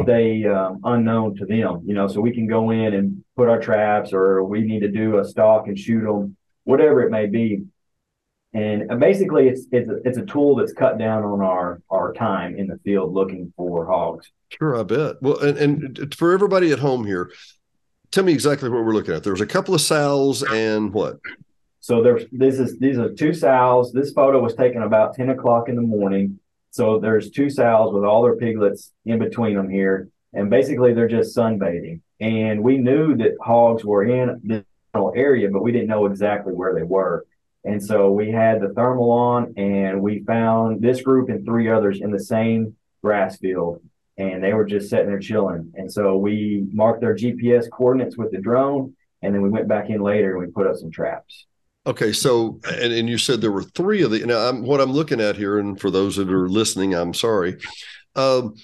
stay 0.00 0.44
um, 0.46 0.80
unknown 0.84 1.36
to 1.36 1.46
them, 1.46 1.82
you 1.86 1.94
know, 1.94 2.06
so 2.06 2.20
we 2.20 2.32
can 2.32 2.46
go 2.46 2.70
in 2.70 2.94
and 2.94 3.24
put 3.34 3.48
our 3.48 3.60
traps 3.60 4.12
or 4.12 4.44
we 4.44 4.60
need 4.60 4.80
to 4.80 4.88
do 4.88 5.18
a 5.18 5.24
stalk 5.24 5.68
and 5.68 5.78
shoot 5.78 6.02
them, 6.02 6.36
whatever 6.64 7.02
it 7.02 7.10
may 7.10 7.26
be. 7.26 7.64
And 8.52 8.90
uh, 8.90 8.96
basically, 8.96 9.48
it's 9.48 9.66
it's 9.72 9.88
a, 9.88 9.96
it's 10.04 10.18
a 10.18 10.24
tool 10.24 10.56
that's 10.56 10.72
cut 10.72 10.98
down 10.98 11.24
on 11.24 11.40
our 11.42 11.82
our 11.90 12.12
time 12.12 12.56
in 12.56 12.68
the 12.68 12.78
field 12.84 13.12
looking 13.12 13.52
for 13.56 13.86
hogs. 13.86 14.30
Sure, 14.58 14.78
I 14.78 14.82
bet. 14.82 15.16
Well, 15.20 15.38
and, 15.40 15.58
and 15.58 16.14
for 16.14 16.32
everybody 16.32 16.72
at 16.72 16.78
home 16.78 17.04
here, 17.04 17.30
tell 18.12 18.24
me 18.24 18.32
exactly 18.32 18.68
what 18.68 18.84
we're 18.84 18.94
looking 18.94 19.14
at. 19.14 19.24
There's 19.24 19.40
a 19.40 19.46
couple 19.46 19.74
of 19.74 19.80
sows 19.80 20.42
and 20.42 20.92
what? 20.92 21.18
So 21.80 22.02
there's 22.02 22.24
this 22.32 22.58
is 22.58 22.78
these 22.78 22.98
are 22.98 23.12
two 23.12 23.34
sows. 23.34 23.92
This 23.92 24.12
photo 24.12 24.40
was 24.40 24.54
taken 24.54 24.82
about 24.82 25.14
ten 25.14 25.30
o'clock 25.30 25.68
in 25.68 25.76
the 25.76 25.82
morning. 25.82 26.38
So 26.76 26.98
there's 26.98 27.30
two 27.30 27.48
sows 27.48 27.94
with 27.94 28.04
all 28.04 28.22
their 28.22 28.36
piglets 28.36 28.92
in 29.06 29.18
between 29.18 29.56
them 29.56 29.70
here, 29.70 30.10
and 30.34 30.50
basically 30.50 30.92
they're 30.92 31.08
just 31.08 31.34
sunbathing. 31.34 32.02
And 32.20 32.62
we 32.62 32.76
knew 32.76 33.16
that 33.16 33.38
hogs 33.40 33.82
were 33.82 34.04
in 34.04 34.42
this 34.44 34.62
area, 35.14 35.48
but 35.50 35.62
we 35.62 35.72
didn't 35.72 35.88
know 35.88 36.04
exactly 36.04 36.52
where 36.52 36.74
they 36.74 36.82
were. 36.82 37.24
And 37.64 37.82
so 37.82 38.10
we 38.10 38.30
had 38.30 38.60
the 38.60 38.74
thermal 38.74 39.10
on, 39.10 39.54
and 39.56 40.02
we 40.02 40.22
found 40.24 40.82
this 40.82 41.00
group 41.00 41.30
and 41.30 41.46
three 41.46 41.70
others 41.70 42.02
in 42.02 42.10
the 42.10 42.20
same 42.20 42.76
grass 43.02 43.38
field, 43.38 43.80
and 44.18 44.44
they 44.44 44.52
were 44.52 44.66
just 44.66 44.90
sitting 44.90 45.06
there 45.06 45.18
chilling. 45.18 45.72
And 45.76 45.90
so 45.90 46.18
we 46.18 46.66
marked 46.74 47.00
their 47.00 47.16
GPS 47.16 47.70
coordinates 47.70 48.18
with 48.18 48.32
the 48.32 48.38
drone, 48.38 48.94
and 49.22 49.34
then 49.34 49.40
we 49.40 49.48
went 49.48 49.66
back 49.66 49.88
in 49.88 50.02
later 50.02 50.36
and 50.36 50.46
we 50.46 50.52
put 50.52 50.66
up 50.66 50.76
some 50.76 50.90
traps. 50.90 51.46
Okay, 51.86 52.12
so 52.12 52.58
and, 52.68 52.92
and 52.92 53.08
you 53.08 53.16
said 53.16 53.40
there 53.40 53.52
were 53.52 53.62
three 53.62 54.02
of 54.02 54.10
the. 54.10 54.26
Now, 54.26 54.48
I'm, 54.48 54.62
what 54.62 54.80
I'm 54.80 54.92
looking 54.92 55.20
at 55.20 55.36
here, 55.36 55.58
and 55.58 55.80
for 55.80 55.90
those 55.90 56.16
that 56.16 56.28
are 56.28 56.48
listening, 56.48 56.94
I'm 56.94 57.14
sorry. 57.14 57.58
Um, 58.16 58.56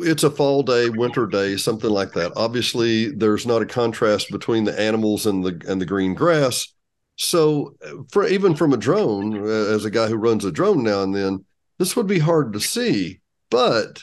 it's 0.00 0.24
a 0.24 0.30
fall 0.30 0.62
day, 0.62 0.90
winter 0.90 1.26
day, 1.26 1.56
something 1.56 1.88
like 1.88 2.12
that. 2.12 2.32
Obviously, 2.34 3.12
there's 3.12 3.46
not 3.46 3.62
a 3.62 3.66
contrast 3.66 4.30
between 4.30 4.64
the 4.64 4.78
animals 4.78 5.26
and 5.26 5.44
the 5.44 5.62
and 5.68 5.80
the 5.80 5.86
green 5.86 6.14
grass. 6.14 6.66
So, 7.14 7.76
for 8.10 8.26
even 8.26 8.56
from 8.56 8.72
a 8.72 8.76
drone, 8.76 9.46
as 9.46 9.84
a 9.84 9.90
guy 9.90 10.08
who 10.08 10.16
runs 10.16 10.44
a 10.44 10.50
drone 10.52 10.82
now 10.82 11.02
and 11.02 11.14
then, 11.14 11.44
this 11.78 11.94
would 11.94 12.08
be 12.08 12.18
hard 12.18 12.52
to 12.52 12.60
see. 12.60 13.20
But 13.48 14.00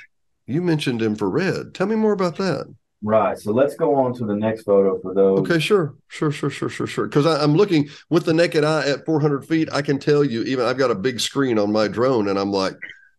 you 0.48 0.62
mentioned 0.62 1.02
infrared. 1.02 1.76
Tell 1.76 1.88
me 1.88 1.96
more 1.96 2.14
about 2.14 2.38
that. 2.38 2.74
Right. 3.04 3.38
So 3.38 3.52
let's 3.52 3.76
go 3.76 3.96
on 3.96 4.14
to 4.16 4.26
the 4.26 4.36
next 4.36 4.64
photo 4.64 4.98
for 5.02 5.14
those. 5.14 5.40
Okay, 5.40 5.60
sure, 5.60 5.94
sure, 6.08 6.32
sure, 6.32 6.50
sure, 6.50 6.70
sure, 6.70 6.88
sure. 6.88 7.08
Because 7.08 7.26
I'm 7.26 7.54
looking 7.54 7.90
with 8.10 8.26
the 8.26 8.34
naked 8.34 8.64
eye 8.64 8.90
at 8.90 9.06
400 9.06 9.46
feet, 9.46 9.68
I 9.74 9.82
can 9.82 10.00
tell 10.00 10.24
you. 10.24 10.44
Even 10.44 10.66
I've 10.66 10.78
got 10.78 10.90
a 10.90 10.96
big 10.96 11.20
screen 11.20 11.60
on 11.60 11.72
my 11.72 11.90
drone, 11.90 12.30
and 12.30 12.40
I'm 12.40 12.52
like, 12.52 12.76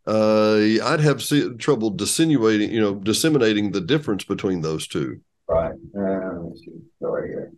uh, 0.07 0.57
I'd 0.85 1.01
have 1.01 1.23
trouble 1.59 1.91
dissimulating, 1.91 2.71
you 2.73 2.81
know, 2.81 2.95
disseminating 2.95 3.73
the 3.73 3.83
difference 3.83 4.25
between 4.25 4.63
those 4.63 4.89
two. 4.89 5.21
Right. 5.47 5.75
Uh, 5.97 6.41
let's 6.41 6.61
see. 6.61 6.73
Go 7.03 7.11
right 7.11 7.29
here. 7.29 7.53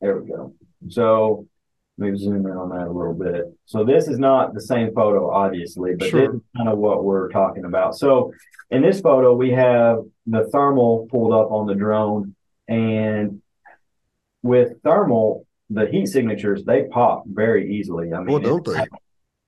There 0.00 0.18
we 0.18 0.30
go. 0.30 0.54
So 0.88 1.46
let 2.00 2.12
me 2.12 2.18
zoom 2.18 2.46
in 2.46 2.52
on 2.52 2.70
that 2.70 2.88
a 2.88 2.90
little 2.90 3.14
bit. 3.14 3.44
So 3.66 3.84
this 3.84 4.08
is 4.08 4.18
not 4.18 4.54
the 4.54 4.60
same 4.60 4.92
photo, 4.94 5.30
obviously, 5.30 5.94
but 5.96 6.08
sure. 6.08 6.20
this 6.20 6.36
is 6.36 6.40
kind 6.56 6.68
of 6.68 6.78
what 6.78 7.04
we're 7.04 7.28
talking 7.28 7.66
about. 7.66 7.94
So 7.96 8.32
in 8.70 8.80
this 8.82 9.00
photo, 9.00 9.34
we 9.34 9.50
have 9.50 9.98
the 10.26 10.48
thermal 10.50 11.06
pulled 11.10 11.32
up 11.32 11.50
on 11.50 11.66
the 11.66 11.74
drone, 11.74 12.34
and 12.68 13.42
with 14.42 14.82
thermal, 14.82 15.46
the 15.68 15.86
heat 15.86 16.06
signatures 16.06 16.64
they 16.64 16.84
pop 16.84 17.24
very 17.26 17.76
easily. 17.76 18.12
I 18.12 18.18
mean, 18.18 18.28
well, 18.28 18.38
don't 18.38 18.64
they? 18.64 18.86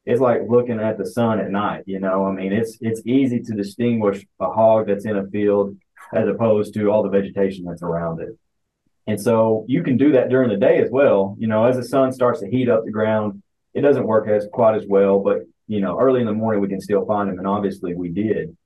It's 0.05 0.20
like 0.20 0.42
looking 0.48 0.80
at 0.80 0.98
the 0.98 1.07
sun 1.07 1.40
at 1.40 1.50
night. 1.50 1.84
You 1.86 2.00
know, 2.00 2.26
I 2.26 2.32
mean, 2.32 2.53
it's 2.53 2.76
it's 2.80 3.00
easy 3.07 3.40
to 3.40 3.55
distinguish 3.55 4.26
a 4.40 4.50
hog 4.50 4.88
that's 4.88 5.07
in 5.07 5.16
a 5.16 5.26
field 5.28 5.76
as 6.12 6.28
opposed 6.28 6.74
to 6.74 6.90
all 6.90 7.03
the 7.03 7.09
vegetation 7.09 7.64
that's 7.64 7.82
around 7.82 8.20
it. 8.20 8.36
And 9.07 9.20
so 9.20 9.64
you 9.68 9.82
can 9.82 9.96
do 9.96 10.12
that 10.12 10.28
during 10.28 10.48
the 10.48 10.57
day 10.57 10.80
as 10.80 10.90
well. 10.90 11.36
You 11.38 11.48
know, 11.48 11.64
as 11.64 11.76
the 11.76 11.84
sun 11.84 12.12
starts 12.12 12.40
to 12.40 12.48
heat 12.48 12.68
up 12.68 12.84
the 12.84 12.90
ground, 12.90 13.42
it 13.74 13.80
doesn't 13.80 14.07
work 14.07 14.28
as 14.28 14.46
quite 14.53 14.76
as 14.76 14.86
well, 14.86 15.18
but 15.20 15.38
you 15.66 15.80
know, 15.80 15.98
early 15.98 16.20
in 16.20 16.26
the 16.26 16.32
morning 16.32 16.61
we 16.61 16.68
can 16.68 16.80
still 16.80 17.07
find 17.07 17.30
them, 17.30 17.38
and 17.38 17.46
obviously 17.46 17.94
we 17.94 18.11
did. 18.11 18.57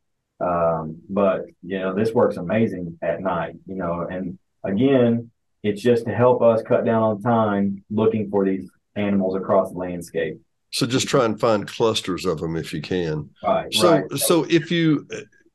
Um, 0.41 1.01
but 1.09 1.43
you 1.63 1.79
know, 1.79 1.95
this 1.95 2.13
works 2.13 2.37
amazing 2.37 2.99
at 3.03 3.21
night. 3.21 3.55
You 3.67 3.77
know, 3.77 4.07
and 4.11 4.39
again, 4.65 5.31
it's 5.63 5.81
just 5.81 6.05
to 6.07 6.15
help 6.15 6.43
us 6.43 6.63
cut 6.63 6.85
down 6.85 7.03
on 7.03 7.23
time 7.23 7.85
looking 7.91 8.31
for 8.31 8.45
these 8.45 8.69
animals 8.97 9.37
across 9.37 9.71
the 9.71 9.79
landscape. 9.79 10.41
So 10.73 10.87
just 10.87 11.09
try 11.09 11.25
and 11.25 11.39
find 11.39 11.67
clusters 11.67 12.27
of 12.27 12.41
them 12.41 12.57
if 12.57 12.73
you 12.75 12.83
can. 12.83 13.31
Right. 13.43 13.73
So 13.73 13.93
right. 13.93 14.13
so 14.19 14.45
if 14.51 14.71
you 14.71 15.07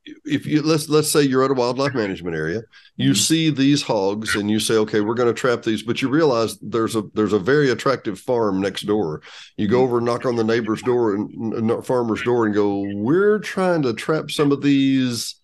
if 0.04 0.46
you 0.46 0.62
let's 0.62 0.88
let's 0.88 1.10
say 1.10 1.22
you're 1.22 1.44
at 1.44 1.50
a 1.50 1.54
wildlife 1.54 1.94
management 1.94 2.36
area, 2.36 2.62
you 2.96 3.10
mm-hmm. 3.10 3.16
see 3.16 3.50
these 3.50 3.82
hogs 3.82 4.34
and 4.34 4.50
you 4.50 4.58
say, 4.58 4.74
okay, 4.74 5.00
we're 5.00 5.14
going 5.14 5.32
to 5.32 5.40
trap 5.40 5.62
these, 5.62 5.82
but 5.82 6.02
you 6.02 6.08
realize 6.08 6.58
there's 6.58 6.96
a 6.96 7.02
there's 7.14 7.32
a 7.32 7.38
very 7.38 7.70
attractive 7.70 8.18
farm 8.18 8.60
next 8.60 8.82
door. 8.82 9.22
You 9.56 9.68
go 9.68 9.82
over 9.82 9.98
and 9.98 10.06
knock 10.06 10.26
on 10.26 10.36
the 10.36 10.44
neighbor's 10.44 10.82
door 10.82 11.14
and 11.14 11.84
farmer's 11.84 12.22
door 12.22 12.46
and 12.46 12.54
go, 12.54 12.84
we're 12.94 13.38
trying 13.38 13.82
to 13.82 13.94
trap 13.94 14.30
some 14.30 14.50
of 14.50 14.62
these. 14.62 15.36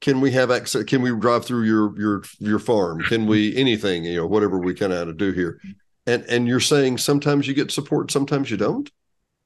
Can 0.00 0.20
we 0.20 0.30
have 0.30 0.50
access? 0.50 0.84
Can 0.84 1.02
we 1.02 1.14
drive 1.18 1.44
through 1.44 1.64
your 1.64 1.98
your 2.00 2.22
your 2.38 2.58
farm? 2.58 3.00
Can 3.02 3.26
we 3.26 3.54
anything? 3.56 4.04
You 4.04 4.16
know, 4.16 4.26
whatever 4.26 4.58
we 4.58 4.74
kind 4.74 4.92
of 4.92 5.08
to 5.08 5.12
do 5.14 5.32
here. 5.32 5.60
And 6.06 6.24
and 6.24 6.48
you're 6.48 6.60
saying 6.60 6.98
sometimes 6.98 7.46
you 7.46 7.52
get 7.52 7.70
support, 7.70 8.10
sometimes 8.10 8.50
you 8.50 8.56
don't. 8.56 8.90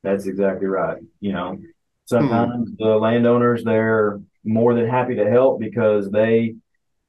That's 0.05 0.27
exactly 0.27 0.67
right. 0.67 0.99
You 1.21 1.33
know, 1.33 1.59
sometimes 2.05 2.69
hmm. 2.69 2.75
the 2.79 2.97
landowners 2.97 3.65
they're 3.65 4.21
more 4.45 4.75
than 4.75 4.89
happy 4.89 5.17
to 5.17 5.29
help 5.29 5.61
because 5.61 6.11
they 6.11 6.55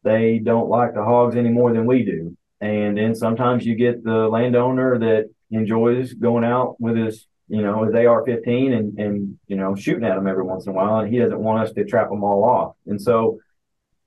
they 0.03 0.39
don't 0.39 0.69
like 0.69 0.93
the 0.93 1.03
hogs 1.03 1.36
any 1.36 1.49
more 1.49 1.71
than 1.73 1.86
we 1.86 2.03
do. 2.03 2.36
And 2.59 2.97
then 2.97 3.15
sometimes 3.15 3.65
you 3.65 3.75
get 3.75 4.03
the 4.03 4.27
landowner 4.27 4.99
that 4.99 5.29
enjoys 5.51 6.13
going 6.13 6.43
out 6.43 6.79
with 6.79 6.95
his, 6.95 7.27
you 7.47 7.61
know, 7.61 7.84
his 7.84 7.93
AR-15 7.93 8.73
and 8.73 8.99
and 8.99 9.39
you 9.47 9.55
know 9.55 9.75
shooting 9.75 10.05
at 10.05 10.15
them 10.15 10.27
every 10.27 10.43
once 10.43 10.65
in 10.65 10.71
a 10.71 10.75
while, 10.75 10.99
and 10.99 11.13
he 11.13 11.19
doesn't 11.19 11.39
want 11.39 11.67
us 11.67 11.73
to 11.73 11.86
trap 11.86 12.09
them 12.09 12.23
all 12.23 12.43
off. 12.43 12.75
And 12.86 13.01
so, 13.01 13.39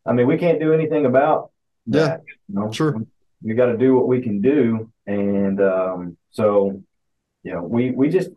I 0.05 0.13
mean, 0.13 0.27
we 0.27 0.39
can't 0.39 0.61
do 0.61 0.73
anything 0.73 1.07
about 1.07 1.51
that. 1.89 2.23
Yeah, 2.27 2.35
you 2.49 2.55
know? 2.55 2.73
sure. 2.73 2.93
We, 2.93 3.05
we 3.43 3.55
got 3.55 3.67
to 3.67 3.77
do 3.77 3.95
what 3.95 4.09
we 4.09 4.23
can 4.23 4.41
do, 4.41 4.91
and 5.07 5.61
um, 5.61 6.17
so, 6.31 6.83
you 7.43 7.53
know, 7.53 7.63
we 7.63 7.91
we 7.91 8.09
just 8.09 8.31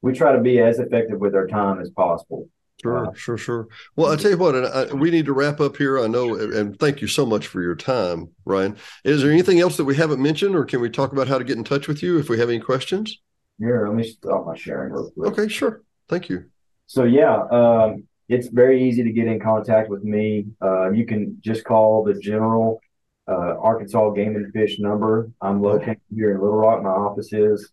we 0.00 0.12
try 0.12 0.32
to 0.32 0.40
be 0.40 0.60
as 0.60 0.78
effective 0.78 1.18
with 1.18 1.34
our 1.34 1.46
time 1.46 1.80
as 1.80 1.90
possible. 1.90 2.48
Sure, 2.82 3.08
uh, 3.08 3.14
sure, 3.14 3.38
sure. 3.38 3.68
Well, 3.96 4.12
I 4.12 4.16
tell 4.16 4.30
you 4.30 4.36
what, 4.36 4.54
and 4.54 4.66
I, 4.66 4.92
we 4.92 5.10
need 5.10 5.24
to 5.26 5.32
wrap 5.32 5.60
up 5.60 5.76
here. 5.76 5.98
I 5.98 6.06
know, 6.06 6.34
and 6.34 6.78
thank 6.78 7.00
you 7.00 7.08
so 7.08 7.24
much 7.24 7.46
for 7.46 7.62
your 7.62 7.74
time, 7.74 8.28
Ryan. 8.44 8.76
Is 9.02 9.22
there 9.22 9.32
anything 9.32 9.60
else 9.60 9.78
that 9.78 9.84
we 9.84 9.96
haven't 9.96 10.22
mentioned, 10.22 10.54
or 10.54 10.64
can 10.64 10.80
we 10.80 10.90
talk 10.90 11.12
about 11.12 11.26
how 11.26 11.38
to 11.38 11.44
get 11.44 11.56
in 11.56 11.64
touch 11.64 11.88
with 11.88 12.02
you 12.02 12.18
if 12.18 12.28
we 12.28 12.38
have 12.38 12.50
any 12.50 12.60
questions? 12.60 13.18
Yeah, 13.58 13.80
let 13.86 13.94
me 13.94 14.02
stop 14.02 14.46
my 14.46 14.54
sharing 14.54 14.92
real 14.92 15.10
quick. 15.10 15.32
Okay, 15.32 15.48
sure. 15.48 15.82
Thank 16.08 16.28
you. 16.28 16.44
So 16.86 17.04
yeah, 17.04 17.44
um, 17.50 18.04
it's 18.28 18.48
very 18.48 18.86
easy 18.86 19.02
to 19.02 19.12
get 19.12 19.26
in 19.26 19.40
contact 19.40 19.88
with 19.88 20.04
me. 20.04 20.46
Uh, 20.60 20.90
you 20.90 21.06
can 21.06 21.38
just 21.40 21.64
call 21.64 22.04
the 22.04 22.14
general 22.14 22.80
uh, 23.28 23.56
Arkansas 23.58 24.10
Game 24.10 24.36
and 24.36 24.52
Fish 24.52 24.78
number. 24.78 25.30
I'm 25.40 25.62
located 25.62 26.00
here 26.14 26.34
in 26.34 26.40
Little 26.40 26.56
Rock. 26.56 26.82
My 26.82 26.90
office 26.90 27.32
is, 27.32 27.72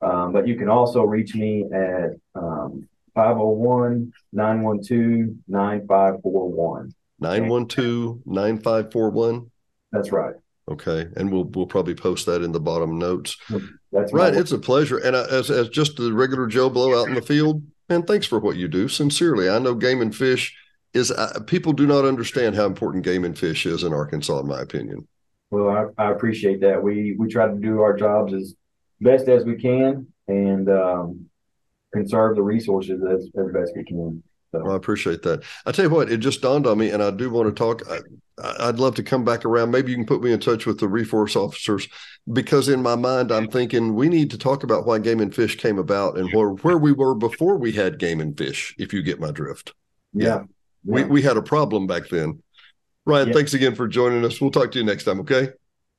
um, 0.00 0.32
but 0.32 0.46
you 0.46 0.56
can 0.56 0.68
also 0.68 1.02
reach 1.02 1.34
me 1.34 1.64
at 1.72 2.10
um, 2.34 2.88
501 3.16 4.12
912 4.32 5.36
9541. 5.48 6.94
912 7.18 8.20
9541. 8.26 9.50
That's 9.90 10.12
right. 10.12 10.34
Okay, 10.68 11.08
and 11.16 11.32
we'll 11.32 11.44
we'll 11.44 11.66
probably 11.66 11.94
post 11.94 12.26
that 12.26 12.42
in 12.42 12.52
the 12.52 12.60
bottom 12.60 12.98
notes. 12.98 13.36
That's 13.92 14.12
right. 14.12 14.34
It's 14.34 14.52
a 14.52 14.58
pleasure, 14.58 14.98
and 14.98 15.16
I, 15.16 15.24
as 15.26 15.50
as 15.50 15.68
just 15.68 15.96
the 15.96 16.12
regular 16.12 16.46
Joe 16.46 16.68
Blow 16.68 17.00
out 17.00 17.08
in 17.08 17.14
the 17.14 17.22
field, 17.22 17.62
man, 17.88 18.02
thanks 18.02 18.26
for 18.26 18.40
what 18.40 18.56
you 18.56 18.66
do. 18.66 18.88
Sincerely, 18.88 19.48
I 19.48 19.60
know 19.60 19.74
game 19.74 20.02
and 20.02 20.14
fish 20.14 20.54
is 20.92 21.12
uh, 21.12 21.38
people 21.46 21.72
do 21.72 21.86
not 21.86 22.04
understand 22.04 22.56
how 22.56 22.66
important 22.66 23.04
game 23.04 23.24
and 23.24 23.38
fish 23.38 23.64
is 23.64 23.84
in 23.84 23.92
Arkansas, 23.92 24.40
in 24.40 24.48
my 24.48 24.60
opinion. 24.60 25.06
Well, 25.52 25.68
I, 25.70 26.02
I 26.02 26.10
appreciate 26.10 26.60
that. 26.62 26.82
We 26.82 27.14
we 27.16 27.28
try 27.28 27.46
to 27.46 27.54
do 27.54 27.80
our 27.80 27.96
jobs 27.96 28.34
as 28.34 28.54
best 29.00 29.28
as 29.28 29.44
we 29.44 29.54
can, 29.54 30.08
and 30.26 30.68
um, 30.68 31.30
conserve 31.92 32.36
the 32.36 32.42
resources 32.42 33.02
as, 33.02 33.28
as 33.38 33.52
best 33.52 33.72
we 33.76 33.84
can. 33.84 34.22
So. 34.52 34.62
Well, 34.62 34.72
I 34.72 34.76
appreciate 34.76 35.22
that. 35.22 35.42
I 35.64 35.72
tell 35.72 35.86
you 35.86 35.90
what, 35.90 36.10
it 36.10 36.18
just 36.18 36.40
dawned 36.40 36.66
on 36.66 36.78
me, 36.78 36.90
and 36.90 37.02
I 37.02 37.10
do 37.10 37.30
want 37.30 37.48
to 37.48 37.54
talk. 37.54 37.82
I, 37.88 38.66
would 38.66 38.78
love 38.78 38.94
to 38.96 39.02
come 39.02 39.24
back 39.24 39.44
around. 39.44 39.70
Maybe 39.70 39.90
you 39.90 39.96
can 39.96 40.06
put 40.06 40.22
me 40.22 40.32
in 40.32 40.40
touch 40.40 40.66
with 40.66 40.78
the 40.78 40.88
resource 40.88 41.36
officers 41.36 41.88
because 42.32 42.68
in 42.68 42.82
my 42.82 42.94
mind, 42.94 43.32
I'm 43.32 43.48
thinking 43.48 43.94
we 43.94 44.08
need 44.08 44.30
to 44.30 44.38
talk 44.38 44.62
about 44.62 44.86
why 44.86 44.98
game 44.98 45.20
and 45.20 45.34
fish 45.34 45.56
came 45.56 45.78
about 45.78 46.18
and 46.18 46.30
where 46.32 46.50
where 46.50 46.78
we 46.78 46.92
were 46.92 47.14
before 47.14 47.56
we 47.56 47.72
had 47.72 47.98
game 47.98 48.20
and 48.20 48.36
fish. 48.36 48.74
If 48.78 48.92
you 48.92 49.02
get 49.02 49.20
my 49.20 49.30
drift, 49.30 49.72
yeah, 50.12 50.26
yeah. 50.26 50.42
we 50.84 51.04
we 51.04 51.22
had 51.22 51.36
a 51.36 51.42
problem 51.42 51.86
back 51.86 52.08
then. 52.08 52.42
Ryan, 53.06 53.28
yeah. 53.28 53.34
thanks 53.34 53.54
again 53.54 53.74
for 53.74 53.88
joining 53.88 54.24
us. 54.24 54.40
We'll 54.40 54.50
talk 54.50 54.72
to 54.72 54.78
you 54.78 54.84
next 54.84 55.04
time. 55.04 55.20
Okay. 55.20 55.48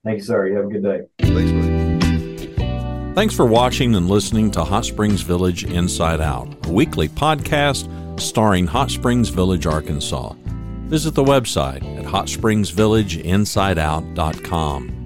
Thank 0.04 0.20
you, 0.20 0.24
sir. 0.24 0.48
You 0.48 0.56
have 0.58 0.66
a 0.66 0.70
good 0.70 0.84
day. 0.84 1.02
Thanks, 1.20 1.52
buddy. 1.52 1.87
Thanks 3.18 3.34
for 3.34 3.48
watching 3.48 3.96
and 3.96 4.08
listening 4.08 4.52
to 4.52 4.64
Hot 4.64 4.86
Springs 4.86 5.22
Village 5.22 5.64
Inside 5.64 6.22
Out, 6.22 6.68
a 6.68 6.72
weekly 6.72 7.10
podcast 7.10 7.90
starring 8.20 8.68
Hot 8.68 8.92
Springs 8.92 9.30
Village, 9.30 9.66
Arkansas. 9.66 10.36
Visit 10.84 11.16
the 11.16 11.24
website 11.24 11.82
at 11.98 12.06
hotspringsvillageinsideout.com. 12.06 14.97